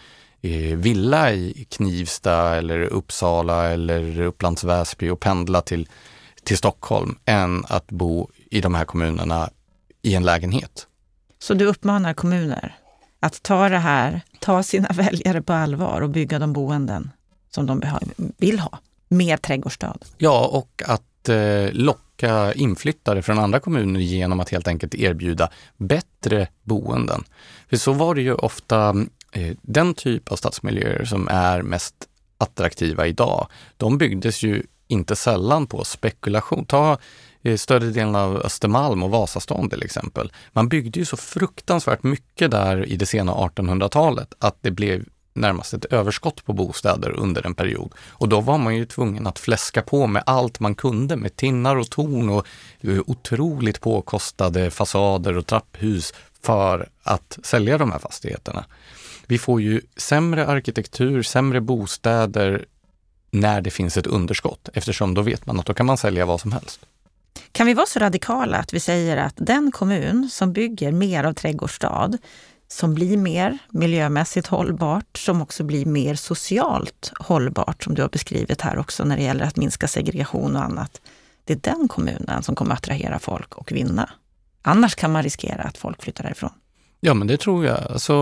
villa 0.75 1.33
i 1.33 1.67
Knivsta 1.69 2.55
eller 2.55 2.79
Uppsala 2.79 3.67
eller 3.67 4.21
Upplands 4.21 4.63
Väsby 4.63 5.09
och 5.09 5.19
pendla 5.19 5.61
till, 5.61 5.87
till 6.43 6.57
Stockholm 6.57 7.17
än 7.25 7.65
att 7.67 7.87
bo 7.87 8.29
i 8.51 8.61
de 8.61 8.75
här 8.75 8.85
kommunerna 8.85 9.49
i 10.01 10.15
en 10.15 10.23
lägenhet. 10.23 10.87
Så 11.39 11.53
du 11.53 11.65
uppmanar 11.65 12.13
kommuner 12.13 12.75
att 13.19 13.43
ta 13.43 13.69
det 13.69 13.77
här, 13.77 14.21
ta 14.39 14.63
sina 14.63 14.87
väljare 14.93 15.41
på 15.41 15.53
allvar 15.53 16.01
och 16.01 16.09
bygga 16.09 16.39
de 16.39 16.53
boenden 16.53 17.11
som 17.49 17.65
de 17.65 17.83
vill 18.37 18.59
ha 18.59 18.79
med 19.07 19.41
trädgårdsstad? 19.41 19.97
Ja, 20.17 20.47
och 20.47 20.83
att 20.85 21.29
eh, 21.29 21.71
locka 21.71 22.53
inflyttare 22.53 23.21
från 23.21 23.39
andra 23.39 23.59
kommuner 23.59 23.99
genom 23.99 24.39
att 24.39 24.49
helt 24.49 24.67
enkelt 24.67 24.95
erbjuda 24.95 25.49
bättre 25.77 26.47
boenden. 26.63 27.23
För 27.69 27.77
så 27.77 27.93
var 27.93 28.15
det 28.15 28.21
ju 28.21 28.33
ofta 28.33 28.89
eh, 28.89 28.93
Eh, 29.31 29.55
den 29.61 29.93
typ 29.93 30.31
av 30.31 30.35
stadsmiljöer 30.35 31.05
som 31.05 31.27
är 31.27 31.61
mest 31.61 31.95
attraktiva 32.37 33.07
idag. 33.07 33.47
De 33.77 33.97
byggdes 33.97 34.43
ju 34.43 34.63
inte 34.87 35.15
sällan 35.15 35.67
på 35.67 35.83
spekulation. 35.83 36.65
Ta 36.65 36.97
eh, 37.41 37.57
större 37.57 37.85
delen 37.85 38.15
av 38.15 38.37
Östermalm 38.37 39.03
och 39.03 39.09
Vasastan 39.09 39.69
till 39.69 39.83
exempel. 39.83 40.31
Man 40.51 40.69
byggde 40.69 40.99
ju 40.99 41.05
så 41.05 41.17
fruktansvärt 41.17 42.03
mycket 42.03 42.51
där 42.51 42.85
i 42.85 42.95
det 42.95 43.05
sena 43.05 43.33
1800-talet 43.33 44.33
att 44.39 44.57
det 44.61 44.71
blev 44.71 45.05
närmast 45.33 45.73
ett 45.73 45.85
överskott 45.85 46.45
på 46.45 46.53
bostäder 46.53 47.11
under 47.11 47.45
en 47.45 47.55
period. 47.55 47.93
Och 48.09 48.29
då 48.29 48.41
var 48.41 48.57
man 48.57 48.75
ju 48.75 48.85
tvungen 48.85 49.27
att 49.27 49.39
fläska 49.39 49.81
på 49.81 50.07
med 50.07 50.23
allt 50.25 50.59
man 50.59 50.75
kunde 50.75 51.15
med 51.15 51.35
tinnar 51.35 51.75
och 51.75 51.89
torn 51.89 52.29
och 52.29 52.47
eh, 52.81 52.99
otroligt 53.07 53.81
påkostade 53.81 54.71
fasader 54.71 55.37
och 55.37 55.47
trapphus 55.47 56.13
för 56.41 56.89
att 57.03 57.39
sälja 57.43 57.77
de 57.77 57.91
här 57.91 57.99
fastigheterna. 57.99 58.65
Vi 59.29 59.37
får 59.37 59.61
ju 59.61 59.81
sämre 59.97 60.47
arkitektur, 60.47 61.23
sämre 61.23 61.61
bostäder 61.61 62.65
när 63.31 63.61
det 63.61 63.69
finns 63.71 63.97
ett 63.97 64.07
underskott 64.07 64.69
eftersom 64.73 65.13
då 65.13 65.21
vet 65.21 65.45
man 65.45 65.59
att 65.59 65.65
då 65.65 65.73
kan 65.73 65.85
man 65.85 65.97
sälja 65.97 66.25
vad 66.25 66.41
som 66.41 66.51
helst. 66.51 66.79
Kan 67.51 67.67
vi 67.67 67.73
vara 67.73 67.85
så 67.85 67.99
radikala 67.99 68.57
att 68.57 68.73
vi 68.73 68.79
säger 68.79 69.17
att 69.17 69.33
den 69.37 69.71
kommun 69.71 70.29
som 70.31 70.53
bygger 70.53 70.91
mer 70.91 71.23
av 71.23 71.33
trädgårdsstad 71.33 72.17
som 72.67 72.93
blir 72.95 73.17
mer 73.17 73.57
miljömässigt 73.69 74.47
hållbart, 74.47 75.17
som 75.17 75.41
också 75.41 75.63
blir 75.63 75.85
mer 75.85 76.15
socialt 76.15 77.11
hållbart, 77.19 77.83
som 77.83 77.95
du 77.95 78.01
har 78.01 78.09
beskrivit 78.09 78.61
här 78.61 78.77
också 78.77 79.03
när 79.03 79.17
det 79.17 79.23
gäller 79.23 79.45
att 79.45 79.57
minska 79.57 79.87
segregation 79.87 80.55
och 80.55 80.63
annat. 80.63 81.01
Det 81.43 81.53
är 81.53 81.75
den 81.75 81.87
kommunen 81.87 82.43
som 82.43 82.55
kommer 82.55 82.73
att 82.73 82.79
attrahera 82.79 83.19
folk 83.19 83.55
och 83.55 83.71
vinna. 83.71 84.09
Annars 84.61 84.95
kan 84.95 85.11
man 85.11 85.23
riskera 85.23 85.63
att 85.63 85.77
folk 85.77 86.03
flyttar 86.03 86.23
därifrån. 86.23 86.51
Ja, 87.01 87.13
men 87.13 87.27
det 87.27 87.37
tror 87.37 87.65
jag. 87.65 87.91
Alltså, 87.91 88.15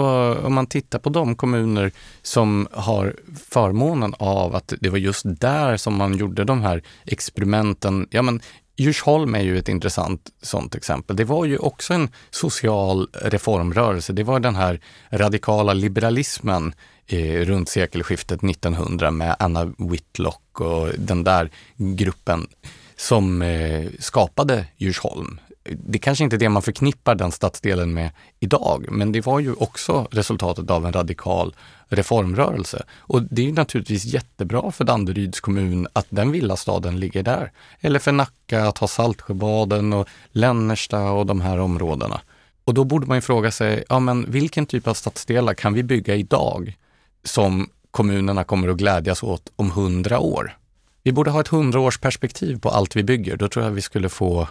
om 0.43 0.53
man 0.53 0.67
tittar 0.67 0.99
på 0.99 1.09
de 1.09 1.35
kommuner 1.35 1.91
som 2.21 2.67
har 2.71 3.15
förmånen 3.49 4.13
av 4.19 4.55
att 4.55 4.73
det 4.81 4.89
var 4.89 4.97
just 4.97 5.23
där 5.25 5.77
som 5.77 5.95
man 5.95 6.17
gjorde 6.17 6.43
de 6.43 6.61
här 6.61 6.83
experimenten. 7.05 8.07
Ja, 8.11 8.21
men 8.21 8.41
Djursholm 8.79 9.35
är 9.35 9.41
ju 9.41 9.57
ett 9.57 9.69
intressant 9.69 10.29
sånt 10.41 10.75
exempel. 10.75 11.15
Det 11.15 11.23
var 11.23 11.45
ju 11.45 11.57
också 11.57 11.93
en 11.93 12.09
social 12.29 13.07
reformrörelse. 13.13 14.13
Det 14.13 14.23
var 14.23 14.39
den 14.39 14.55
här 14.55 14.79
radikala 15.09 15.73
liberalismen 15.73 16.73
eh, 17.07 17.45
runt 17.45 17.69
sekelskiftet 17.69 18.43
1900 18.43 19.11
med 19.11 19.35
Anna 19.39 19.73
Whitlock 19.77 20.61
och 20.61 20.89
den 20.97 21.23
där 21.23 21.49
gruppen 21.75 22.47
som 22.95 23.41
eh, 23.41 23.85
skapade 23.99 24.65
Djursholm 24.77 25.39
det 25.71 25.99
kanske 25.99 26.23
inte 26.23 26.35
är 26.35 26.37
det 26.37 26.49
man 26.49 26.61
förknippar 26.61 27.15
den 27.15 27.31
stadsdelen 27.31 27.93
med 27.93 28.11
idag, 28.39 28.85
men 28.89 29.11
det 29.11 29.25
var 29.25 29.39
ju 29.39 29.53
också 29.53 30.07
resultatet 30.11 30.69
av 30.69 30.85
en 30.85 30.93
radikal 30.93 31.55
reformrörelse. 31.87 32.83
Och 32.97 33.23
det 33.23 33.47
är 33.47 33.53
naturligtvis 33.53 34.05
jättebra 34.05 34.71
för 34.71 34.83
Danderyds 34.83 35.39
kommun 35.39 35.87
att 35.93 36.05
den 36.09 36.31
villastaden 36.31 36.99
ligger 36.99 37.23
där. 37.23 37.51
Eller 37.81 37.99
för 37.99 38.11
Nacka 38.11 38.67
att 38.67 38.77
ha 38.77 38.87
Saltsjöbaden 38.87 39.93
och 39.93 40.07
Lännersta 40.31 41.11
och 41.11 41.25
de 41.25 41.41
här 41.41 41.59
områdena. 41.59 42.21
Och 42.63 42.73
då 42.73 42.83
borde 42.83 43.07
man 43.07 43.17
ju 43.17 43.21
fråga 43.21 43.51
sig, 43.51 43.83
ja 43.89 43.99
men 43.99 44.31
vilken 44.31 44.65
typ 44.65 44.87
av 44.87 44.93
stadsdelar 44.93 45.53
kan 45.53 45.73
vi 45.73 45.83
bygga 45.83 46.15
idag 46.15 46.77
som 47.23 47.69
kommunerna 47.91 48.43
kommer 48.43 48.67
att 48.67 48.77
glädjas 48.77 49.23
åt 49.23 49.51
om 49.55 49.71
hundra 49.71 50.19
år? 50.19 50.57
Vi 51.03 51.11
borde 51.11 51.31
ha 51.31 51.41
ett 51.41 51.47
hundraårsperspektiv 51.47 52.59
på 52.59 52.69
allt 52.69 52.95
vi 52.95 53.03
bygger. 53.03 53.37
Då 53.37 53.47
tror 53.47 53.65
jag 53.65 53.71
vi 53.71 53.81
skulle 53.81 54.09
få 54.09 54.47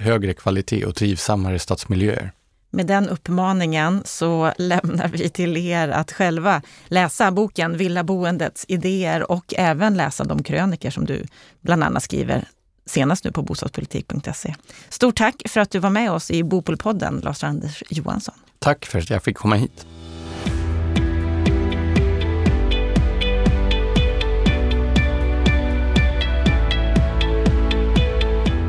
högre 0.00 0.34
kvalitet 0.34 0.84
och 0.84 0.94
trivsammare 0.94 1.58
stadsmiljöer. 1.58 2.32
Med 2.70 2.86
den 2.86 3.08
uppmaningen 3.08 4.02
så 4.04 4.52
lämnar 4.58 5.08
vi 5.08 5.28
till 5.28 5.56
er 5.56 5.88
att 5.88 6.12
själva 6.12 6.62
läsa 6.86 7.30
boken 7.30 7.76
Villaboendets 7.76 8.64
idéer 8.68 9.30
och 9.30 9.54
även 9.56 9.96
läsa 9.96 10.24
de 10.24 10.42
kröniker 10.42 10.90
som 10.90 11.04
du 11.04 11.24
bland 11.60 11.84
annat 11.84 12.02
skriver 12.02 12.48
senast 12.86 13.24
nu 13.24 13.32
på 13.32 13.42
bostadspolitik.se. 13.42 14.54
Stort 14.88 15.16
tack 15.16 15.42
för 15.48 15.60
att 15.60 15.70
du 15.70 15.78
var 15.78 15.90
med 15.90 16.12
oss 16.12 16.30
i 16.30 16.42
Bopolpodden, 16.42 17.20
Lars-Anders 17.24 17.82
Johansson. 17.90 18.34
Tack 18.58 18.86
för 18.86 18.98
att 18.98 19.10
jag 19.10 19.22
fick 19.22 19.36
komma 19.36 19.56
hit. 19.56 19.86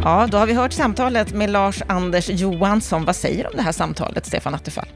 Ja, 0.03 0.27
då 0.31 0.37
har 0.37 0.45
vi 0.45 0.53
hört 0.53 0.73
samtalet 0.73 1.33
med 1.33 1.49
Lars-Anders 1.49 2.29
Johansson. 2.29 3.05
Vad 3.05 3.15
säger 3.15 3.43
du 3.43 3.49
om 3.49 3.55
det 3.55 3.61
här 3.61 3.71
samtalet, 3.71 4.25
Stefan 4.25 4.55
Attefall? 4.55 4.87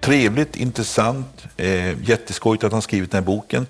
Trevligt, 0.00 0.56
intressant, 0.56 1.46
eh, 1.56 2.02
jätteskojigt 2.08 2.64
att 2.64 2.72
han 2.72 2.82
skrivit 2.82 3.10
den 3.10 3.22
här 3.22 3.26
boken. 3.26 3.66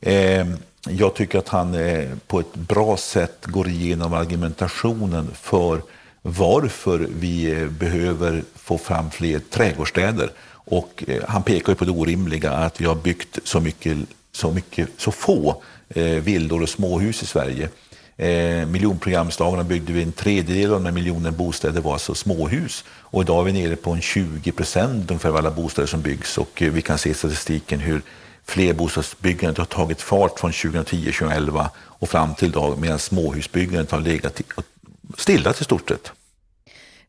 Eh, 0.00 0.46
jag 0.88 1.14
tycker 1.14 1.38
att 1.38 1.48
han 1.48 1.74
eh, 1.74 2.08
på 2.26 2.40
ett 2.40 2.54
bra 2.54 2.96
sätt 2.96 3.46
går 3.46 3.68
igenom 3.68 4.14
argumentationen 4.14 5.30
för 5.34 5.82
varför 6.22 7.08
vi 7.18 7.60
eh, 7.60 7.68
behöver 7.68 8.42
få 8.54 8.78
fram 8.78 9.10
fler 9.10 9.38
trädgårdsstäder. 9.38 10.30
Och 10.50 11.04
eh, 11.08 11.22
han 11.28 11.42
pekar 11.42 11.74
på 11.74 11.84
det 11.84 11.90
orimliga 11.90 12.52
att 12.52 12.80
vi 12.80 12.84
har 12.84 12.94
byggt 12.94 13.38
så, 13.44 13.60
mycket, 13.60 13.98
så, 14.32 14.50
mycket, 14.50 14.88
så 14.96 15.10
få 15.10 15.62
eh, 15.88 16.04
villor 16.04 16.62
och 16.62 16.68
småhus 16.68 17.22
i 17.22 17.26
Sverige. 17.26 17.68
Eh, 18.18 18.66
miljonprogramsdagarna 18.66 19.64
byggde 19.64 19.92
vi 19.92 20.02
en 20.02 20.12
tredjedel 20.12 20.72
av 20.72 20.82
den 20.82 20.94
miljonen 20.94 21.36
bostäder 21.36 21.80
var 21.80 21.92
alltså 21.92 22.14
småhus. 22.14 22.84
Och 22.88 23.22
idag 23.22 23.40
är 23.40 23.52
vi 23.52 23.62
nere 23.62 23.76
på 23.76 23.90
en 23.90 24.00
20 24.00 24.52
procent 24.52 25.10
ungefär 25.10 25.28
av 25.28 25.36
alla 25.36 25.50
bostäder 25.50 25.86
som 25.86 26.02
byggs 26.02 26.38
och 26.38 26.62
eh, 26.62 26.72
vi 26.72 26.82
kan 26.82 26.98
se 26.98 27.10
i 27.10 27.14
statistiken 27.14 27.80
hur 27.80 28.02
flerbostadsbyggandet 28.44 29.58
har 29.58 29.64
tagit 29.64 30.02
fart 30.02 30.40
från 30.40 30.50
2010-2011 30.50 31.68
och 31.76 32.08
fram 32.08 32.34
till 32.34 32.48
idag 32.48 32.78
medan 32.78 32.98
småhusbyggandet 32.98 33.90
har 33.90 34.00
legat 34.00 34.40
stilla 35.16 35.52
till 35.52 35.64
stort 35.64 35.88
sett. 35.88 36.12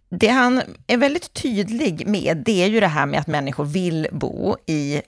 Det 0.10 0.28
han 0.28 0.62
är 0.88 0.97
väldigt 0.97 1.34
tydlig 1.34 2.08
med, 2.08 2.38
det 2.38 2.64
är 2.64 2.68
ju 2.68 2.80
det 2.80 2.88
här 2.88 3.05
med 3.05 3.20
att 3.20 3.28
människor 3.28 3.66
vill 3.66 4.08
bo 4.12 4.58
i 4.66 5.01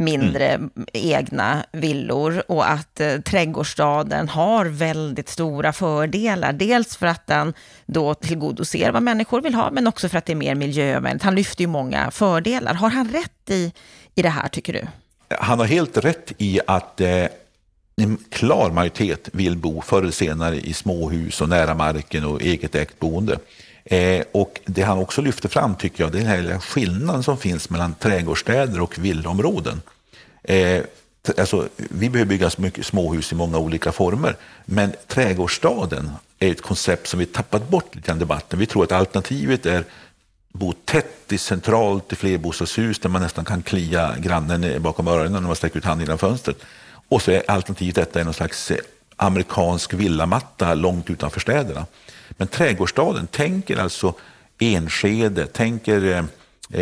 mindre 0.00 0.48
mm. 0.48 0.70
egna 0.92 1.64
villor 1.72 2.42
och 2.48 2.70
att 2.70 3.00
eh, 3.00 3.20
trädgårdsstaden 3.20 4.28
har 4.28 4.64
väldigt 4.64 5.28
stora 5.28 5.72
fördelar. 5.72 6.52
Dels 6.52 6.96
för 6.96 7.06
att 7.06 7.26
den 7.26 7.54
då 7.86 8.14
tillgodoser 8.14 8.90
vad 8.90 9.02
människor 9.02 9.40
vill 9.40 9.54
ha, 9.54 9.70
men 9.70 9.86
också 9.86 10.08
för 10.08 10.18
att 10.18 10.26
det 10.26 10.32
är 10.32 10.36
mer 10.36 10.54
miljövänligt. 10.54 11.22
Han 11.22 11.34
lyfter 11.34 11.60
ju 11.60 11.68
många 11.68 12.10
fördelar. 12.10 12.74
Har 12.74 12.90
han 12.90 13.08
rätt 13.08 13.50
i, 13.50 13.72
i 14.14 14.22
det 14.22 14.28
här, 14.28 14.48
tycker 14.48 14.72
du? 14.72 14.86
Han 15.38 15.58
har 15.58 15.66
helt 15.66 15.96
rätt 15.96 16.32
i 16.38 16.60
att 16.66 17.00
eh, 17.00 17.26
en 17.96 18.18
klar 18.30 18.70
majoritet 18.70 19.28
vill 19.32 19.56
bo 19.56 19.82
förr 19.82 20.02
eller 20.02 20.12
senare 20.12 20.56
i 20.56 20.72
småhus 20.72 21.40
och 21.40 21.48
nära 21.48 21.74
marken 21.74 22.24
och 22.24 22.42
eget 22.42 22.74
ägt 22.74 22.98
boende. 22.98 23.38
Eh, 23.84 24.24
och 24.32 24.60
det 24.64 24.82
han 24.82 24.98
också 24.98 25.22
lyfter 25.22 25.48
fram 25.48 25.74
tycker 25.74 26.04
jag, 26.04 26.12
det 26.12 26.18
är 26.18 26.22
den 26.22 26.50
här 26.50 26.58
skillnaden 26.58 27.22
som 27.22 27.38
finns 27.38 27.70
mellan 27.70 27.94
trädgårdsstäder 27.94 28.80
och 28.80 28.98
villaområden. 28.98 29.82
Eh, 30.42 30.82
alltså, 31.38 31.68
vi 31.76 32.10
behöver 32.10 32.28
bygga 32.28 32.50
småhus 32.82 33.32
i 33.32 33.34
många 33.34 33.58
olika 33.58 33.92
former, 33.92 34.36
men 34.64 34.92
trädgårdsstaden 35.06 36.10
är 36.38 36.50
ett 36.50 36.62
koncept 36.62 37.06
som 37.06 37.18
vi 37.18 37.26
tappat 37.26 37.68
bort 37.68 37.94
lite 37.94 38.12
i 38.12 38.14
debatten. 38.14 38.58
Vi 38.58 38.66
tror 38.66 38.84
att 38.84 38.92
alternativet 38.92 39.66
är 39.66 39.84
bo 40.52 40.72
tätt 40.72 41.32
i 41.32 41.38
centralt 41.38 42.12
i 42.12 42.16
flerbostadshus 42.16 42.98
där 42.98 43.08
man 43.08 43.22
nästan 43.22 43.44
kan 43.44 43.62
klia 43.62 44.14
grannen 44.18 44.82
bakom 44.82 45.08
öronen 45.08 45.32
när 45.32 45.40
man 45.40 45.56
sträcker 45.56 45.78
ut 45.78 45.84
handen 45.84 46.06
genom 46.06 46.18
fönstret. 46.18 46.56
Och 47.08 47.22
så 47.22 47.30
är 47.30 47.50
alternativet 47.50 47.94
detta 47.94 48.20
är 48.20 48.24
någon 48.24 48.34
slags 48.34 48.70
eh, 48.70 48.76
amerikansk 49.16 49.94
villamatta 49.94 50.74
långt 50.74 51.10
utanför 51.10 51.40
städerna. 51.40 51.86
Men 52.36 52.48
trädgårdsstaden 52.48 53.26
tänker 53.26 53.76
alltså 53.76 54.14
Enskede, 54.58 55.46
tänker 55.46 56.04
eh, 56.04 56.24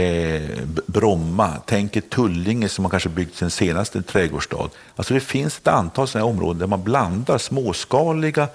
eh, 0.00 0.42
Bromma, 0.86 1.56
tänker 1.66 2.00
Tullinge 2.00 2.68
som 2.68 2.84
har 2.84 2.90
kanske 2.90 3.08
byggt 3.08 3.36
sin 3.36 3.50
senaste 3.50 4.02
trädgårdsstad. 4.02 4.70
Alltså 4.96 5.14
det 5.14 5.20
finns 5.20 5.58
ett 5.58 5.68
antal 5.68 6.08
sådana 6.08 6.26
områden 6.26 6.58
där 6.58 6.66
man 6.66 6.82
blandar 6.82 7.38
småskaliga 7.38 8.48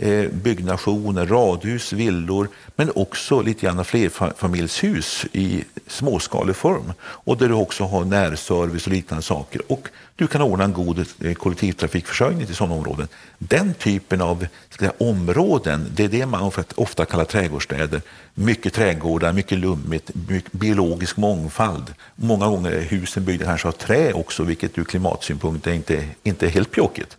Eh, 0.00 0.28
byggnationer, 0.30 1.26
radhus, 1.26 1.92
villor, 1.92 2.48
men 2.76 2.90
också 2.94 3.42
lite 3.42 3.66
grann 3.66 3.84
flerfamiljshus 3.84 5.26
i 5.32 5.64
småskalig 5.86 6.56
form. 6.56 6.92
Och 7.00 7.36
där 7.36 7.48
du 7.48 7.54
också 7.54 7.84
har 7.84 8.04
närservice 8.04 8.86
och 8.86 8.92
liknande 8.92 9.22
saker. 9.22 9.62
Och 9.72 9.88
du 10.16 10.26
kan 10.26 10.42
ordna 10.42 10.64
en 10.64 10.72
god 10.72 11.06
eh, 11.20 11.34
kollektivtrafikförsörjning 11.34 12.46
till 12.46 12.54
sådana 12.54 12.74
områden. 12.74 13.08
Den 13.38 13.74
typen 13.74 14.20
av 14.20 14.46
säga, 14.78 14.92
områden, 14.98 15.92
det 15.96 16.04
är 16.04 16.08
det 16.08 16.26
man 16.26 16.52
ofta 16.74 17.04
kallar 17.04 17.24
trädgårdsstäder. 17.24 18.02
Mycket 18.34 18.74
trädgårdar, 18.74 19.32
mycket 19.32 19.58
lummigt, 19.58 20.10
mycket 20.28 20.52
biologisk 20.52 21.16
mångfald. 21.16 21.94
Många 22.14 22.46
gånger 22.46 22.70
är 22.70 22.80
husen 22.80 23.24
byggda 23.24 23.44
kanske 23.44 23.68
av 23.68 23.72
trä 23.72 24.12
också, 24.12 24.42
vilket 24.42 24.78
ur 24.78 24.84
klimatsynpunkt 24.84 25.66
är 25.66 25.72
inte, 25.72 26.04
inte 26.22 26.46
är 26.46 26.50
helt 26.50 26.70
pjåkigt. 26.70 27.16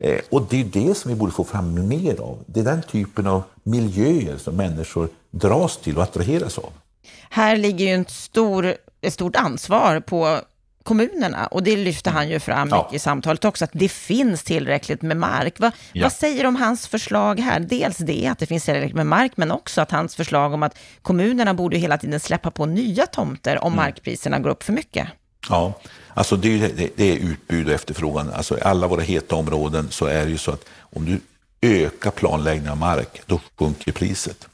Eh, 0.00 0.20
och 0.30 0.46
det 0.50 0.60
är 0.60 0.64
det 0.64 0.94
som 0.94 1.10
vi 1.10 1.16
borde 1.16 1.32
få 1.32 1.44
fram 1.44 1.88
mer 1.88 2.20
av. 2.20 2.38
Det 2.46 2.60
är 2.60 2.64
den 2.64 2.82
typen 2.82 3.26
av 3.26 3.42
miljöer 3.62 4.36
som 4.36 4.56
människor 4.56 5.08
dras 5.30 5.76
till 5.76 5.96
och 5.96 6.02
attraheras 6.02 6.58
av. 6.58 6.72
Här 7.30 7.56
ligger 7.56 7.86
ju 7.86 7.92
en 7.92 8.04
stor, 8.04 8.74
ett 9.00 9.12
stort 9.12 9.36
ansvar 9.36 10.00
på 10.00 10.40
kommunerna 10.82 11.46
och 11.46 11.62
det 11.62 11.76
lyfter 11.76 12.10
han 12.10 12.28
ju 12.28 12.40
fram 12.40 12.68
mycket 12.68 12.92
i 12.92 12.98
samtalet 12.98 13.44
också, 13.44 13.64
att 13.64 13.70
det 13.72 13.88
finns 13.88 14.44
tillräckligt 14.44 15.02
med 15.02 15.16
mark. 15.16 15.60
Va, 15.60 15.72
ja. 15.92 16.02
Vad 16.02 16.12
säger 16.12 16.42
du 16.42 16.48
om 16.48 16.56
hans 16.56 16.88
förslag 16.88 17.40
här? 17.40 17.60
Dels 17.60 17.96
det, 17.96 18.26
att 18.26 18.38
det 18.38 18.46
finns 18.46 18.64
tillräckligt 18.64 18.96
med 18.96 19.06
mark, 19.06 19.32
men 19.36 19.50
också 19.50 19.80
att 19.80 19.90
hans 19.90 20.16
förslag 20.16 20.52
om 20.52 20.62
att 20.62 20.78
kommunerna 21.02 21.54
borde 21.54 21.78
hela 21.78 21.98
tiden 21.98 22.20
släppa 22.20 22.50
på 22.50 22.66
nya 22.66 23.06
tomter 23.06 23.64
om 23.64 23.72
mm. 23.72 23.84
markpriserna 23.84 24.38
går 24.38 24.50
upp 24.50 24.62
för 24.62 24.72
mycket. 24.72 25.08
Ja, 25.48 25.72
alltså 26.18 26.36
det, 26.36 26.48
är, 26.48 26.90
det 26.96 27.12
är 27.12 27.16
utbud 27.16 27.68
och 27.68 27.74
efterfrågan. 27.74 28.30
Alltså 28.30 28.58
I 28.58 28.60
alla 28.60 28.86
våra 28.86 29.00
heta 29.00 29.36
områden 29.36 29.88
så 29.90 30.06
är 30.06 30.24
det 30.24 30.30
ju 30.30 30.38
så 30.38 30.50
att 30.50 30.64
om 30.80 31.04
du 31.04 31.20
ökar 31.68 32.10
planläggning 32.10 32.70
av 32.70 32.76
mark, 32.76 33.22
då 33.26 33.40
sjunker 33.58 33.92
priset. 33.92 34.48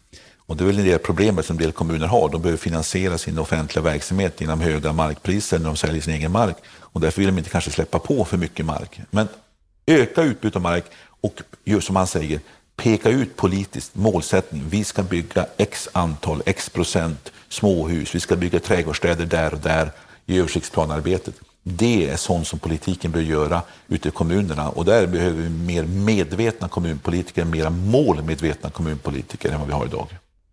Och 0.47 0.57
det 0.57 0.65
är 0.65 0.67
väl 0.67 0.79
en 0.79 0.85
del 0.85 0.99
problemet 0.99 1.47
som 1.47 1.57
en 1.57 1.63
del 1.63 1.73
kommuner 1.73 2.07
har. 2.07 2.29
De 2.29 2.43
behöver 2.43 2.59
finansiera 2.59 3.19
sin 3.19 3.39
offentliga 3.39 3.83
verksamhet 3.83 4.41
genom 4.41 4.61
höga 4.61 4.93
markpriser 4.93 5.59
när 5.59 5.67
de 5.67 5.77
säljer 5.77 6.03
sin 6.03 6.15
egen 6.15 6.33
mark. 6.33 6.57
Och 6.81 7.01
därför 7.01 7.21
vill 7.21 7.29
de 7.29 7.39
inte 7.39 7.51
kanske 7.51 7.71
släppa 7.71 7.99
på 7.99 8.25
för 8.25 8.37
mycket 8.37 8.67
mark. 8.67 9.01
Men 9.11 9.29
öka 9.87 10.23
utbudet 10.23 10.57
av 10.57 10.63
mark 10.63 10.85
och 11.21 11.43
just 11.65 11.87
som 11.87 11.97
han 11.97 12.07
säger, 12.07 12.41
peka 12.77 13.09
ut 13.09 13.37
politiskt 13.37 13.95
målsättning. 13.95 14.65
Vi 14.69 14.85
ska 14.85 15.03
bygga 15.03 15.47
x 15.57 15.89
antal, 15.93 16.43
x 16.47 16.71
procent 16.71 17.33
småhus. 17.49 18.15
Vi 18.15 18.21
ska 18.21 18.37
bygga 18.37 18.61
trädgårdsstäder 18.61 19.27
där 19.27 19.55
och 19.55 19.61
där 19.61 19.91
i 20.27 20.39
översiktsplanarbetet. 20.39 21.35
Det 21.67 22.11
är 22.11 22.17
sånt 22.17 22.47
som 22.47 22.59
politiken 22.59 23.11
bör 23.11 23.21
göra 23.21 23.63
ute 23.89 24.09
i 24.09 24.11
kommunerna 24.11 24.69
och 24.69 24.85
där 24.85 25.07
behöver 25.07 25.43
vi 25.43 25.49
mer 25.49 25.85
medvetna 25.85 26.69
kommunpolitiker, 26.69 27.45
mer 27.45 27.71
målmedvetna 27.71 28.71
kommunpolitiker 28.71 29.51
än 29.53 29.59
vad 29.59 29.69
vi 29.69 29.75
har 29.75 29.87
idag. 29.87 30.07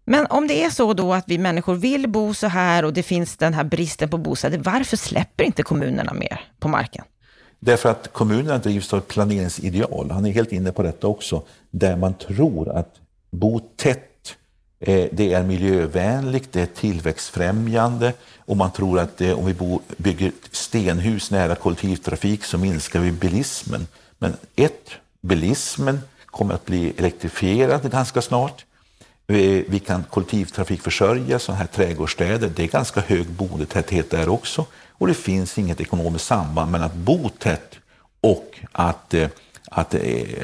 Men 0.06 0.26
om 0.26 0.48
det 0.48 0.64
är 0.64 0.70
så 0.70 0.94
då 0.94 1.14
att 1.14 1.24
vi 1.28 1.38
människor 1.38 1.76
vill 1.76 2.10
bo 2.10 2.34
så 2.34 2.48
här 2.48 2.86
och 2.86 2.94
det 2.94 3.04
finns 3.04 3.38
den 3.38 3.54
här 3.54 3.64
bristen 3.64 4.10
på 4.10 4.18
bostäder, 4.18 4.58
varför 4.58 4.98
släpper 4.98 5.44
inte 5.44 5.64
kommunerna 5.64 6.14
mer 6.14 6.42
på 6.60 6.68
marken? 6.68 7.04
Därför 7.60 7.90
att 7.90 8.14
kommunerna 8.14 8.58
drivs 8.58 8.94
av 8.94 9.00
planeringsideal. 9.00 10.12
Han 10.12 10.26
är 10.26 10.32
helt 10.32 10.52
inne 10.52 10.72
på 10.72 10.84
detta 10.84 11.08
också, 11.08 11.44
där 11.72 11.98
man 11.98 12.14
tror 12.14 12.70
att 12.78 12.96
bo 13.32 13.60
tätt 13.60 14.11
Eh, 14.84 15.08
det 15.12 15.34
är 15.34 15.44
miljövänligt, 15.44 16.54
det 16.54 16.62
är 16.62 16.66
tillväxtfrämjande 16.66 18.14
och 18.38 18.58
man 18.58 18.72
tror 18.72 19.00
att 19.00 19.22
eh, 19.22 19.40
om 19.40 19.46
vi 19.46 19.80
bygger 19.98 20.32
stenhus 20.52 21.32
nära 21.32 21.56
kollektivtrafik 21.56 22.44
så 22.44 22.58
minskar 22.58 23.00
vi 23.00 23.12
bilismen. 23.12 23.88
Men 24.18 24.34
ett, 24.56 24.92
bilismen 25.22 26.00
kommer 26.26 26.54
att 26.54 26.66
bli 26.66 26.94
elektrifierad 26.98 27.92
ganska 27.92 28.22
snart. 28.22 28.66
Vi 29.68 29.82
kan 29.86 30.04
kollektivtrafikförsörja 30.04 31.40
sådana 31.40 31.60
här 31.60 31.68
trädgårdsstäder. 31.68 32.52
Det 32.56 32.64
är 32.64 32.68
ganska 32.68 33.02
hög 33.02 33.28
boendetäthet 33.28 34.12
där 34.12 34.30
också. 34.30 34.66
Och 34.90 35.08
det 35.08 35.14
finns 35.14 35.58
inget 35.58 35.82
ekonomiskt 35.82 36.26
samband 36.26 36.72
mellan 36.72 36.88
att 36.88 36.96
bo 36.96 37.30
tätt 37.30 37.76
och 38.22 38.60
att, 38.72 39.14
eh, 39.14 39.30
att 39.70 39.96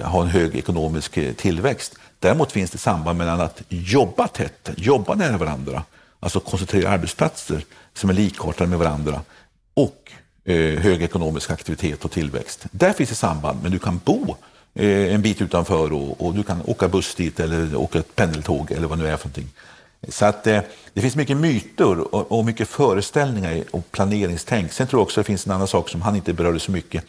ha 0.03 0.21
en 0.21 0.29
hög 0.29 0.55
ekonomisk 0.55 1.19
tillväxt. 1.37 1.95
Däremot 2.19 2.51
finns 2.51 2.71
det 2.71 2.77
samband 2.77 3.17
mellan 3.17 3.41
att 3.41 3.61
jobba 3.69 4.27
tätt, 4.27 4.69
jobba 4.77 5.15
nära 5.15 5.37
varandra, 5.37 5.83
alltså 6.19 6.39
koncentrera 6.39 6.89
arbetsplatser 6.89 7.65
som 7.93 8.09
är 8.09 8.13
likartade 8.13 8.69
med 8.69 8.79
varandra 8.79 9.21
och 9.73 10.11
eh, 10.45 10.79
hög 10.79 11.03
ekonomisk 11.03 11.51
aktivitet 11.51 12.05
och 12.05 12.11
tillväxt. 12.11 12.65
Där 12.71 12.93
finns 12.93 13.09
det 13.09 13.15
samband, 13.15 13.59
men 13.63 13.71
du 13.71 13.79
kan 13.79 14.01
bo 14.05 14.35
eh, 14.73 15.13
en 15.13 15.21
bit 15.21 15.41
utanför 15.41 15.93
och, 15.93 16.21
och, 16.21 16.33
du 16.33 16.43
kan 16.43 16.61
åka 16.65 16.87
buss 16.87 17.15
dit 17.15 17.39
eller 17.39 17.75
åka 17.75 17.99
ett 17.99 18.15
pendeltåg 18.15 18.71
eller 18.71 18.87
vad 18.87 18.97
det 18.97 19.03
nu 19.03 19.09
är 19.09 19.17
för 19.17 19.27
någonting. 19.27 19.49
Så 20.09 20.25
att 20.25 20.47
eh, 20.47 20.61
det 20.93 21.01
finns 21.01 21.15
mycket 21.15 21.37
myter 21.37 22.15
och, 22.15 22.31
och 22.31 22.45
mycket 22.45 22.67
föreställningar 22.67 23.63
och 23.71 23.91
planeringstänk. 23.91 24.73
Sen 24.73 24.87
tror 24.87 24.99
jag 24.99 25.03
också 25.03 25.19
att 25.19 25.25
det 25.25 25.27
finns 25.27 25.45
en 25.45 25.51
annan 25.51 25.67
sak 25.67 25.89
som 25.89 26.01
han 26.01 26.15
inte 26.15 26.33
berörde 26.33 26.59
så 26.59 26.71
mycket. 26.71 27.03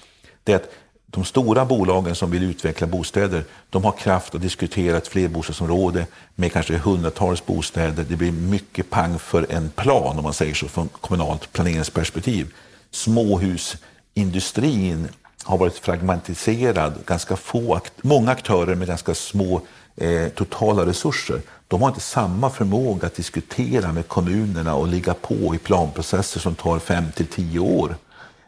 Det 0.44 0.52
är 0.52 0.56
att 0.56 0.70
de 1.10 1.24
stora 1.24 1.64
bolagen 1.64 2.14
som 2.14 2.30
vill 2.30 2.42
utveckla 2.42 2.86
bostäder, 2.86 3.44
de 3.70 3.84
har 3.84 3.92
kraft 3.92 4.34
att 4.34 4.42
diskutera 4.42 4.96
ett 4.96 5.08
flerbostadsområde 5.08 6.06
med 6.34 6.52
kanske 6.52 6.78
hundratals 6.78 7.46
bostäder. 7.46 8.04
Det 8.08 8.16
blir 8.16 8.32
mycket 8.32 8.90
pang 8.90 9.18
för 9.18 9.46
en 9.50 9.70
plan 9.70 10.18
om 10.18 10.24
man 10.24 10.32
säger 10.32 10.54
så 10.54 10.68
från 10.68 10.88
kommunalt 10.88 11.52
planeringsperspektiv. 11.52 12.54
Småhusindustrin 12.90 15.08
har 15.44 15.58
varit 15.58 15.78
fragmentiserad, 15.78 16.94
ganska 17.06 17.36
få, 17.36 17.80
många 18.02 18.30
aktörer 18.30 18.74
med 18.74 18.88
ganska 18.88 19.14
små 19.14 19.60
eh, 19.96 20.28
totala 20.28 20.86
resurser. 20.86 21.40
De 21.68 21.82
har 21.82 21.88
inte 21.88 22.00
samma 22.00 22.50
förmåga 22.50 23.06
att 23.06 23.14
diskutera 23.14 23.92
med 23.92 24.08
kommunerna 24.08 24.74
och 24.74 24.88
ligga 24.88 25.14
på 25.14 25.54
i 25.54 25.58
planprocesser 25.58 26.40
som 26.40 26.54
tar 26.54 26.78
fem 26.78 27.04
till 27.14 27.26
tio 27.26 27.60
år. 27.60 27.96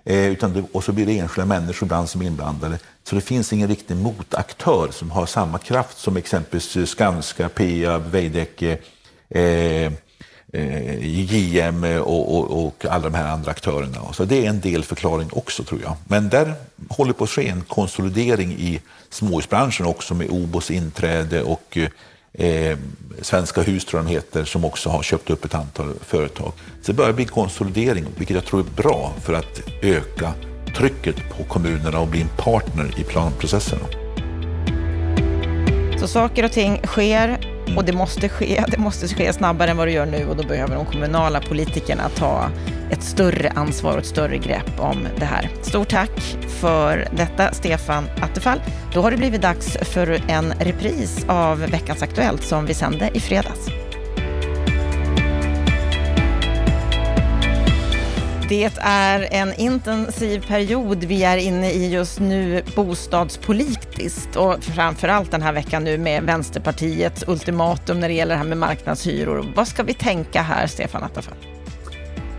Eh, 0.05 0.27
utan 0.27 0.53
det, 0.53 0.65
och 0.73 0.85
så 0.85 0.93
blir 0.93 1.07
det 1.07 1.19
enskilda 1.19 1.47
människor 1.47 1.87
ibland 1.87 2.09
som 2.09 2.23
är 2.23 2.27
inblandade. 2.27 2.79
Så 3.05 3.15
det 3.15 3.21
finns 3.21 3.53
ingen 3.53 3.69
riktig 3.69 3.97
motaktör 3.97 4.89
som 4.93 5.11
har 5.11 5.27
samma 5.27 5.59
kraft 5.59 5.99
som 5.99 6.17
exempelvis 6.17 6.77
eh, 6.77 6.85
Skanska, 6.85 7.49
Peab, 7.49 8.11
Veidekke, 8.11 8.79
eh, 9.29 9.93
eh, 10.53 11.05
JM 11.33 11.85
eh, 11.85 11.99
och, 11.99 12.37
och, 12.37 12.67
och, 12.67 12.85
alla 12.85 13.11
de 13.11 13.15
här 13.15 13.33
andra 13.33 13.51
aktörerna. 13.51 14.13
Så 14.13 14.25
det 14.25 14.47
är 14.47 14.51
en 14.51 14.61
del 14.61 14.85
förklaring 14.85 15.29
också 15.33 15.65
tror 15.65 15.81
jag. 15.83 15.97
Men 16.05 16.29
där 16.29 16.55
håller 16.89 17.13
på 17.13 17.25
att 17.25 17.31
ske 17.31 17.49
en 17.49 17.63
konsolidering 17.63 18.53
i 18.53 18.81
småhusbranschen 19.11 19.87
också 19.87 20.15
med 20.15 20.31
Obos 20.31 20.71
inträde 20.71 21.43
och 21.43 21.77
eh, 21.77 21.89
eh, 22.33 22.79
Svenska 23.23 23.63
hus 23.63 23.85
tror 23.85 24.03
jag 24.03 24.07
de 24.07 24.13
heter, 24.13 24.45
som 24.45 24.65
också 24.65 24.89
har 24.89 25.03
köpt 25.03 25.31
upp 25.31 25.45
ett 25.45 25.55
antal 25.55 25.95
företag. 26.01 26.53
Så 26.83 26.93
det 26.93 26.97
börjar 26.97 27.13
bli 27.13 27.25
konsolidering, 27.25 28.05
vilket 28.17 28.35
jag 28.35 28.45
tror 28.45 28.61
är 28.61 28.83
bra 28.83 29.13
för 29.23 29.33
att 29.33 29.61
öka 29.83 30.33
trycket 30.77 31.17
på 31.37 31.45
kommunerna 31.45 32.01
och 32.01 32.09
bli 32.09 32.21
en 32.21 32.29
partner 32.39 33.01
i 33.01 33.05
planprocesserna. 33.05 33.87
Så 36.01 36.09
saker 36.09 36.45
och 36.45 36.53
ting 36.53 36.81
sker 36.87 37.60
och 37.77 37.85
det 37.85 37.93
måste 37.93 38.29
ske, 38.29 38.65
det 38.69 38.79
måste 38.79 39.09
ske 39.09 39.33
snabbare 39.33 39.71
än 39.71 39.77
vad 39.77 39.87
det 39.87 39.93
gör 39.93 40.07
nu 40.07 40.27
och 40.27 40.37
då 40.37 40.43
behöver 40.43 40.75
de 40.75 40.87
kommunala 40.87 41.41
politikerna 41.41 42.09
ta 42.09 42.51
ett 42.91 43.03
större 43.03 43.51
ansvar 43.51 43.93
och 43.93 43.99
ett 43.99 44.07
större 44.07 44.39
grepp 44.39 44.81
om 44.81 45.09
det 45.19 45.25
här. 45.25 45.51
Stort 45.63 45.89
tack 45.89 46.37
för 46.61 47.09
detta, 47.17 47.53
Stefan 47.53 48.05
Attefall. 48.23 48.61
Då 48.95 49.03
har 49.03 49.11
det 49.11 49.17
blivit 49.17 49.43
dags 49.43 49.77
för 49.77 50.23
en 50.29 50.53
repris 50.53 51.25
av 51.29 51.59
veckans 51.59 52.03
Aktuellt 52.03 52.43
som 52.43 52.67
vi 52.67 52.75
sände 52.75 53.11
i 53.15 53.21
fredags. 53.21 53.90
Det 58.51 58.71
är 58.81 59.29
en 59.31 59.55
intensiv 59.55 60.47
period 60.47 61.05
vi 61.05 61.25
är 61.25 61.37
inne 61.37 61.71
i 61.71 61.93
just 61.93 62.21
nu 62.21 62.63
bostadspolitiskt 62.77 64.37
och 64.37 64.65
framförallt 64.65 65.31
den 65.31 65.43
här 65.43 65.53
veckan 65.53 65.85
nu 65.85 65.99
med 65.99 66.23
Vänsterpartiets 66.23 67.25
ultimatum 67.27 68.01
när 68.01 68.09
det 68.09 68.15
gäller 68.15 68.35
det 68.35 68.39
här 68.39 68.49
med 68.49 68.59
marknadshyror. 68.59 69.53
Vad 69.57 69.69
ska 69.69 69.83
vi 69.83 69.95
tänka 69.95 70.43
här, 70.43 70.67
Stefan 70.67 71.03
Attefall? 71.03 71.35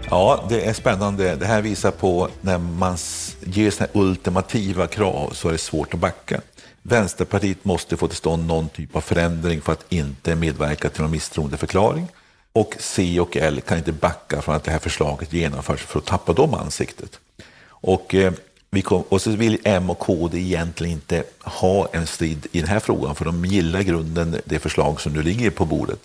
Ja, 0.09 0.45
det 0.49 0.65
är 0.65 0.73
spännande. 0.73 1.35
Det 1.35 1.45
här 1.45 1.61
visar 1.61 1.91
på 1.91 2.27
när 2.41 2.57
man 2.57 2.97
ger 3.43 3.71
sådana 3.71 3.91
ultimativa 3.93 4.87
krav 4.87 5.29
så 5.33 5.47
är 5.47 5.51
det 5.51 5.57
svårt 5.57 5.93
att 5.93 5.99
backa. 5.99 6.41
Vänsterpartiet 6.81 7.65
måste 7.65 7.97
få 7.97 8.07
till 8.07 8.17
stånd 8.17 8.47
någon 8.47 8.69
typ 8.69 8.95
av 8.95 9.01
förändring 9.01 9.61
för 9.61 9.73
att 9.73 9.85
inte 9.89 10.35
medverka 10.35 10.89
till 10.89 11.01
någon 11.01 11.11
misstroendeförklaring. 11.11 12.07
Och 12.53 12.75
C 12.79 13.19
och 13.19 13.37
L 13.37 13.61
kan 13.61 13.77
inte 13.77 13.91
backa 13.91 14.41
från 14.41 14.55
att 14.55 14.63
det 14.63 14.71
här 14.71 14.79
förslaget 14.79 15.33
genomförs 15.33 15.81
för 15.81 15.99
att 15.99 16.05
tappa 16.05 16.33
dem 16.33 16.53
ansiktet. 16.53 17.19
Och, 17.67 18.15
eh, 18.15 18.33
vi 18.71 18.81
kom, 18.81 19.01
och 19.01 19.21
så 19.21 19.31
vill 19.31 19.57
M 19.63 19.89
och 19.89 19.99
KD 19.99 20.37
egentligen 20.37 20.93
inte 20.93 21.23
ha 21.39 21.87
en 21.91 22.07
strid 22.07 22.47
i 22.51 22.59
den 22.59 22.69
här 22.69 22.79
frågan 22.79 23.15
för 23.15 23.25
de 23.25 23.45
gillar 23.45 23.79
i 23.79 23.83
grunden 23.83 24.41
det 24.45 24.59
förslag 24.59 25.01
som 25.01 25.13
nu 25.13 25.21
ligger 25.21 25.49
på 25.49 25.65
bordet 25.65 25.99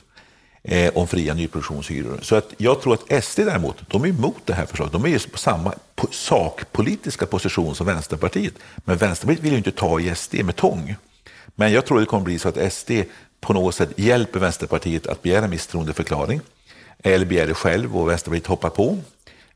eh, 0.62 0.92
om 0.94 1.06
fria 1.06 1.34
nyproduktionshyror. 1.34 2.18
Så 2.22 2.36
att 2.36 2.54
jag 2.56 2.82
tror 2.82 2.94
att 2.94 3.24
SD 3.24 3.40
däremot, 3.40 3.76
de 3.90 4.04
är 4.04 4.08
emot 4.08 4.40
det 4.44 4.54
här 4.54 4.66
förslaget. 4.66 4.92
De 4.92 5.04
är 5.04 5.08
ju 5.08 5.18
på 5.18 5.38
samma 5.38 5.74
sakpolitiska 6.10 7.26
position 7.26 7.74
som 7.74 7.86
Vänsterpartiet. 7.86 8.54
Men 8.76 8.96
Vänsterpartiet 8.96 9.44
vill 9.44 9.52
ju 9.52 9.58
inte 9.58 9.72
ta 9.72 10.00
i 10.00 10.14
SD 10.14 10.34
med 10.34 10.56
tång. 10.56 10.96
Men 11.54 11.72
jag 11.72 11.86
tror 11.86 12.00
det 12.00 12.06
kommer 12.06 12.24
bli 12.24 12.38
så 12.38 12.48
att 12.48 12.72
SD 12.72 12.90
på 13.40 13.52
något 13.52 13.74
sätt 13.74 13.90
hjälper 13.96 14.40
Vänsterpartiet 14.40 15.06
att 15.06 15.22
begära 15.22 15.48
misstroendeförklaring. 15.48 16.40
Eller 17.02 17.26
begär 17.26 17.46
det 17.46 17.54
själv 17.54 17.96
och 17.96 18.08
Vänsterpartiet 18.08 18.46
hoppar 18.46 18.70
på. 18.70 18.98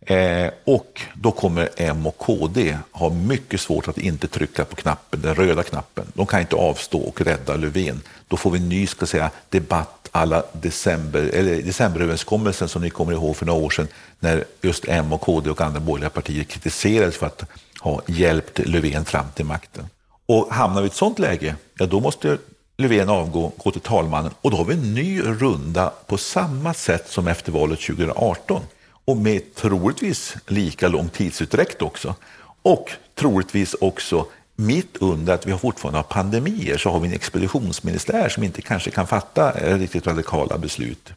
Eh, 0.01 0.51
och 0.64 1.01
då 1.14 1.31
kommer 1.33 1.68
M 1.76 2.07
och 2.07 2.18
KD 2.18 2.78
ha 2.93 3.11
mycket 3.11 3.61
svårt 3.61 3.89
att 3.89 3.99
inte 3.99 4.28
trycka 4.28 4.64
på 4.64 4.76
knappen, 4.76 5.20
den 5.20 5.35
röda 5.35 5.62
knappen. 5.62 6.05
De 6.14 6.26
kan 6.26 6.41
inte 6.41 6.57
avstå 6.57 6.99
och 7.01 7.20
rädda 7.20 7.57
Löfven. 7.57 8.03
Då 8.28 8.37
får 8.37 8.51
vi 8.51 8.59
en 8.59 8.68
ny 8.68 8.87
ska 8.87 9.07
säga, 9.07 9.31
debatt 9.49 10.09
alla 10.12 10.43
december, 10.53 11.22
eller 11.22 11.62
decemberöverenskommelsen 11.62 12.68
som 12.68 12.83
ni 12.83 12.91
kommer 12.91 13.12
ihåg 13.12 13.37
för 13.37 13.47
några 13.47 13.64
år 13.64 13.70
sedan 13.70 13.89
när 14.18 14.45
just 14.62 14.85
M 14.89 15.12
och 15.12 15.20
KD 15.20 15.51
och 15.51 15.61
andra 15.61 15.81
borgerliga 15.81 16.11
partier 16.11 16.45
kritiserades 16.45 17.16
för 17.16 17.26
att 17.26 17.45
ha 17.81 18.03
hjälpt 18.07 18.59
Löfven 18.59 19.05
fram 19.05 19.26
till 19.35 19.45
makten. 19.45 19.89
Och 20.26 20.55
hamnar 20.55 20.81
vi 20.81 20.87
i 20.87 20.91
ett 20.91 20.97
sådant 20.97 21.18
läge, 21.18 21.55
ja 21.78 21.87
då 21.87 22.01
måste 22.01 22.39
Löfven 22.81 23.09
avgå, 23.09 23.53
gå 23.57 23.70
till 23.70 23.81
talmannen 23.81 24.33
och 24.41 24.51
då 24.51 24.57
har 24.57 24.64
vi 24.64 24.74
en 24.74 24.95
ny 24.95 25.20
runda 25.22 25.93
på 26.07 26.18
samma 26.18 26.74
sätt 26.74 27.09
som 27.09 27.28
efter 27.28 27.53
valet 27.53 27.81
2018 27.81 28.62
och 29.05 29.16
med 29.16 29.55
troligtvis 29.55 30.37
lika 30.47 30.89
lång 30.89 31.09
tidsutdräkt 31.09 31.83
också. 31.83 32.14
Och 32.62 32.91
troligtvis 33.14 33.74
också 33.74 34.26
mitt 34.57 34.97
under 34.97 35.35
att 35.35 35.47
vi 35.47 35.59
fortfarande 35.59 35.99
har 35.99 36.03
pandemier 36.03 36.78
så 36.78 36.91
har 36.91 37.01
vi 37.01 37.09
en 37.09 37.14
expeditionsministär 37.14 38.28
som 38.28 38.43
inte 38.43 38.62
kanske 38.62 38.91
kan 38.91 39.07
fatta 39.07 39.53
eh, 39.53 39.78
riktigt 39.78 40.07
radikala 40.07 40.59
beslut. 40.59 41.12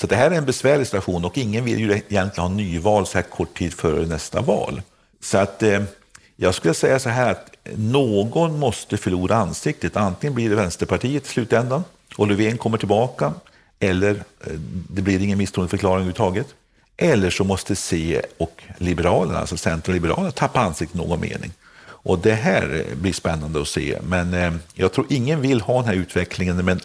Så 0.00 0.06
det 0.06 0.16
här 0.16 0.30
är 0.30 0.34
en 0.34 0.44
besvärlig 0.44 0.86
situation 0.86 1.24
och 1.24 1.38
ingen 1.38 1.64
vill 1.64 1.80
ju 1.80 1.92
egentligen 1.92 2.30
ha 2.36 2.48
nyval 2.48 3.06
så 3.06 3.18
här 3.18 3.22
kort 3.22 3.58
tid 3.58 3.74
före 3.74 4.06
nästa 4.06 4.40
val. 4.40 4.82
Så 5.22 5.38
att 5.38 5.62
eh, 5.62 5.82
jag 6.36 6.54
skulle 6.54 6.74
säga 6.74 6.98
så 6.98 7.08
här 7.08 7.30
att 7.30 7.53
någon 7.76 8.58
måste 8.58 8.96
förlora 8.96 9.36
ansiktet. 9.36 9.96
Antingen 9.96 10.34
blir 10.34 10.50
det 10.50 10.56
Vänsterpartiet 10.56 11.26
i 11.26 11.28
slutändan 11.28 11.84
och 12.16 12.28
Löfven 12.28 12.58
kommer 12.58 12.78
tillbaka 12.78 13.32
eller 13.78 14.10
eh, 14.10 14.52
det 14.90 15.02
blir 15.02 15.22
ingen 15.22 15.38
misstroendeförklaring 15.38 15.94
överhuvudtaget. 15.94 16.46
Eller 16.96 17.30
så 17.30 17.44
måste 17.44 17.76
C 17.76 18.22
och 18.38 18.62
Liberalerna, 18.78 19.38
alltså 19.38 19.56
Centern 19.56 19.92
och 19.92 19.94
Liberalerna, 19.94 20.30
tappa 20.30 20.60
ansiktet 20.60 20.94
i 20.94 20.98
någon 20.98 21.20
mening. 21.20 21.52
Och 21.86 22.18
det 22.18 22.34
här 22.34 22.84
eh, 22.90 22.96
blir 22.96 23.12
spännande 23.12 23.60
att 23.60 23.68
se. 23.68 23.98
Men 24.02 24.34
eh, 24.34 24.52
jag 24.74 24.92
tror 24.92 25.06
ingen 25.10 25.40
vill 25.40 25.60
ha 25.60 25.74
den 25.74 25.84
här 25.84 25.94
utvecklingen. 25.94 26.64
Men, 26.64 26.80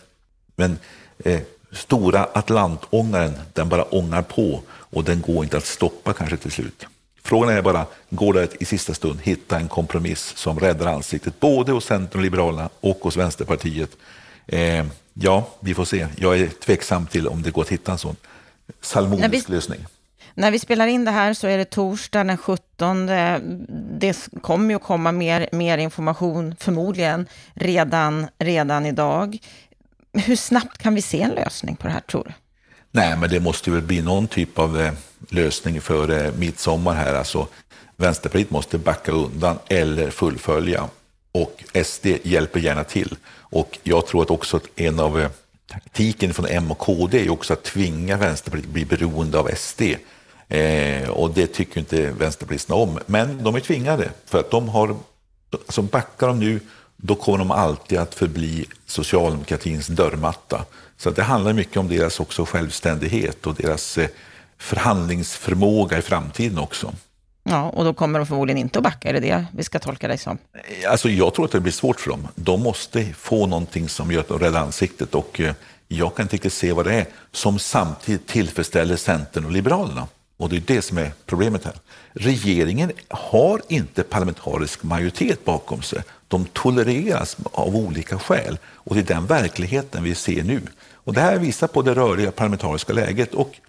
men 0.55 0.77
eh, 1.25 1.39
stora 1.71 2.23
Atlantångaren, 2.23 3.34
den 3.53 3.69
bara 3.69 3.84
ångar 3.84 4.21
på 4.21 4.61
och 4.69 5.03
den 5.03 5.21
går 5.21 5.43
inte 5.43 5.57
att 5.57 5.65
stoppa 5.65 6.13
kanske 6.13 6.38
till 6.38 6.51
slut. 6.51 6.86
Frågan 7.30 7.49
är 7.49 7.61
bara, 7.61 7.86
går 8.09 8.34
det 8.34 8.43
att 8.43 8.61
i 8.61 8.65
sista 8.65 8.93
stund 8.93 9.19
hitta 9.21 9.59
en 9.59 9.67
kompromiss 9.67 10.34
som 10.36 10.59
räddar 10.59 10.88
ansiktet 10.88 11.39
både 11.39 11.71
hos 11.71 11.86
Centern 11.86 12.19
och 12.19 12.23
Liberalerna 12.23 12.69
och 12.80 12.97
hos 13.01 13.17
Vänsterpartiet? 13.17 13.89
Eh, 14.47 14.86
ja, 15.13 15.47
vi 15.59 15.73
får 15.73 15.86
se. 15.86 16.07
Jag 16.17 16.39
är 16.39 16.47
tveksam 16.47 17.07
till 17.07 17.27
om 17.27 17.41
det 17.41 17.51
går 17.51 17.61
att 17.61 17.69
hitta 17.69 17.91
en 17.91 17.97
sån 17.97 18.15
salmonisk 18.82 19.49
lösning. 19.49 19.86
När 20.34 20.51
vi 20.51 20.59
spelar 20.59 20.88
in 20.88 21.05
det 21.05 21.11
här 21.11 21.34
så 21.34 21.47
är 21.47 21.57
det 21.57 21.65
torsdag 21.65 22.23
den 22.23 22.38
17. 22.38 23.05
Det 23.99 24.30
kommer 24.41 24.69
ju 24.69 24.75
att 24.75 24.84
komma 24.84 25.11
mer, 25.11 25.49
mer 25.51 25.77
information, 25.77 26.55
förmodligen, 26.59 27.27
redan, 27.53 28.27
redan 28.38 28.86
idag. 28.86 29.38
Hur 30.13 30.36
snabbt 30.36 30.77
kan 30.77 30.95
vi 30.95 31.01
se 31.01 31.21
en 31.21 31.32
lösning 31.32 31.75
på 31.75 31.88
det 31.88 31.93
här, 31.93 32.01
tror 32.01 32.23
du? 32.23 32.34
Nej, 32.91 33.17
men 33.17 33.29
det 33.29 33.39
måste 33.39 33.71
väl 33.71 33.81
bli 33.81 34.01
någon 34.01 34.27
typ 34.27 34.59
av 34.59 34.81
eh, 34.81 34.93
lösning 35.29 35.81
för 35.81 36.31
midsommar 36.31 36.93
här. 36.93 37.13
Alltså, 37.13 37.47
Vänsterpartiet 37.97 38.51
måste 38.51 38.77
backa 38.77 39.11
undan 39.11 39.59
eller 39.67 40.09
fullfölja. 40.09 40.89
Och 41.31 41.63
SD 41.85 42.05
hjälper 42.23 42.59
gärna 42.59 42.83
till. 42.83 43.15
Och 43.27 43.77
jag 43.83 44.07
tror 44.07 44.21
att 44.21 44.29
också 44.29 44.57
att 44.57 44.63
en 44.75 44.99
av 44.99 45.19
eh, 45.19 45.29
taktiken 45.67 46.33
från 46.33 46.45
M 46.45 46.71
och 46.71 46.77
KD 46.77 47.25
är 47.25 47.29
också 47.29 47.53
att 47.53 47.63
tvinga 47.63 48.17
Vänsterpartiet 48.17 48.67
att 48.67 48.73
bli 48.73 48.85
beroende 48.85 49.39
av 49.39 49.49
SD. 49.55 49.81
Eh, 50.47 51.09
och 51.09 51.31
det 51.31 51.47
tycker 51.47 51.79
inte 51.79 52.11
vänsterpartisterna 52.11 52.75
om. 52.75 52.99
Men 53.05 53.43
de 53.43 53.55
är 53.55 53.59
tvingade, 53.59 54.11
för 54.25 54.39
att 54.39 54.51
de 54.51 54.69
har, 54.69 54.95
alltså 55.51 55.81
backar 55.81 56.27
de 56.27 56.39
nu, 56.39 56.59
då 56.97 57.15
kommer 57.15 57.37
de 57.37 57.51
alltid 57.51 57.97
att 57.97 58.15
förbli 58.15 58.65
socialdemokratins 58.85 59.87
dörrmatta. 59.87 60.65
Så 60.99 61.09
det 61.11 61.23
handlar 61.23 61.53
mycket 61.53 61.77
om 61.77 61.87
deras 61.87 62.19
också 62.19 62.45
självständighet 62.45 63.47
och 63.47 63.55
deras 63.55 63.97
eh, 63.97 64.09
förhandlingsförmåga 64.57 65.97
i 65.97 66.01
framtiden 66.01 66.57
också. 66.57 66.93
Ja, 67.43 67.69
och 67.69 67.85
då 67.85 67.93
kommer 67.93 68.19
de 68.19 68.25
förmodligen 68.25 68.57
inte 68.57 68.79
att 68.79 68.83
backa, 68.83 69.09
är 69.09 69.13
det 69.13 69.19
det 69.19 69.45
vi 69.53 69.63
ska 69.63 69.79
tolka 69.79 70.07
dig 70.07 70.17
som? 70.17 70.37
Alltså 70.87 71.09
jag 71.09 71.33
tror 71.33 71.45
att 71.45 71.51
det 71.51 71.59
blir 71.59 71.71
svårt 71.71 71.99
för 71.99 72.09
dem. 72.09 72.27
De 72.35 72.61
måste 72.61 73.13
få 73.13 73.47
någonting 73.47 73.89
som 73.89 74.11
gör 74.11 74.19
att 74.19 74.27
de 74.27 74.39
räddar 74.39 74.61
ansiktet 74.61 75.15
och 75.15 75.39
eh, 75.39 75.53
jag 75.87 76.15
kan 76.15 76.23
inte 76.23 76.35
riktigt 76.35 76.53
se 76.53 76.71
vad 76.71 76.85
det 76.85 76.93
är 76.93 77.05
som 77.31 77.59
samtidigt 77.59 78.27
tillfredsställer 78.27 78.95
Centern 78.95 79.45
och 79.45 79.51
Liberalerna. 79.51 80.07
Och 80.37 80.49
det 80.49 80.55
är 80.55 80.63
det 80.65 80.81
som 80.81 80.97
är 80.97 81.11
problemet 81.25 81.65
här. 81.65 81.73
Regeringen 82.13 82.91
har 83.09 83.61
inte 83.67 84.03
parlamentarisk 84.03 84.83
majoritet 84.83 85.45
bakom 85.45 85.81
sig. 85.81 86.03
De 86.27 86.45
tolereras 86.45 87.37
av 87.51 87.75
olika 87.75 88.19
skäl 88.19 88.57
och 88.65 88.95
det 88.95 89.01
är 89.01 89.15
den 89.15 89.25
verkligheten 89.25 90.03
vi 90.03 90.15
ser 90.15 90.43
nu. 90.43 90.61
Och 91.03 91.13
det 91.13 91.21
här 91.21 91.39
visar 91.39 91.67
på 91.67 91.81
det 91.81 91.93
rörliga 91.93 92.31
parlamentariska 92.31 92.93
läget. 92.93 93.33
Och 93.33 93.59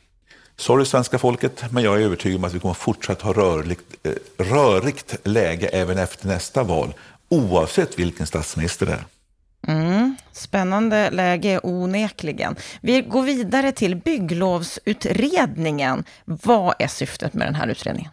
sorry 0.57 0.85
svenska 0.85 1.19
folket, 1.19 1.65
men 1.71 1.83
jag 1.83 1.97
är 1.97 2.05
övertygad 2.05 2.39
om 2.39 2.45
att 2.45 2.55
vi 2.55 2.61
kommer 2.61 2.75
fortsatt 2.75 3.23
ha 3.23 3.33
rörligt, 3.33 3.81
eh, 4.03 4.13
rörigt 4.39 5.17
läge 5.25 5.67
även 5.67 5.99
efter 5.99 6.27
nästa 6.27 6.63
val, 6.63 6.95
oavsett 7.29 7.99
vilken 7.99 8.27
statsminister 8.27 8.87
det 8.87 8.93
är. 8.93 9.05
Mm, 9.67 10.17
spännande 10.33 11.11
läge 11.11 11.61
onekligen. 11.63 12.57
Vi 12.81 13.03
går 13.03 13.23
vidare 13.23 13.73
till 13.73 13.97
bygglovsutredningen. 13.97 16.05
Vad 16.25 16.75
är 16.79 16.87
syftet 16.87 17.35
med 17.35 17.47
den 17.47 17.55
här 17.55 17.69
utredningen? 17.69 18.11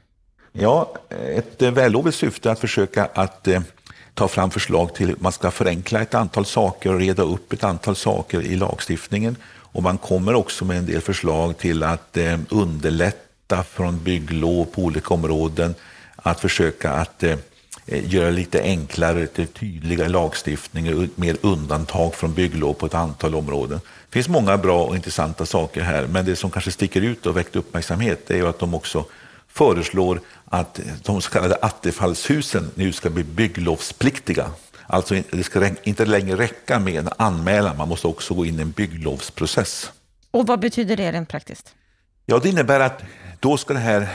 Ja, 0.51 0.93
ett 1.36 1.61
vällovligt 1.61 2.18
syfte 2.18 2.49
är 2.49 2.53
att 2.53 2.59
försöka 2.59 3.09
att 3.13 3.47
eh, 3.47 3.61
ta 4.18 4.28
fram 4.28 4.51
förslag 4.51 4.95
till 4.95 5.11
att 5.11 5.22
man 5.22 5.32
ska 5.32 5.51
förenkla 5.51 6.01
ett 6.01 6.15
antal 6.15 6.45
saker 6.45 6.93
och 6.93 6.99
reda 6.99 7.24
upp 7.24 7.53
ett 7.53 7.63
antal 7.63 7.95
saker 7.95 8.41
i 8.41 8.55
lagstiftningen. 8.55 9.36
Och 9.45 9.84
man 9.84 9.97
kommer 9.97 10.34
också 10.34 10.65
med 10.65 10.78
en 10.78 10.86
del 10.86 11.01
förslag 11.01 11.57
till 11.57 11.84
att 11.84 12.18
eh, 12.18 12.39
underlätta 12.49 13.63
från 13.63 14.03
bygglov 14.03 14.65
på 14.65 14.82
olika 14.82 15.13
områden, 15.13 15.76
att 16.15 16.39
försöka 16.39 16.91
att 16.91 17.24
eh, 17.24 17.38
Eh, 17.89 18.13
göra 18.13 18.30
lite 18.30 18.61
enklare, 18.61 19.20
lite 19.20 19.45
tydligare 19.45 20.09
lagstiftning 20.09 20.97
och 20.97 21.07
mer 21.15 21.38
undantag 21.41 22.15
från 22.15 22.34
bygglov 22.34 22.74
på 22.74 22.86
ett 22.86 22.93
antal 22.93 23.36
områden. 23.36 23.80
Det 24.09 24.13
finns 24.13 24.28
många 24.28 24.57
bra 24.57 24.84
och 24.84 24.95
intressanta 24.95 25.45
saker 25.45 25.82
här, 25.82 26.07
men 26.07 26.26
det 26.26 26.36
som 26.36 26.51
kanske 26.51 26.72
sticker 26.72 27.01
ut 27.01 27.26
och 27.26 27.38
väckt 27.38 27.55
uppmärksamhet 27.55 28.32
är 28.32 28.43
att 28.43 28.59
de 28.59 28.74
också 28.74 29.05
föreslår 29.58 30.22
att 30.45 30.80
de 31.03 31.22
så 31.22 31.30
kallade 31.30 31.55
attefallshusen 31.55 32.72
nu 32.76 32.91
ska 32.91 33.10
bli 33.10 33.24
bygglovspliktiga. 33.24 34.51
Alltså 34.88 35.16
det 35.32 35.43
ska 35.43 35.70
inte 35.84 36.05
längre 36.05 36.38
räcka 36.38 36.80
med 36.80 36.95
en 36.95 37.10
anmälan, 37.18 37.78
man 37.78 37.88
måste 37.88 38.08
också 38.08 38.34
gå 38.34 38.45
in 38.45 38.60
i 38.60 38.62
en 38.62 38.72
bygglovsprocess. 38.72 39.91
Och 40.32 40.47
vad 40.47 40.60
betyder 40.60 40.97
det 40.97 41.12
rent 41.12 41.30
praktiskt? 41.30 41.76
Ja, 42.26 42.39
det 42.39 42.49
innebär 42.49 42.80
att 42.80 43.03
då 43.39 43.58
ska 43.58 43.74
det 43.74 43.80
här 43.80 44.08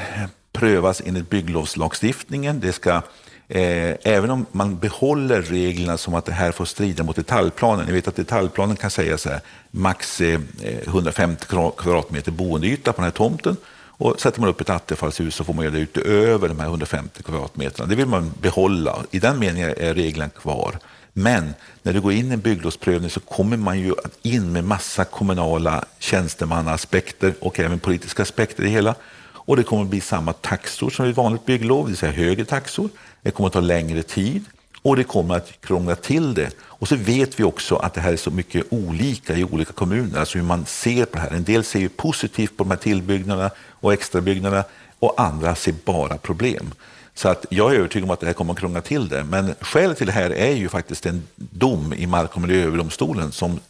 prövas 0.53 1.03
enligt 1.07 1.31
bygglovslagstiftningen. 1.31 2.61
Det 2.61 2.73
ska 2.73 3.03
Eh, 3.55 3.97
även 4.03 4.31
om 4.31 4.47
man 4.53 4.79
behåller 4.79 5.43
reglerna 5.43 5.97
som 5.97 6.15
att 6.15 6.25
det 6.25 6.33
här 6.33 6.53
får 6.53 6.65
strida 6.65 7.03
mot 7.03 7.17
detaljplanen. 7.17 7.87
Ni 7.87 7.93
vet 7.93 8.09
att 8.09 8.17
detaljplanen 8.17 8.77
kan 8.77 8.91
säga 8.91 9.19
så 9.19 9.29
här, 9.29 9.41
max 9.71 10.21
eh, 10.21 10.41
150 10.87 11.47
kvadratmeter 11.77 12.33
boendeyta 12.33 12.93
på 12.93 12.97
den 12.97 13.05
här 13.05 13.11
tomten. 13.11 13.57
Och 14.03 14.21
sätter 14.21 14.41
man 14.41 14.49
upp 14.49 14.61
ett 14.61 14.71
attefallshus 14.71 15.35
så 15.35 15.45
får 15.45 15.55
man 15.55 15.65
göra 15.65 15.75
det 15.75 15.81
utöver 15.81 16.49
de 16.49 16.61
här 16.61 16.67
150 16.67 17.23
kvadratmeterna. 17.23 17.89
Det 17.89 17.95
vill 17.95 18.07
man 18.07 18.33
behålla. 18.41 19.05
I 19.11 19.19
den 19.19 19.39
meningen 19.39 19.75
är 19.77 19.95
regeln 19.95 20.31
kvar. 20.31 20.79
Men 21.13 21.55
när 21.83 21.93
du 21.93 22.01
går 22.01 22.13
in 22.13 22.31
i 22.31 22.35
en 22.35 22.41
bygglovsprövning 22.41 23.11
så 23.11 23.21
kommer 23.21 23.57
man 23.57 23.81
ju 23.81 23.95
in 24.23 24.53
med 24.53 24.65
massa 24.65 25.05
kommunala 25.05 25.85
tjänstemannaaspekter 25.99 27.35
och 27.41 27.61
även 27.61 27.79
politiska 27.79 28.23
aspekter 28.23 28.63
i 28.63 28.67
det 28.67 28.73
hela. 28.73 28.95
Och 29.25 29.57
det 29.57 29.63
kommer 29.63 29.83
att 29.83 29.89
bli 29.89 30.01
samma 30.01 30.33
taxor 30.33 30.91
som 30.91 31.07
vid 31.07 31.15
vanligt 31.15 31.47
bygglov, 31.47 31.85
det 31.85 31.91
vill 31.91 31.97
säga 31.97 32.13
högre 32.13 32.45
taxor. 32.45 32.89
Det 33.23 33.31
kommer 33.31 33.47
att 33.47 33.53
ta 33.53 33.61
längre 33.61 34.03
tid 34.03 34.45
och 34.83 34.97
det 34.97 35.05
kommer 35.05 35.35
att 35.35 35.61
krångla 35.61 35.97
till 35.97 36.35
det. 36.35 36.51
Och 36.61 36.89
så 36.89 36.97
vet 36.97 37.41
vi 37.41 37.45
också 37.45 37.77
att 37.77 37.95
det 37.95 38.01
här 38.01 38.13
är 38.13 38.17
så 38.17 38.31
mycket 38.31 38.67
olika 38.71 39.37
i 39.37 39.45
olika 39.45 39.73
kommuner, 39.73 40.19
alltså 40.19 40.39
hur 40.39 40.45
man 40.45 40.67
ser 40.67 41.05
på 41.05 41.17
det 41.17 41.23
här. 41.23 41.31
En 41.31 41.45
del 41.45 41.65
ser 41.65 41.81
ju 41.81 41.89
positivt 41.89 42.57
på 42.57 42.65
de 42.65 42.71
här 42.71 42.79
tillbyggnaderna 42.79 43.51
och 43.71 43.93
extrabyggnaderna 43.93 44.65
och 44.99 45.21
andra 45.21 45.55
ser 45.55 45.75
bara 45.85 46.19
problem. 46.19 46.75
Så 47.15 47.29
att 47.29 47.47
jag 47.51 47.75
är 47.75 47.77
övertygad 47.77 48.05
om 48.05 48.11
att 48.11 48.21
det 48.21 48.27
här 48.27 48.33
kommer 48.33 48.53
att 48.53 48.59
krångla 48.59 48.81
till 48.81 49.09
det. 49.09 49.25
Men 49.25 49.55
skälet 49.61 49.99
till 49.99 50.07
det 50.07 50.13
här 50.13 50.31
är 50.31 50.55
ju 50.55 50.69
faktiskt 50.69 51.07
en 51.07 51.23
dom 51.37 51.95
i 51.95 52.07
Mark 52.07 52.35
och 52.35 52.41
miljööverdomstolen 52.41 53.33
som 53.33 53.61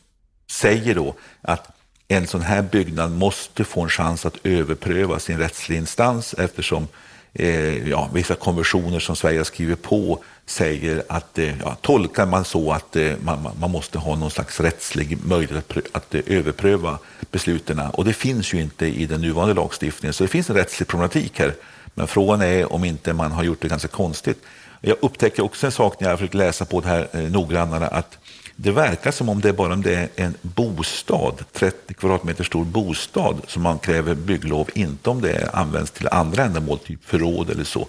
säger 0.51 0.95
då 0.95 1.15
att 1.43 1.71
en 2.09 2.27
sån 2.27 2.43
här 2.43 2.63
byggnad 2.63 3.13
måste 3.13 3.65
få 3.65 3.81
en 3.81 3.89
chans 3.89 4.27
att 4.27 4.37
överprövas 4.47 5.31
i 5.31 5.33
en 5.33 5.39
rättslig 5.39 5.77
instans 5.77 6.35
eftersom 6.35 6.89
eh, 7.35 7.89
ja, 7.89 8.11
vissa 8.13 8.35
konventioner 8.35 9.01
som 9.01 9.17
Sverige 9.17 9.39
har 9.39 9.45
skrivit 9.45 9.83
på 9.83 10.19
säger 10.47 11.03
att, 11.09 11.39
eh, 11.39 11.59
ja, 11.61 11.77
tolkar 11.81 12.27
man 12.27 12.45
så 12.45 12.73
att 12.73 12.97
eh, 12.97 13.13
man, 13.21 13.49
man, 13.61 13.71
måste 13.71 13.99
ha 13.99 14.17
någon 14.17 14.31
slags 14.31 14.61
rättslig 14.61 15.19
möjlighet 15.25 15.77
att, 15.77 15.97
att 15.97 16.15
eh, 16.15 16.21
överpröva 16.27 16.99
besluten. 17.31 17.79
Och 17.79 18.05
det 18.05 18.13
finns 18.13 18.55
ju 18.55 18.61
inte 18.61 18.87
i 18.87 19.07
den 19.07 19.21
nuvarande 19.21 19.55
lagstiftningen, 19.55 20.13
så 20.13 20.25
det 20.25 20.29
finns 20.29 20.51
en 20.51 20.57
rättslig 20.57 20.89
problematik 20.89 21.39
här. 21.39 21.55
Men 21.95 22.07
frågan 22.07 22.43
är 22.43 22.73
om 22.73 22.85
inte 22.85 23.13
man 23.13 23.33
har 23.33 23.45
gjort 23.45 23.61
det 23.61 23.69
ganska 23.69 23.89
konstigt. 23.89 24.39
Jag 24.81 24.97
upptäcker 25.01 25.45
också 25.45 25.67
en 25.67 25.73
sak 25.73 26.01
när 26.01 26.09
jag 26.09 26.19
försöker 26.19 26.39
läsa 26.39 26.65
på 26.65 26.81
det 26.81 26.89
här 26.89 27.09
eh, 27.13 27.21
noggrannare, 27.21 27.87
att 27.87 28.19
det 28.57 28.73
verkar 28.73 29.11
som 29.11 29.29
om 29.29 29.41
det 29.41 29.49
är 29.49 29.53
bara 29.53 29.73
om 29.73 29.83
det 29.83 29.95
är 29.95 30.09
en 30.17 30.35
bostad, 30.43 31.45
30 31.53 31.95
kvadratmeter 31.95 32.45
stor 32.45 32.65
bostad, 32.65 33.43
som 33.47 33.63
man 33.63 33.79
kräver 33.79 34.15
bygglov, 34.15 34.71
inte 34.75 35.11
om 35.11 35.21
det 35.21 35.51
används 35.53 35.91
till 35.91 36.09
andra 36.09 36.45
ändamål, 36.45 36.79
typ 36.79 37.05
förråd 37.05 37.51
eller 37.51 37.65
så. 37.65 37.89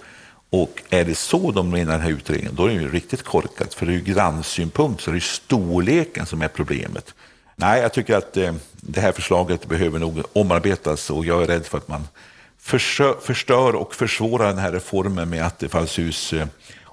Och 0.50 0.82
är 0.90 1.06
det 1.06 1.16
så 1.16 1.52
de 1.52 1.70
menar 1.70 1.92
den 1.92 2.02
här 2.02 2.10
utredningen, 2.10 2.56
då 2.56 2.66
är 2.66 2.68
det 2.68 2.82
ju 2.82 2.92
riktigt 2.92 3.24
korkat. 3.24 3.74
För 3.74 3.90
ur 3.90 4.02
grannsynpunkt 4.02 5.02
så 5.02 5.12
är 5.12 5.16
det 5.16 5.24
storleken 5.24 6.26
som 6.26 6.42
är 6.42 6.48
problemet. 6.48 7.14
Nej, 7.56 7.82
jag 7.82 7.94
tycker 7.94 8.16
att 8.16 8.38
eh, 8.38 8.54
det 8.82 9.02
här 9.02 9.12
förslaget 9.12 9.68
behöver 9.68 10.00
nog 10.00 10.24
omarbetas 10.34 11.10
och 11.10 11.26
jag 11.26 11.44
är 11.44 11.48
rädd 11.48 11.66
för 11.66 11.78
att 11.78 11.88
man 11.88 12.08
förstör 13.22 13.76
och 13.76 13.96
försvårar 13.96 14.48
den 14.48 14.58
här 14.58 14.72
reformen 14.72 15.30
med 15.30 15.46
attefallshus 15.46 16.34
eh, 16.34 16.48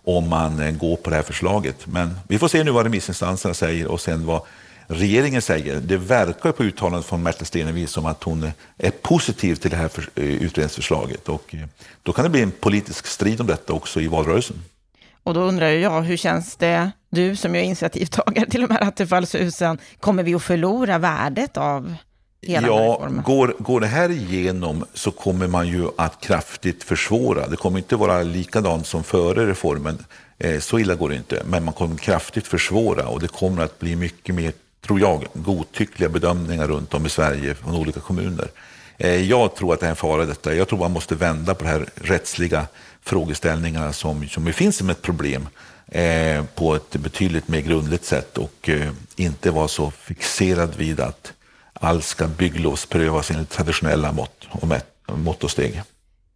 om 0.04 0.28
man 0.28 0.60
eh, 0.60 0.70
går 0.70 0.96
på 0.96 1.10
det 1.10 1.16
här 1.16 1.22
förslaget. 1.22 1.86
Men 1.86 2.18
vi 2.28 2.38
får 2.38 2.48
se 2.48 2.64
nu 2.64 2.70
vad 2.70 2.84
remissinstanserna 2.84 3.54
säger 3.54 3.86
och 3.86 4.00
sen 4.00 4.26
vad 4.26 4.42
regeringen 4.86 5.42
säger. 5.42 5.80
Det 5.80 5.96
verkar 5.96 6.52
på 6.52 6.64
uttalandet 6.64 7.06
från 7.06 7.22
Märta 7.22 7.44
Stenevi 7.44 7.86
som 7.86 8.06
att 8.06 8.22
hon 8.22 8.44
eh, 8.44 8.50
är 8.78 8.90
positiv 8.90 9.54
till 9.54 9.70
det 9.70 9.76
här 9.76 9.90
eh, 10.14 10.24
utredningsförslaget. 10.24 11.28
Och 11.28 11.54
då 12.02 12.12
kan 12.12 12.24
det 12.24 12.30
bli 12.30 12.42
en 12.42 12.50
politisk 12.50 13.06
strid 13.06 13.40
om 13.40 13.46
detta 13.46 13.72
också 13.72 14.00
i 14.00 14.06
valrörelsen. 14.06 14.56
Och 15.22 15.34
då 15.34 15.40
undrar 15.40 15.68
jag, 15.68 16.02
hur 16.02 16.16
känns 16.16 16.56
det, 16.56 16.90
du 17.10 17.36
som 17.36 17.54
är 17.54 17.62
initiativtagare 17.62 18.46
till 18.50 18.60
de 18.60 18.70
här 18.70 18.88
attefallshusen, 18.88 19.78
kommer 20.00 20.22
vi 20.22 20.34
att 20.34 20.42
förlora 20.42 20.98
värdet 20.98 21.56
av 21.56 21.94
hela 22.42 22.66
ja, 22.66 23.08
går, 23.24 23.54
går 23.58 23.80
det 23.80 23.86
här 23.86 24.10
igenom 24.10 24.84
så 24.94 25.10
kommer 25.10 25.48
man 25.48 25.68
ju 25.68 25.88
att 25.98 26.20
kraftigt 26.20 26.84
försvåra. 26.84 27.48
Det 27.48 27.56
kommer 27.56 27.78
inte 27.78 27.96
vara 27.96 28.22
likadant 28.22 28.86
som 28.86 29.04
före 29.04 29.46
reformen. 29.46 30.04
Eh, 30.38 30.60
så 30.60 30.78
illa 30.78 30.94
går 30.94 31.08
det 31.08 31.16
inte. 31.16 31.42
Men 31.46 31.64
man 31.64 31.74
kommer 31.74 31.96
kraftigt 31.96 32.46
försvåra 32.46 33.08
och 33.08 33.20
det 33.20 33.28
kommer 33.28 33.62
att 33.62 33.78
bli 33.78 33.96
mycket 33.96 34.34
mer, 34.34 34.52
tror 34.86 35.00
jag, 35.00 35.26
godtyckliga 35.34 36.08
bedömningar 36.08 36.68
runt 36.68 36.94
om 36.94 37.06
i 37.06 37.08
Sverige 37.08 37.54
från 37.54 37.74
olika 37.74 38.00
kommuner. 38.00 38.48
Eh, 38.98 39.30
jag 39.30 39.54
tror 39.54 39.74
att 39.74 39.80
det 39.80 39.86
är 39.86 39.90
en 39.90 39.96
fara 39.96 40.26
detta. 40.26 40.54
Jag 40.54 40.68
tror 40.68 40.78
man 40.78 40.92
måste 40.92 41.14
vända 41.14 41.54
på 41.54 41.64
de 41.64 41.70
här 41.70 41.86
rättsliga 41.94 42.66
frågeställningarna 43.02 43.92
som, 43.92 44.28
som 44.28 44.52
finns 44.52 44.76
som 44.76 44.90
ett 44.90 45.02
problem 45.02 45.48
eh, 45.88 46.44
på 46.54 46.74
ett 46.74 46.96
betydligt 46.96 47.48
mer 47.48 47.60
grundligt 47.60 48.04
sätt 48.04 48.38
och 48.38 48.68
eh, 48.68 48.90
inte 49.16 49.50
vara 49.50 49.68
så 49.68 49.90
fixerad 49.90 50.76
vid 50.76 51.00
att 51.00 51.32
allt 51.80 52.04
ska 52.04 52.28
bygglovsprövas 52.28 53.30
enligt 53.30 53.50
traditionella 53.50 54.12
mått 54.12 54.48
och, 54.50 54.68
mätt, 54.68 54.86
mått 55.08 55.44
och 55.44 55.50
steg. 55.50 55.82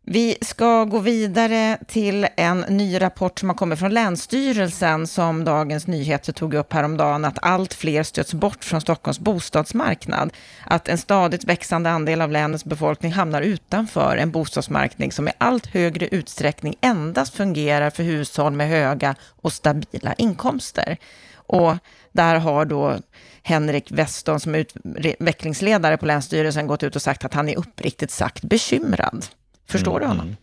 Vi 0.06 0.36
ska 0.40 0.84
gå 0.84 0.98
vidare 0.98 1.78
till 1.88 2.26
en 2.36 2.60
ny 2.60 3.00
rapport 3.00 3.38
som 3.38 3.48
har 3.48 3.56
kommit 3.56 3.78
från 3.78 3.94
Länsstyrelsen 3.94 5.06
som 5.06 5.44
Dagens 5.44 5.86
Nyheter 5.86 6.32
tog 6.32 6.54
upp 6.54 6.72
häromdagen, 6.72 7.24
att 7.24 7.38
allt 7.42 7.74
fler 7.74 8.02
stöts 8.02 8.34
bort 8.34 8.64
från 8.64 8.80
Stockholms 8.80 9.18
bostadsmarknad. 9.18 10.32
Att 10.64 10.88
en 10.88 10.98
stadigt 10.98 11.44
växande 11.44 11.90
andel 11.90 12.20
av 12.20 12.30
länets 12.30 12.64
befolkning 12.64 13.12
hamnar 13.12 13.42
utanför 13.42 14.16
en 14.16 14.30
bostadsmarknad 14.30 15.12
som 15.12 15.28
i 15.28 15.32
allt 15.38 15.66
högre 15.66 16.06
utsträckning 16.06 16.74
endast 16.80 17.34
fungerar 17.34 17.90
för 17.90 18.02
hushåll 18.02 18.52
med 18.52 18.68
höga 18.68 19.14
och 19.42 19.52
stabila 19.52 20.12
inkomster. 20.12 20.98
Och 21.46 21.76
där 22.12 22.38
har 22.38 22.64
då 22.64 22.98
Henrik 23.42 23.92
Weston 23.92 24.40
som 24.40 24.54
utvecklingsledare 24.54 25.96
på 25.96 26.06
Länsstyrelsen 26.06 26.66
gått 26.66 26.82
ut 26.82 26.96
och 26.96 27.02
sagt 27.02 27.24
att 27.24 27.34
han 27.34 27.48
är 27.48 27.58
uppriktigt 27.58 28.10
sagt 28.10 28.42
bekymrad. 28.42 29.26
Förstår 29.68 29.96
mm. 29.96 30.00
du 30.00 30.06
honom? 30.06 30.26
Mm. 30.26 30.36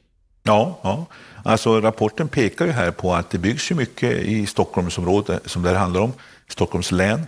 Ja, 0.44 0.80
ja, 0.82 1.06
alltså 1.44 1.82
rapporten 1.82 2.28
pekar 2.28 2.66
ju 2.66 2.72
här 2.72 2.92
på 2.92 3.14
att 3.14 3.30
det 3.30 3.38
byggs 3.38 3.72
ju 3.72 3.76
mycket 3.76 4.12
i 4.12 4.46
Stockholmsområdet 4.46 5.42
som 5.46 5.62
det 5.62 5.70
här 5.70 5.76
handlar 5.76 6.02
om, 6.02 6.14
Stockholms 6.50 6.92
län. 6.92 7.28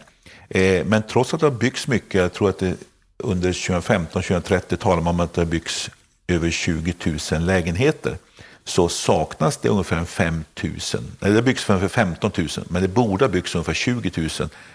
Eh, 0.50 0.86
men 0.86 1.04
trots 1.04 1.34
att 1.34 1.40
det 1.40 1.46
har 1.46 1.52
byggts 1.52 1.88
mycket, 1.88 2.14
jag 2.14 2.34
tror 2.34 2.50
att 2.50 2.60
det 2.60 2.76
under 3.18 3.52
2015-2030 3.52 4.76
talar 4.76 5.02
man 5.02 5.14
om 5.14 5.20
att 5.20 5.34
det 5.34 5.42
har 5.42 5.46
byggts 5.46 5.90
över 6.28 6.50
20 6.50 6.94
000 7.32 7.42
lägenheter 7.42 8.18
så 8.66 8.90
saknas 8.90 9.58
det 9.58 9.70
ungefär 9.70 10.06
5 10.06 10.44
000. 10.64 10.74
eller 11.22 11.36
Det 11.36 11.42
byggs 11.42 11.64
för 11.64 11.88
15 11.88 12.32
000, 12.38 12.48
men 12.68 12.82
det 12.82 12.88
borde 12.88 13.26
ha 13.26 13.30
byggts 13.30 13.56
ungefär 13.56 13.74
20 13.74 14.12
000 14.18 14.30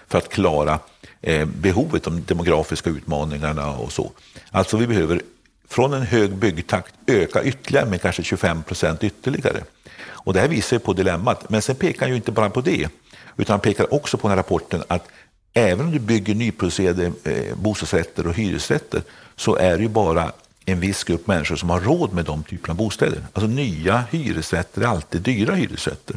för 0.07 0.17
att 0.17 0.29
klara 0.29 0.79
eh, 1.21 1.45
behovet, 1.45 2.03
de 2.03 2.23
demografiska 2.23 2.89
utmaningarna 2.89 3.69
och 3.69 3.91
så. 3.91 4.11
Alltså 4.51 4.77
vi 4.77 4.87
behöver 4.87 5.21
från 5.69 5.93
en 5.93 6.01
hög 6.01 6.35
byggtakt 6.35 6.93
öka 7.07 7.43
ytterligare 7.43 7.89
med 7.89 8.01
kanske 8.01 8.23
25 8.23 8.63
procent 8.63 9.03
ytterligare. 9.03 9.63
Och 10.01 10.33
det 10.33 10.39
här 10.39 10.47
visar 10.47 10.75
ju 10.75 10.79
på 10.79 10.93
dilemmat. 10.93 11.49
Men 11.49 11.61
sen 11.61 11.75
pekar 11.75 11.99
han 11.99 12.09
ju 12.09 12.15
inte 12.15 12.31
bara 12.31 12.49
på 12.49 12.61
det, 12.61 12.89
utan 13.37 13.53
han 13.53 13.59
pekar 13.59 13.93
också 13.93 14.17
på 14.17 14.27
den 14.27 14.31
här 14.31 14.43
rapporten 14.43 14.83
att 14.87 15.07
även 15.53 15.85
om 15.85 15.91
du 15.91 15.99
bygger 15.99 16.35
nyproducerade 16.35 17.11
eh, 17.23 17.55
bostadsrätter 17.55 18.27
och 18.27 18.33
hyresrätter 18.33 19.01
så 19.35 19.55
är 19.55 19.77
det 19.77 19.83
ju 19.83 19.89
bara 19.89 20.31
en 20.71 20.79
viss 20.79 21.03
grupp 21.03 21.27
människor 21.27 21.55
som 21.55 21.69
har 21.69 21.79
råd 21.79 22.13
med 22.13 22.25
de 22.25 22.43
typerna 22.43 22.71
av 22.71 22.77
bostäder. 22.77 23.25
Alltså 23.33 23.47
nya 23.47 24.03
hyresrätter 24.11 24.81
är 24.81 24.85
alltid 24.85 25.21
dyra 25.21 25.55
hyresrätter. 25.55 26.15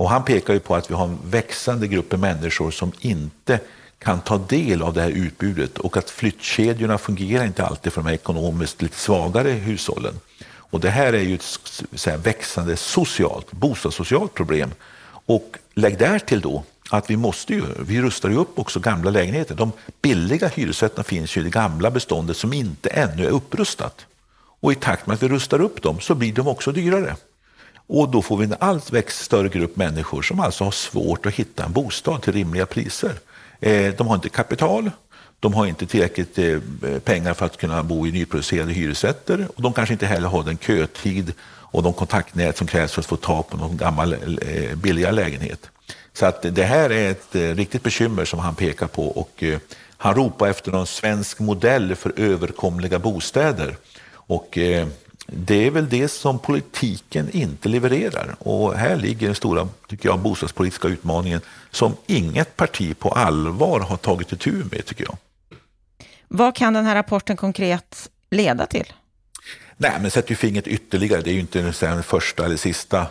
Och 0.00 0.10
han 0.10 0.24
pekar 0.24 0.54
ju 0.54 0.60
på 0.60 0.74
att 0.74 0.90
vi 0.90 0.94
har 0.94 1.04
en 1.04 1.18
växande 1.24 1.86
grupp 1.86 2.12
människor 2.12 2.70
som 2.70 2.92
inte 3.00 3.60
kan 3.98 4.20
ta 4.20 4.38
del 4.38 4.82
av 4.82 4.94
det 4.94 5.02
här 5.02 5.10
utbudet 5.10 5.78
och 5.78 5.96
att 5.96 6.10
flyttkedjorna 6.10 6.98
fungerar 6.98 7.44
inte 7.44 7.64
alltid 7.64 7.92
för 7.92 8.02
de 8.02 8.10
ekonomiskt 8.10 8.82
lite 8.82 8.96
svagare 8.96 9.50
hushållen. 9.50 10.14
Och 10.70 10.80
det 10.80 10.90
här 10.90 11.12
är 11.12 11.20
ju 11.20 11.34
ett 11.34 11.58
så 11.94 12.10
här, 12.10 12.16
växande 12.16 12.76
socialt, 12.76 13.52
bostadssocialt 13.52 14.34
problem. 14.34 14.70
Och 15.26 15.58
lägg 15.74 15.98
där 15.98 16.18
till 16.18 16.40
då 16.40 16.64
att 16.90 17.10
vi 17.10 17.16
måste 17.16 17.52
ju, 17.52 17.62
vi 17.78 18.02
rustar 18.02 18.28
ju 18.28 18.36
upp 18.36 18.58
också 18.58 18.80
gamla 18.80 19.10
lägenheter. 19.10 19.54
De 19.54 19.72
billiga 20.02 20.48
hyresrätterna 20.48 21.04
finns 21.04 21.36
ju 21.36 21.40
i 21.40 21.44
det 21.44 21.50
gamla 21.50 21.90
beståndet 21.90 22.36
som 22.36 22.52
inte 22.52 22.88
ännu 22.88 23.26
är 23.26 23.30
upprustat. 23.30 24.06
Och 24.60 24.72
i 24.72 24.74
takt 24.74 25.06
med 25.06 25.14
att 25.14 25.22
vi 25.22 25.28
rustar 25.28 25.60
upp 25.60 25.82
dem 25.82 26.00
så 26.00 26.14
blir 26.14 26.32
de 26.32 26.48
också 26.48 26.72
dyrare. 26.72 27.16
Och 27.86 28.08
då 28.08 28.22
får 28.22 28.36
vi 28.36 28.44
en 28.44 28.54
allt 28.60 28.92
växt 28.92 29.24
större 29.24 29.48
grupp 29.48 29.76
människor 29.76 30.22
som 30.22 30.40
alltså 30.40 30.64
har 30.64 30.70
svårt 30.70 31.26
att 31.26 31.34
hitta 31.34 31.64
en 31.64 31.72
bostad 31.72 32.22
till 32.22 32.32
rimliga 32.32 32.66
priser. 32.66 33.12
Eh, 33.60 33.94
de 33.94 34.06
har 34.06 34.14
inte 34.14 34.28
kapital, 34.28 34.90
de 35.40 35.54
har 35.54 35.66
inte 35.66 35.86
tillräckligt 35.86 36.38
eh, 36.38 36.58
pengar 37.04 37.34
för 37.34 37.46
att 37.46 37.56
kunna 37.56 37.82
bo 37.82 38.06
i 38.06 38.12
nyproducerade 38.12 38.72
hyresrätter 38.72 39.48
och 39.56 39.62
de 39.62 39.72
kanske 39.72 39.92
inte 39.92 40.06
heller 40.06 40.28
har 40.28 40.44
den 40.44 40.58
kötid 40.58 41.32
och 41.72 41.82
de 41.82 41.92
kontaktnät 41.92 42.58
som 42.58 42.66
krävs 42.66 42.92
för 42.92 43.00
att 43.00 43.06
få 43.06 43.16
tag 43.16 43.48
på 43.48 43.56
någon 43.56 43.76
gammal 43.76 44.16
billiga 44.16 44.76
billigare 44.76 45.12
lägenhet. 45.12 45.70
Så 46.12 46.26
att 46.26 46.42
det 46.42 46.64
här 46.64 46.90
är 46.90 47.10
ett 47.10 47.56
riktigt 47.56 47.82
bekymmer 47.82 48.24
som 48.24 48.38
han 48.38 48.54
pekar 48.54 48.86
på 48.86 49.08
och 49.08 49.44
han 49.96 50.14
ropar 50.14 50.48
efter 50.48 50.72
någon 50.72 50.86
svensk 50.86 51.38
modell 51.38 51.94
för 51.94 52.12
överkomliga 52.16 52.98
bostäder. 52.98 53.76
Och 54.12 54.58
det 55.26 55.66
är 55.66 55.70
väl 55.70 55.88
det 55.88 56.08
som 56.08 56.38
politiken 56.38 57.30
inte 57.30 57.68
levererar. 57.68 58.36
Och 58.38 58.74
här 58.74 58.96
ligger 58.96 59.26
den 59.26 59.34
stora 59.34 59.68
tycker 59.88 60.08
jag, 60.08 60.18
bostadspolitiska 60.18 60.88
utmaningen 60.88 61.40
som 61.70 61.96
inget 62.06 62.56
parti 62.56 62.98
på 62.98 63.10
allvar 63.10 63.80
har 63.80 63.96
tagit 63.96 64.32
itu 64.32 64.52
med, 64.52 64.86
tycker 64.86 65.04
jag. 65.04 65.16
Vad 66.28 66.56
kan 66.56 66.74
den 66.74 66.84
här 66.84 66.94
rapporten 66.94 67.36
konkret 67.36 68.10
leda 68.30 68.66
till? 68.66 68.92
Nej, 69.76 69.92
men 70.00 70.10
sätter 70.10 70.30
ju 70.30 70.36
fingret 70.36 70.66
ytterligare. 70.66 71.22
Det 71.22 71.30
är 71.30 71.34
ju 71.34 71.40
inte 71.40 71.62
det 71.62 72.02
första 72.02 72.44
eller 72.44 72.56
sista 72.56 73.06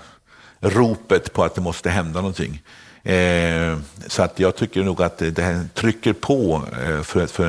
ropet 0.60 1.34
på 1.34 1.44
att 1.44 1.56
det 1.56 1.62
måste 1.62 1.90
hända 1.90 2.22
någonting. 2.22 2.62
Eh, 3.10 3.78
så 4.08 4.24
att 4.24 4.40
jag 4.40 4.56
tycker 4.56 4.84
nog 4.84 5.02
att 5.02 5.18
det 5.18 5.42
här 5.42 5.68
trycker 5.74 6.14
på 6.14 6.64
eh, 6.84 7.02
för, 7.02 7.28
för 7.28 7.46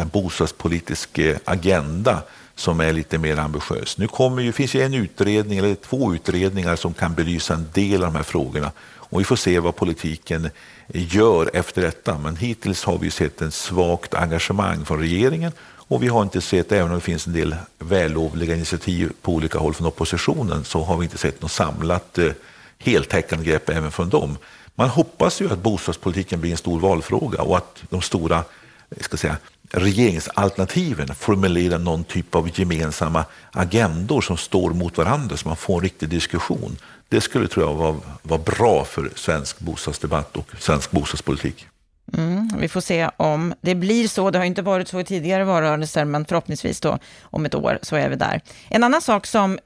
en 0.00 0.08
bostadspolitisk 0.12 1.18
eh, 1.18 1.36
agenda 1.44 2.22
som 2.54 2.80
är 2.80 2.92
lite 2.92 3.18
mer 3.18 3.36
ambitiös. 3.36 3.98
Nu 3.98 4.08
kommer 4.08 4.42
ju, 4.42 4.52
finns 4.52 4.74
ju 4.74 4.82
en 4.82 4.94
utredning, 4.94 5.58
eller 5.58 5.74
två 5.74 6.14
utredningar 6.14 6.76
som 6.76 6.94
kan 6.94 7.14
belysa 7.14 7.54
en 7.54 7.66
del 7.72 8.04
av 8.04 8.12
de 8.12 8.16
här 8.16 8.22
frågorna. 8.22 8.72
Och 8.94 9.20
vi 9.20 9.24
får 9.24 9.36
se 9.36 9.58
vad 9.58 9.76
politiken 9.76 10.50
gör 10.88 11.50
efter 11.52 11.82
detta. 11.82 12.18
Men 12.18 12.36
hittills 12.36 12.84
har 12.84 12.98
vi 12.98 13.10
sett 13.10 13.42
ett 13.42 13.54
svagt 13.54 14.14
engagemang 14.14 14.84
från 14.84 14.98
regeringen 14.98 15.52
och 15.88 16.02
vi 16.02 16.08
har 16.08 16.22
inte 16.22 16.40
sett, 16.40 16.72
även 16.72 16.88
om 16.88 16.94
det 16.94 17.00
finns 17.00 17.26
en 17.26 17.32
del 17.32 17.56
vällovliga 17.78 18.54
initiativ 18.54 19.12
på 19.22 19.32
olika 19.32 19.58
håll 19.58 19.74
från 19.74 19.86
oppositionen, 19.86 20.64
så 20.64 20.82
har 20.82 20.96
vi 20.96 21.04
inte 21.04 21.18
sett 21.18 21.42
något 21.42 21.52
samlat 21.52 22.18
eh, 22.18 22.32
heltäckande 22.78 23.44
grepp 23.44 23.68
även 23.68 23.90
från 23.90 24.08
dem. 24.08 24.36
Man 24.74 24.88
hoppas 24.88 25.40
ju 25.40 25.52
att 25.52 25.58
bostadspolitiken 25.58 26.40
blir 26.40 26.50
en 26.50 26.56
stor 26.56 26.80
valfråga 26.80 27.42
och 27.42 27.56
att 27.56 27.82
de 27.90 28.02
stora 28.02 28.44
ska 29.00 29.16
säga, 29.16 29.36
regeringsalternativen 29.70 31.14
formulerar 31.14 31.78
någon 31.78 32.04
typ 32.04 32.34
av 32.34 32.60
gemensamma 32.60 33.24
agendor 33.52 34.20
som 34.20 34.36
står 34.36 34.70
mot 34.70 34.98
varandra 34.98 35.36
så 35.36 35.48
man 35.48 35.56
får 35.56 35.74
en 35.74 35.80
riktig 35.80 36.08
diskussion. 36.08 36.76
Det 37.08 37.20
skulle 37.20 37.48
tror 37.48 37.66
jag 37.66 37.74
vara, 37.74 37.96
vara 38.22 38.40
bra 38.40 38.84
för 38.84 39.10
svensk 39.14 39.58
bostadsdebatt 39.58 40.36
och 40.36 40.46
svensk 40.58 40.90
bostadspolitik. 40.90 41.66
Mm, 42.16 42.50
vi 42.58 42.68
får 42.68 42.80
se 42.80 43.10
om 43.16 43.54
det 43.60 43.74
blir 43.74 44.08
så. 44.08 44.30
Det 44.30 44.38
har 44.38 44.44
inte 44.44 44.62
varit 44.62 44.88
så 44.88 45.00
i 45.00 45.04
tidigare 45.04 45.44
valrörelser, 45.44 46.04
men 46.04 46.24
förhoppningsvis 46.24 46.80
då 46.80 46.98
om 47.22 47.46
ett 47.46 47.54
år 47.54 47.78
så 47.82 47.96
är 47.96 48.08
vi 48.08 48.16
där. 48.16 48.40
En 48.68 48.84
annan 48.84 49.02
sak 49.02 49.26
som 49.26 49.58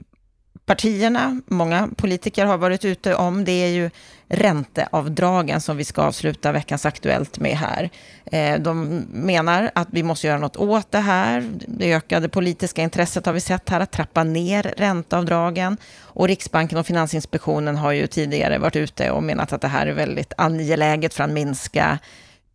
partierna, 0.66 1.40
många 1.46 1.88
politiker 1.96 2.44
har 2.44 2.58
varit 2.58 2.84
ute 2.84 3.14
om, 3.14 3.44
det 3.44 3.52
är 3.52 3.68
ju 3.68 3.90
ränteavdragen 4.28 5.60
som 5.60 5.76
vi 5.76 5.84
ska 5.84 6.02
avsluta 6.02 6.52
veckans 6.52 6.86
Aktuellt 6.86 7.38
med 7.38 7.56
här. 7.56 7.90
Eh, 8.24 8.60
de 8.60 9.04
menar 9.12 9.70
att 9.74 9.88
vi 9.90 10.02
måste 10.02 10.26
göra 10.26 10.38
något 10.38 10.56
åt 10.56 10.92
det 10.92 10.98
här. 10.98 11.50
Det 11.66 11.94
ökade 11.94 12.28
politiska 12.28 12.82
intresset 12.82 13.26
har 13.26 13.32
vi 13.32 13.40
sett 13.40 13.68
här 13.68 13.80
att 13.80 13.90
trappa 13.90 14.24
ner 14.24 14.74
ränteavdragen. 14.76 15.76
Och 16.00 16.28
Riksbanken 16.28 16.78
och 16.78 16.86
Finansinspektionen 16.86 17.76
har 17.76 17.92
ju 17.92 18.06
tidigare 18.06 18.58
varit 18.58 18.76
ute 18.76 19.10
och 19.10 19.22
menat 19.22 19.52
att 19.52 19.60
det 19.60 19.68
här 19.68 19.86
är 19.86 19.92
väldigt 19.92 20.32
angeläget 20.36 21.14
för 21.14 21.24
att 21.24 21.30
minska 21.30 21.98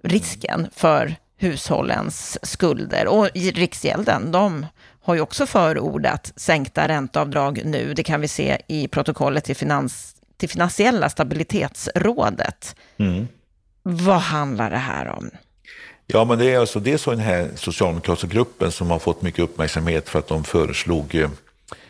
risken 0.03 0.67
för 0.75 1.15
hushållens 1.37 2.45
skulder. 2.45 3.07
Och 3.07 3.29
Riksgälden, 3.33 4.31
de 4.31 4.65
har 5.01 5.15
ju 5.15 5.21
också 5.21 5.45
förordat 5.45 6.33
sänkta 6.35 6.87
ränteavdrag 6.87 7.61
nu. 7.65 7.93
Det 7.93 8.03
kan 8.03 8.21
vi 8.21 8.27
se 8.27 8.57
i 8.67 8.87
protokollet 8.87 9.43
till, 9.43 9.55
finans, 9.55 10.15
till 10.37 10.49
finansiella 10.49 11.09
stabilitetsrådet. 11.09 12.75
Mm. 12.97 13.27
Vad 13.83 14.19
handlar 14.19 14.69
det 14.69 14.77
här 14.77 15.07
om? 15.07 15.29
Ja, 16.07 16.25
men 16.25 16.39
det 16.39 16.53
är 16.53 16.59
alltså 16.59 16.79
dels 16.79 17.05
den 17.05 17.19
här 17.19 17.49
socialdemokratiska 17.55 18.27
gruppen 18.27 18.71
som 18.71 18.91
har 18.91 18.99
fått 18.99 19.21
mycket 19.21 19.39
uppmärksamhet 19.39 20.09
för 20.09 20.19
att 20.19 20.27
de 20.27 20.43
föreslog 20.43 21.27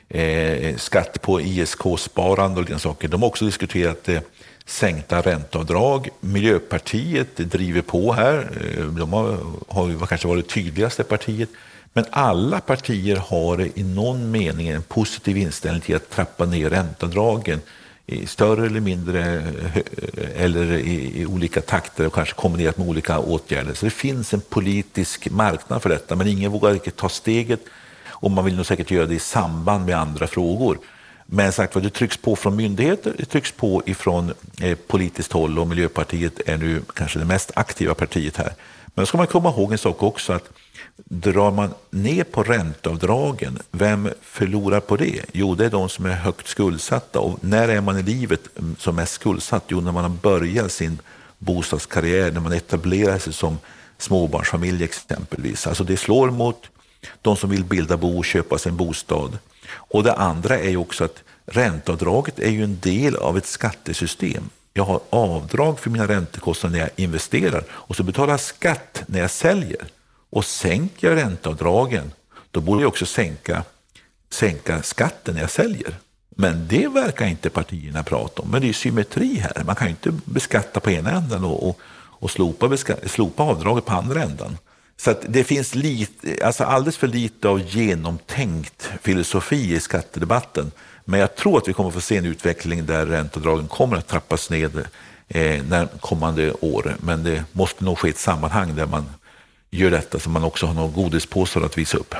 eh, 0.10 0.76
skatt 0.76 1.22
på 1.22 1.42
ISK-sparande 1.42 2.60
och 2.60 2.66
den 2.66 2.80
saker. 2.80 3.08
De 3.08 3.22
har 3.22 3.30
också 3.30 3.46
diskuterat 3.46 4.10
eh, 4.10 4.20
sänkta 4.66 5.22
ränteavdrag. 5.22 6.10
Miljöpartiet 6.20 7.38
driver 7.38 7.82
på 7.82 8.14
här. 8.14 8.50
Eh, 8.78 8.86
de 8.86 9.14
har, 9.14 9.38
har 9.68 10.06
kanske 10.06 10.28
varit 10.28 10.50
tydligaste 10.50 11.04
partiet. 11.04 11.50
Men 11.94 12.06
alla 12.10 12.60
partier 12.60 13.16
har 13.16 13.80
i 13.80 13.84
någon 13.84 14.32
mening 14.32 14.68
en 14.68 14.84
positiv 14.84 15.38
inställning 15.38 15.82
till 15.82 15.96
att 15.96 16.10
trappa 16.10 16.46
ner 16.46 16.70
ränteavdragen 16.70 17.62
i 18.06 18.28
större 18.28 18.66
eller 18.66 18.80
mindre 18.80 19.36
eh, 19.36 20.44
eller 20.44 20.72
i, 20.72 21.22
i, 21.22 21.26
olika 21.26 21.62
takter 21.62 22.08
och 22.08 22.14
kanske 22.14 22.34
kombinerat 22.34 22.78
med 22.78 22.88
olika 22.88 23.20
åtgärder. 23.20 23.74
Så 23.74 23.86
det 23.86 23.92
finns 23.92 24.34
en 24.34 24.42
politisk 24.42 25.30
marknad 25.30 25.82
för 25.82 25.90
detta, 25.90 26.16
men 26.16 26.28
ingen 26.28 26.52
vågar 26.52 26.72
riktigt 26.72 26.96
ta 26.96 27.10
steget 27.10 27.60
och 28.08 28.32
man 28.32 28.46
vill 28.46 28.56
nog 28.56 28.66
säkert 28.66 28.92
göra 28.92 29.06
det 29.06 29.16
i 29.16 29.20
samband 29.20 29.86
med 29.86 29.98
andra 29.98 30.28
frågor. 30.28 30.78
Men 31.26 31.52
sagt 31.52 31.76
vad 31.76 31.84
det 31.84 31.90
trycks 31.90 32.18
på 32.18 32.36
från 32.36 32.56
myndigheter, 32.56 33.14
det 33.18 33.26
trycks 33.26 33.52
på 33.52 33.84
ifrån 33.86 34.34
eh, 34.62 34.78
politiskt 34.88 35.32
håll 35.32 35.60
och 35.60 35.68
Miljöpartiet 35.68 36.42
är 36.46 36.58
nu 36.58 36.82
kanske 36.96 37.20
det 37.20 37.26
mest 37.26 37.52
aktiva 37.56 37.94
partiet 37.94 38.38
här. 38.38 38.54
Men 38.86 39.02
då 39.02 39.06
ska 39.06 39.18
man 39.18 39.28
komma 39.28 39.50
ihåg 39.50 39.72
en 39.72 39.78
sak 39.78 40.04
också 40.04 40.34
att 40.34 40.50
Drar 41.06 41.52
man 41.52 41.74
ner 41.90 42.24
på 42.24 42.44
ränteavdragen, 42.44 43.60
vem 43.72 44.10
förlorar 44.22 44.80
på 44.80 44.98
det? 44.98 45.26
Jo, 45.32 45.56
det 45.56 45.66
är 45.66 45.70
de 45.70 45.90
som 45.90 46.06
är 46.06 46.14
högt 46.14 46.48
skuldsatta. 46.48 47.20
Och 47.20 47.44
när 47.44 47.68
är 47.68 47.82
man 47.82 47.98
i 47.98 48.04
livet 48.04 48.42
mm, 48.60 48.76
som 48.80 48.96
mest 48.96 49.14
skuldsatt? 49.14 49.64
Jo, 49.68 49.82
när 49.82 49.92
man 49.92 50.04
har 50.04 50.10
börjat 50.10 50.72
sin 50.72 51.00
bostadskarriär, 51.38 52.32
när 52.32 52.42
man 52.42 52.54
etablerar 52.54 53.18
sig 53.18 53.34
som 53.34 53.58
småbarnsfamilj 53.98 54.84
exempelvis. 54.84 55.68
Alltså 55.68 55.84
det 55.84 55.98
slår 55.98 56.32
mot 56.32 56.70
de 57.22 57.38
som 57.38 57.50
vill 57.50 57.64
bilda 57.64 57.98
bo 57.98 58.18
och 58.18 58.26
köpa 58.26 58.58
sig 58.58 58.70
en 58.70 58.78
bostad. 58.78 59.38
Och 59.74 60.04
det 60.04 60.14
andra 60.14 60.60
är 60.60 60.70
ju 60.70 60.78
också 60.78 61.04
att 61.04 61.24
ränteavdraget 61.46 62.40
är 62.40 62.50
ju 62.50 62.64
en 62.64 62.80
del 62.80 63.16
av 63.16 63.38
ett 63.38 63.46
skattesystem. 63.46 64.50
Jag 64.74 64.84
har 64.84 65.00
avdrag 65.10 65.80
för 65.80 65.90
mina 65.90 66.08
räntekostnader 66.08 66.78
när 66.78 66.84
jag 66.84 66.90
investerar 66.96 67.64
och 67.72 67.96
så 67.96 68.04
betalar 68.04 68.34
jag 68.34 68.40
skatt 68.40 69.04
när 69.06 69.20
jag 69.20 69.32
säljer. 69.32 69.88
Och 70.32 70.46
sänker 70.46 71.10
jag 71.10 71.18
ränteavdragen, 71.18 72.12
då 72.52 72.62
borde 72.62 72.82
jag 72.82 72.90
också 72.90 73.06
sänka, 73.06 73.64
sänka 74.30 74.82
skatten 74.82 75.34
när 75.34 75.42
jag 75.42 75.52
säljer. 75.52 75.96
Men 76.36 76.68
det 76.68 76.88
verkar 76.88 77.26
inte 77.26 77.50
partierna 77.50 78.04
prata 78.04 78.42
om. 78.42 78.52
Men 78.52 78.62
det 78.62 78.70
är 78.70 78.74
symmetri 78.74 79.36
här. 79.36 79.64
Man 79.64 79.76
kan 79.76 79.88
ju 79.88 79.92
inte 79.92 80.12
beskatta 80.26 80.80
på 80.80 80.92
ena 80.92 81.12
änden 81.12 81.44
och, 81.44 81.70
och, 81.70 81.80
och 81.94 82.32
slopa, 82.32 82.78
slopa 83.06 83.44
avdraget 83.44 83.86
på 83.86 83.94
andra 83.94 84.24
änden. 84.24 84.58
Så 84.98 85.14
det 85.28 85.44
finns 85.44 85.76
lite, 85.76 86.46
alltså 86.46 86.64
alldeles 86.64 86.98
för 86.98 87.08
lite 87.08 87.50
av 87.50 87.62
genomtänkt 87.62 88.90
filosofi 89.02 89.76
i 89.76 89.80
skattedebatten. 89.80 90.72
Men 91.06 91.20
jag 91.20 91.36
tror 91.36 91.58
att 91.58 91.68
vi 91.68 91.74
kommer 91.74 91.92
få 91.92 92.02
se 92.02 92.18
en 92.18 92.26
utveckling 92.26 92.86
där 92.86 93.06
ränteavdragen 93.06 93.68
kommer 93.68 93.98
att 93.98 94.08
trappas 94.08 94.50
ned 94.50 94.88
eh, 95.28 95.64
när 95.64 95.88
kommande 96.00 96.52
år. 96.52 96.96
Men 97.00 97.24
det 97.24 97.44
måste 97.52 97.84
nog 97.84 97.98
ske 97.98 98.08
i 98.08 98.12
ett 98.12 98.18
sammanhang 98.18 98.76
där 98.76 98.86
man 98.86 99.06
gör 99.72 99.92
detta 99.92 100.20
så 100.20 100.30
man 100.30 100.44
också 100.44 100.66
har 100.66 100.74
några 100.74 100.92
godispåsar 100.92 101.62
att 101.62 101.78
visa 101.78 101.98
upp. 101.98 102.16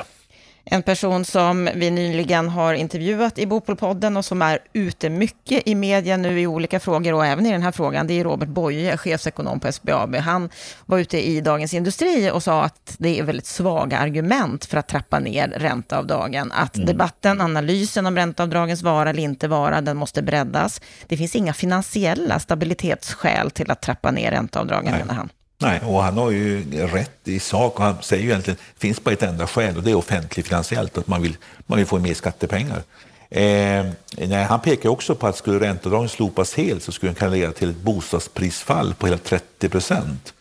En 0.64 0.82
person 0.82 1.24
som 1.24 1.70
vi 1.74 1.90
nyligen 1.90 2.48
har 2.48 2.74
intervjuat 2.74 3.38
i 3.38 3.46
Bopolpodden 3.46 4.16
och 4.16 4.24
som 4.24 4.42
är 4.42 4.58
ute 4.72 5.10
mycket 5.10 5.68
i 5.68 5.74
media 5.74 6.16
nu 6.16 6.40
i 6.40 6.46
olika 6.46 6.80
frågor 6.80 7.14
och 7.14 7.26
även 7.26 7.46
i 7.46 7.52
den 7.52 7.62
här 7.62 7.72
frågan, 7.72 8.06
det 8.06 8.20
är 8.20 8.24
Robert 8.24 8.48
Boye, 8.48 8.96
chefsekonom 8.96 9.60
på 9.60 9.72
SBAB. 9.72 10.14
Han 10.16 10.50
var 10.86 10.98
ute 10.98 11.28
i 11.28 11.40
Dagens 11.40 11.74
Industri 11.74 12.30
och 12.30 12.42
sa 12.42 12.62
att 12.62 12.94
det 12.98 13.18
är 13.18 13.22
väldigt 13.22 13.46
svaga 13.46 13.98
argument 13.98 14.64
för 14.64 14.76
att 14.78 14.88
trappa 14.88 15.18
ner 15.18 15.48
ränteavdragen. 15.48 16.52
Att 16.52 16.76
mm. 16.76 16.86
debatten, 16.86 17.40
analysen 17.40 18.06
om 18.06 18.16
ränteavdragens 18.16 18.82
vara 18.82 19.10
eller 19.10 19.22
inte 19.22 19.48
vara, 19.48 19.80
den 19.80 19.96
måste 19.96 20.22
breddas. 20.22 20.80
Det 21.06 21.16
finns 21.16 21.36
inga 21.36 21.52
finansiella 21.52 22.38
stabilitetsskäl 22.38 23.50
till 23.50 23.70
att 23.70 23.82
trappa 23.82 24.10
ner 24.10 24.30
ränteavdragen, 24.30 24.92
menar 24.92 25.14
han. 25.14 25.28
Nej, 25.62 25.80
och 25.84 26.02
han 26.02 26.16
har 26.16 26.30
ju 26.30 26.64
rätt 26.86 27.28
i 27.28 27.40
sak. 27.40 27.78
Och 27.78 27.84
han 27.84 28.02
säger 28.02 28.22
ju 28.22 28.28
egentligen 28.28 28.54
att 28.54 28.74
det 28.74 28.80
finns 28.80 29.04
bara 29.04 29.12
ett 29.12 29.22
enda 29.22 29.46
skäl 29.46 29.76
och 29.76 29.82
det 29.82 29.90
är 29.90 29.94
offentligt 29.94 30.48
finansiellt, 30.48 30.98
att 30.98 31.06
man 31.06 31.22
vill, 31.22 31.36
man 31.66 31.78
vill 31.78 31.86
få 31.86 31.98
mer 31.98 32.14
skattepengar. 32.14 32.82
Eh, 33.30 33.86
nej, 34.18 34.44
han 34.44 34.60
pekar 34.60 34.88
också 34.88 35.14
på 35.14 35.26
att 35.26 35.36
skulle 35.36 35.60
ränteavdragen 35.60 36.08
slopas 36.08 36.54
helt 36.54 36.82
så 36.82 36.92
skulle 36.92 37.12
det 37.12 37.18
kunna 37.18 37.30
leda 37.30 37.52
till 37.52 37.70
ett 37.70 37.76
bostadsprisfall 37.76 38.94
på 38.94 39.06
hela 39.06 39.18
30 39.18 39.68
procent. 39.68 40.34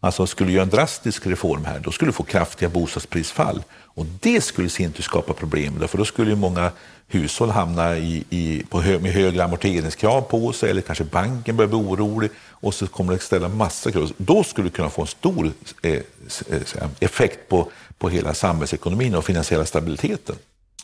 Alltså 0.00 0.26
skulle 0.26 0.52
göra 0.52 0.62
en 0.62 0.68
drastisk 0.68 1.26
reform 1.26 1.64
här, 1.64 1.78
då 1.78 1.90
skulle 1.90 2.08
du 2.08 2.12
få 2.12 2.22
kraftiga 2.22 2.68
bostadsprisfall. 2.68 3.62
Och 3.72 4.06
det 4.20 4.40
skulle 4.40 4.66
i 4.66 4.70
sin 4.70 4.92
tur 4.92 5.02
skapa 5.02 5.32
problem, 5.32 5.88
för 5.88 5.98
då 5.98 6.04
skulle 6.04 6.30
ju 6.30 6.36
många 6.36 6.70
hushåll 7.08 7.50
hamnar 7.50 7.94
i, 7.94 8.24
i, 8.30 8.62
på 8.70 8.80
hö, 8.80 8.98
med 8.98 9.12
högre 9.12 9.44
amorteringskrav 9.44 10.20
på 10.20 10.52
sig 10.52 10.70
eller 10.70 10.82
kanske 10.82 11.04
banken 11.04 11.56
börjar 11.56 11.68
bli 11.68 11.78
orolig 11.78 12.30
och 12.50 12.74
så 12.74 12.86
kommer 12.86 13.12
det 13.12 13.18
ställa 13.18 13.48
massa 13.48 13.92
krav. 13.92 14.12
Då 14.16 14.44
skulle 14.44 14.68
det 14.68 14.76
kunna 14.76 14.90
få 14.90 15.02
en 15.02 15.08
stor 15.08 15.52
eh, 15.82 15.92
eh, 15.92 16.00
eh 16.50 16.88
effekt 17.00 17.48
på, 17.48 17.70
på 17.98 18.08
hela 18.08 18.34
samhällsekonomin 18.34 19.14
och 19.14 19.24
finansiella 19.24 19.64
stabiliteten. 19.64 20.36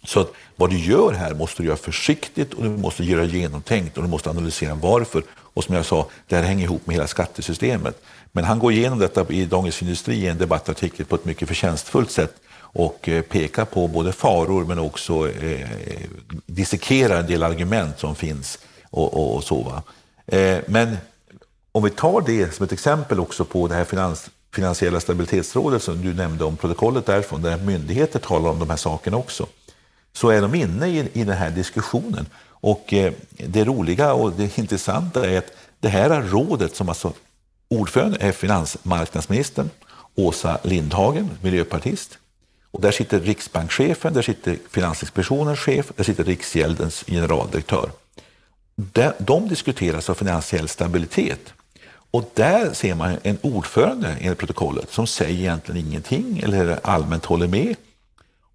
Så 0.04 0.20
att 0.20 0.32
vad 0.56 0.70
du 0.70 0.78
gör 0.78 1.12
här 1.12 1.34
måste 1.34 1.62
du 1.62 1.66
göra 1.66 1.76
försiktigt 1.76 2.54
och 2.54 2.62
du 2.62 2.70
måste 2.70 3.04
göra 3.04 3.24
genomtänkt 3.24 3.96
och 3.96 4.02
du 4.02 4.08
måste 4.08 4.30
analysera 4.30 4.74
varför. 4.74 5.22
Och 5.54 5.64
som 5.64 5.74
jag 5.74 5.86
sa, 5.86 6.08
det 6.28 6.36
här 6.36 6.42
hänger 6.42 6.64
ihop 6.64 6.86
med 6.86 6.94
hela 6.96 7.06
skattesystemet. 7.06 8.02
Men 8.32 8.44
han 8.44 8.58
går 8.58 8.72
igenom 8.72 8.98
detta 8.98 9.26
i 9.28 9.44
Dagens 9.44 9.82
Industri 9.82 10.14
i 10.14 10.26
en 10.26 10.38
debattartikel 10.38 11.06
på 11.06 11.14
ett 11.14 11.24
mycket 11.24 11.48
förtjänstfullt 11.48 12.10
sätt 12.10 12.34
och 12.72 13.08
eh, 13.08 13.22
pekar 13.22 13.64
på 13.64 13.88
både 13.88 14.12
faror 14.12 14.64
men 14.64 14.78
också 14.78 15.30
eh, 15.30 15.68
dissekerar 16.46 17.18
en 17.20 17.26
del 17.26 17.42
argument 17.42 17.98
som 17.98 18.14
finns 18.14 18.58
och, 18.90 19.14
och, 19.14 19.36
och 19.36 19.44
så. 19.44 19.62
Va? 19.62 19.82
Eh, 20.26 20.58
men 20.66 20.96
om 21.72 21.82
vi 21.82 21.90
tar 21.90 22.20
det 22.20 22.54
som 22.54 22.64
ett 22.64 22.72
exempel 22.72 23.20
också 23.20 23.44
på 23.44 23.68
det 23.68 23.74
här 23.74 23.84
finans, 23.84 24.30
finansiella 24.54 25.00
stabilitetsrådet 25.00 25.82
som 25.82 26.02
du 26.02 26.14
nämnde 26.14 26.44
om 26.44 26.56
protokollet 26.56 27.06
därifrån, 27.06 27.42
där 27.42 27.56
myndigheter 27.56 28.18
talar 28.18 28.50
om 28.50 28.58
de 28.58 28.70
här 28.70 28.76
sakerna 28.76 29.16
också, 29.16 29.46
så 30.12 30.28
är 30.28 30.42
de 30.42 30.54
inne 30.54 30.88
i, 30.88 31.08
i 31.12 31.24
den 31.24 31.36
här 31.36 31.50
diskussionen. 31.50 32.26
Och 32.48 32.92
eh, 32.92 33.12
det 33.36 33.64
roliga 33.64 34.12
och 34.12 34.32
det 34.32 34.58
intressanta 34.58 35.30
är 35.30 35.38
att 35.38 35.52
det 35.80 35.88
här 35.88 36.22
rådet 36.22 36.76
som 36.76 36.88
alltså 36.88 37.12
ordförande 37.68 38.18
är 38.20 38.32
finansmarknadsministern 38.32 39.70
Åsa 40.14 40.58
Lindhagen, 40.62 41.30
miljöpartist. 41.42 42.18
Och 42.72 42.80
där 42.80 42.90
sitter 42.90 43.20
riksbankschefen, 43.20 44.12
där 44.12 44.22
sitter 44.22 44.58
Finansinspektionens 44.70 45.58
chef, 45.58 45.92
där 45.96 46.04
sitter 46.04 46.24
Riksgäldens 46.24 47.04
generaldirektör. 47.06 47.90
De 49.18 49.48
diskuterar 49.48 50.10
av 50.10 50.14
finansiell 50.14 50.68
stabilitet. 50.68 51.52
Och 52.10 52.30
där 52.34 52.72
ser 52.72 52.94
man 52.94 53.16
en 53.22 53.38
ordförande 53.42 54.16
enligt 54.20 54.38
protokollet 54.38 54.92
som 54.92 55.06
säger 55.06 55.38
egentligen 55.40 55.86
ingenting 55.86 56.40
eller 56.40 56.80
allmänt 56.82 57.24
håller 57.24 57.46
med. 57.46 57.76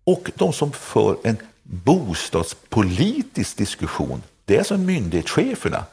Och 0.04 0.32
de 0.36 0.54
som 0.54 0.72
för 0.72 1.18
en 1.24 1.38
bostadspolitisk 1.64 3.58
diskussion, 3.58 4.24
det 4.46 4.56
är 4.56 4.60
alltså 4.60 4.78
myndighetscheferna. 4.78 5.86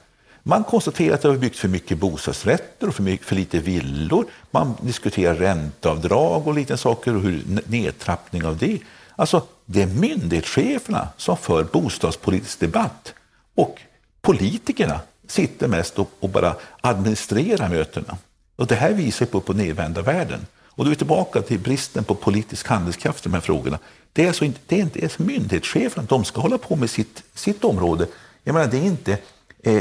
Man 0.46 0.64
konstaterar 0.64 1.14
att 1.14 1.22
det 1.22 1.28
har 1.28 1.36
byggts 1.36 1.60
för 1.60 1.68
mycket 1.68 1.98
bostadsrätter 1.98 2.88
och 2.88 2.94
för, 2.94 3.02
mycket, 3.02 3.26
för 3.26 3.36
lite 3.36 3.58
villor. 3.58 4.26
Man 4.50 4.74
diskuterar 4.80 5.34
ränteavdrag 5.34 6.46
och 6.48 6.54
lite 6.54 6.76
saker 6.76 7.16
och 7.16 7.22
hur 7.22 7.42
nedtrappning 7.66 8.44
av 8.44 8.58
det. 8.58 8.78
Alltså, 9.16 9.42
det 9.66 9.82
är 9.82 9.86
myndighetscheferna 9.86 11.08
som 11.16 11.36
för 11.36 11.64
bostadspolitisk 11.64 12.60
debatt. 12.60 13.14
Och 13.54 13.80
politikerna 14.20 15.00
sitter 15.28 15.68
mest 15.68 15.98
och, 15.98 16.10
och 16.20 16.28
bara 16.28 16.56
administrerar 16.80 17.68
mötena. 17.68 18.16
Och 18.56 18.66
det 18.66 18.74
här 18.74 18.92
visar 18.92 19.26
på, 19.26 19.40
på 19.40 19.52
nedvända 19.52 20.02
världen. 20.02 20.46
Och 20.66 20.84
då 20.84 20.88
är 20.88 20.90
vi 20.90 20.96
tillbaka 20.96 21.42
till 21.42 21.58
bristen 21.58 22.04
på 22.04 22.14
politisk 22.14 22.66
handlingskraft 22.66 23.26
i 23.26 23.28
de 23.28 23.34
här 23.34 23.40
frågorna. 23.40 23.78
Det 24.12 24.24
är 24.24 24.28
alltså 24.28 24.44
inte, 24.44 24.60
det 24.66 24.76
är 24.76 24.80
inte 24.80 24.98
ens 24.98 25.18
myndighetscheferna, 25.18 26.06
de 26.08 26.24
ska 26.24 26.40
hålla 26.40 26.58
på 26.58 26.76
med 26.76 26.90
sitt, 26.90 27.22
sitt 27.34 27.64
område. 27.64 28.06
Jag 28.42 28.54
menar, 28.54 28.66
det 28.66 28.78
är 28.78 28.82
inte 28.82 29.18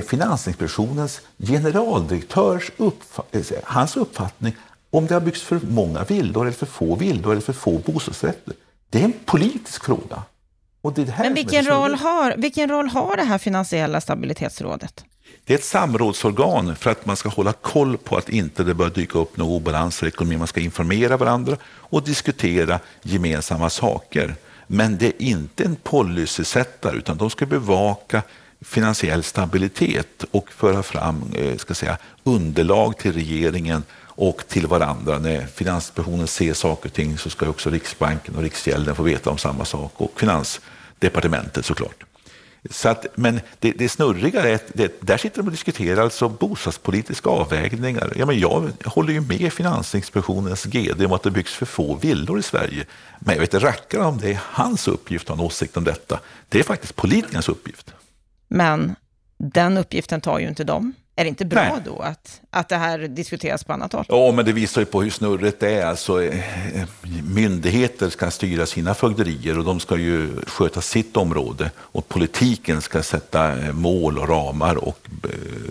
Finansinspektionens 0.08 1.22
generaldirektörs 1.38 2.72
eh, 3.32 3.42
hans 3.64 3.98
uppfattning 3.98 4.56
om 4.90 5.08
det 5.08 5.14
har 5.14 5.22
byggts 5.22 5.42
för 5.42 5.60
många 5.70 6.04
villor 6.04 6.42
eller 6.42 6.58
för 6.58 6.66
få 6.66 6.96
villor 6.96 7.32
eller 7.32 7.42
för 7.42 7.54
få 7.54 7.78
bostadsrätter. 7.78 8.54
Det 8.90 9.00
är 9.00 9.06
en 9.06 9.14
politisk 9.26 9.84
fråga. 9.86 10.24
Men 11.18 11.34
vilken 11.34 11.66
roll, 11.66 11.96
har, 11.96 12.36
vilken 12.38 12.70
roll 12.70 12.88
har 12.88 13.18
det 13.18 13.24
här 13.24 13.38
finansiella 13.38 14.02
stabilitetsrådet? 14.02 15.06
Det 15.46 15.54
är 15.54 15.58
ett 15.58 15.64
samrådsorgan 15.64 16.76
för 16.76 16.92
att 16.92 17.06
man 17.06 17.16
ska 17.16 17.30
hålla 17.30 17.54
koll 17.54 17.98
på 17.98 18.18
att 18.18 18.30
inte 18.30 18.64
det 18.64 18.74
bör 18.74 18.90
dyka 18.90 19.20
upp 19.20 19.38
några 19.38 19.52
obalanser 19.52 20.06
i 20.06 20.10
ekonomin. 20.10 20.40
Man 20.40 20.48
ska 20.48 20.60
informera 20.60 21.18
varandra 21.18 21.58
och 21.66 22.04
diskutera 22.04 22.80
gemensamma 23.02 23.70
saker. 23.70 24.36
Men 24.68 24.98
det 24.98 25.06
är 25.06 25.22
inte 25.22 25.64
en 25.64 25.76
policysättare 25.76 26.98
utan 26.98 27.18
de 27.18 27.30
ska 27.30 27.46
bevaka 27.46 28.22
finansiell 28.64 29.24
stabilitet 29.24 30.26
och 30.32 30.52
föra 30.52 30.84
fram 30.84 31.24
eh, 31.36 31.58
ska 31.58 31.74
säga, 31.74 31.98
underlag 32.24 32.98
till 32.98 33.14
regeringen 33.14 33.84
och 34.16 34.48
till 34.48 34.68
varandra. 34.68 35.20
När 35.20 35.46
Finansinspektionen 35.46 36.28
ser 36.28 36.54
saker 36.54 36.90
och 36.90 36.94
ting 36.94 37.18
så 37.18 37.30
ska 37.30 37.50
också 37.50 37.70
Riksbanken 37.70 38.36
och 38.36 38.42
Riksgälden 38.42 38.96
få 38.96 39.04
veta 39.04 39.30
om 39.30 39.38
samma 39.38 39.66
sak 39.66 39.94
och 39.98 40.20
Finansdepartementet 40.20 41.66
såklart. 41.66 42.04
Så 42.70 42.90
att, 42.90 43.06
men 43.16 43.40
det, 43.60 43.72
det 43.72 43.90
snurriga 43.90 44.44
är 44.44 44.56
att 44.56 44.72
det, 44.74 45.02
där 45.02 45.18
sitter 45.18 45.38
de 45.38 45.46
och 45.46 45.52
diskuterar 45.52 46.04
alltså 46.04 46.30
bostadspolitiska 46.30 47.30
avvägningar. 47.30 48.14
Ja, 48.16 48.26
men 48.26 48.40
jag 48.40 48.72
håller 48.86 49.14
ju 49.14 49.22
med 49.22 49.54
Finansinspektionens 49.54 50.64
GD 50.66 51.06
om 51.06 51.14
att 51.14 51.24
det 51.24 51.32
byggs 51.32 51.54
för 51.54 51.66
få 51.66 51.96
villor 51.96 52.40
i 52.40 52.44
Sverige. 52.44 52.86
Men 53.20 53.36
jag 53.36 53.42
vet 53.42 53.54
inte 53.54 53.66
rackaren 53.66 54.06
om 54.06 54.18
det 54.18 54.32
är 54.32 54.40
hans 54.44 54.88
uppgift 54.88 55.30
att 55.30 55.38
ha 55.38 55.44
en 55.44 55.48
åsikt 55.48 55.78
om 55.78 55.84
detta. 55.84 56.20
Det 56.50 56.60
är 56.60 56.64
faktiskt 56.64 56.96
politikernas 56.96 57.50
uppgift. 57.50 57.94
Men 58.54 58.96
den 59.38 59.78
uppgiften 59.78 60.22
tar 60.22 60.40
ju 60.40 60.48
inte 60.48 60.64
de. 60.64 60.94
Är 61.16 61.24
det 61.24 61.30
inte 61.30 61.46
bra 61.46 61.62
Nej. 61.62 61.82
då 61.86 62.00
att, 62.00 62.42
att 62.50 62.70
det 62.70 62.76
här 62.76 63.00
diskuteras 63.00 63.64
på 63.64 63.74
annat 63.74 63.94
håll? 63.94 64.06
Ja, 64.08 64.32
men 64.32 64.46
det 64.46 64.54
visar 64.54 64.82
ju 64.82 64.86
på 64.86 65.02
hur 65.02 65.10
snurrigt 65.10 65.60
det 65.60 65.72
är. 65.72 65.86
Alltså, 65.86 66.24
eh, 66.24 66.44
myndigheter 67.24 68.10
ska 68.10 68.32
styra 68.32 68.66
sina 68.66 68.94
fögderier 68.94 69.58
och 69.58 69.66
de 69.66 69.80
ska 69.80 69.98
ju 69.98 70.30
sköta 70.48 70.82
sitt 70.82 71.18
område. 71.18 71.72
Och 71.78 72.08
politiken 72.08 72.82
ska 72.82 73.04
sätta 73.04 73.60
eh, 73.60 73.74
mål 73.74 74.20
och 74.20 74.30
ramar 74.30 74.76
och 74.76 75.00
eh, 75.24 75.30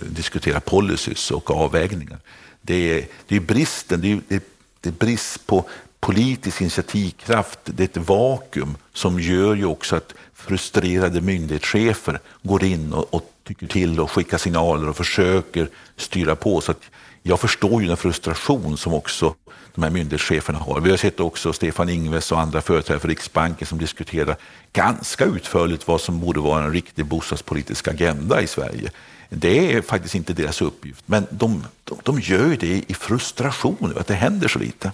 diskutera 0.09 0.61
policies 0.61 1.31
och 1.31 1.51
avvägningar. 1.51 2.19
Det 2.63 2.99
är, 2.99 3.07
det 3.27 3.37
är 3.37 3.41
bristen, 3.41 4.01
det 4.01 4.13
är, 4.13 4.41
det 4.81 4.89
är 4.89 4.93
brist 4.93 5.47
på 5.47 5.65
politisk 6.01 6.61
initiativkraft, 6.61 7.59
det 7.65 7.83
är 7.83 8.01
ett 8.01 8.09
vakuum 8.09 8.77
som 8.93 9.21
gör 9.21 9.55
ju 9.55 9.65
också 9.65 9.97
att 9.97 10.15
frustrerade 10.43 11.21
myndighetschefer 11.21 12.21
går 12.43 12.65
in 12.65 12.93
och, 12.93 13.15
och 13.15 13.31
tycker 13.45 13.67
till 13.67 14.01
och 14.01 14.11
skickar 14.11 14.39
signaler 14.39 14.89
och 14.89 14.97
försöker 14.97 15.69
styra 15.97 16.37
på. 16.37 16.61
Så 16.61 16.75
jag 17.23 17.41
förstår 17.41 17.83
ju 17.83 17.89
den 17.89 17.97
frustration 17.97 18.77
som 18.77 18.95
också 18.95 19.35
de 19.75 19.83
här 19.83 19.91
myndighetscheferna 19.91 20.59
har. 20.59 20.81
Vi 20.81 20.91
har 20.91 20.97
sett 20.97 21.21
också 21.21 21.53
Stefan 21.53 21.89
Ingves 21.89 22.33
och 22.33 22.41
andra 22.41 22.61
företrädare 22.61 23.01
för 23.01 23.09
Riksbanken 23.09 23.67
som 23.67 23.79
diskuterar 23.79 24.37
ganska 24.73 25.25
utförligt 25.25 25.89
vad 25.89 26.01
som 26.01 26.21
borde 26.21 26.41
vara 26.41 26.65
en 26.65 26.73
riktig 26.73 27.07
bostadspolitisk 27.07 27.89
agenda 27.89 28.43
i 28.43 28.47
Sverige. 28.47 28.91
Det 29.29 29.75
är 29.75 29.83
faktiskt 29.83 30.15
inte 30.15 30.33
deras 30.33 30.63
uppgift, 30.63 31.05
men 31.07 31.27
de, 31.31 31.65
de, 31.85 31.99
de 32.03 32.21
gör 32.21 32.57
det 32.61 32.85
i 32.87 32.95
frustration 32.95 33.91
över 33.91 34.01
att 34.01 34.07
det 34.07 34.15
händer 34.15 34.49
så 34.49 34.59
lite. 34.59 34.93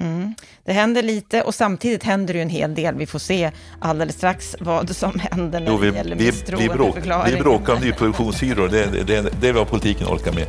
Mm. 0.00 0.34
Det 0.64 0.72
händer 0.72 1.02
lite 1.02 1.42
och 1.42 1.54
samtidigt 1.54 2.02
händer 2.02 2.34
det 2.34 2.38
ju 2.38 2.42
en 2.42 2.48
hel 2.48 2.74
del. 2.74 2.94
Vi 2.94 3.06
får 3.06 3.18
se 3.18 3.50
alldeles 3.78 4.16
strax 4.16 4.56
vad 4.60 4.96
som 4.96 5.20
händer 5.30 5.60
när 5.60 5.70
jo, 5.70 5.76
vi, 5.76 5.90
det 5.90 5.96
gäller 5.96 6.16
misstroendeförklaring. 6.16 7.30
Vi, 7.30 7.36
vi 7.36 7.42
bråkar 7.42 7.74
om 7.74 7.80
nyproduktionshyror, 7.80 8.68
det, 8.68 8.86
det, 8.86 9.02
det, 9.02 9.30
det 9.40 9.48
är 9.48 9.52
vad 9.52 9.68
politiken 9.68 10.06
orkar 10.06 10.32
med. 10.32 10.46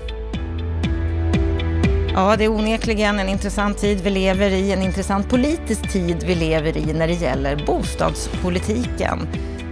Ja, 2.13 2.35
det 2.37 2.45
är 2.45 2.51
onekligen 2.51 3.19
en 3.19 3.29
intressant 3.29 3.77
tid 3.77 4.01
vi 4.01 4.09
lever 4.09 4.51
i, 4.51 4.71
en 4.71 4.81
intressant 4.81 5.29
politisk 5.29 5.91
tid 5.91 6.23
vi 6.25 6.35
lever 6.35 6.77
i 6.77 6.93
när 6.93 7.07
det 7.07 7.13
gäller 7.13 7.65
bostadspolitiken. 7.65 9.27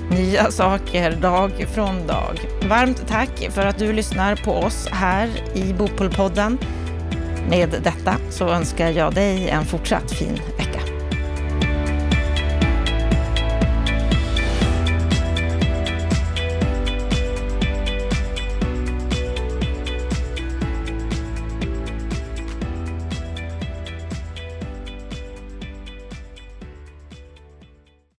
Nya 0.09 0.51
saker 0.51 1.11
dag 1.11 1.51
från 1.73 2.07
dag. 2.07 2.39
Varmt 2.69 3.07
tack 3.07 3.49
för 3.51 3.65
att 3.65 3.80
du 3.80 3.93
lyssnar 3.93 4.36
på 4.36 4.51
oss 4.51 4.88
här 4.91 5.30
i 5.55 5.73
Bopolpodden. 5.73 6.57
Med 7.50 7.70
detta 7.70 8.16
så 8.30 8.50
önskar 8.50 8.89
jag 8.89 9.14
dig 9.14 9.50
en 9.50 9.66
fortsatt 9.66 10.12
fin 10.12 10.39
vecka. 10.58 10.95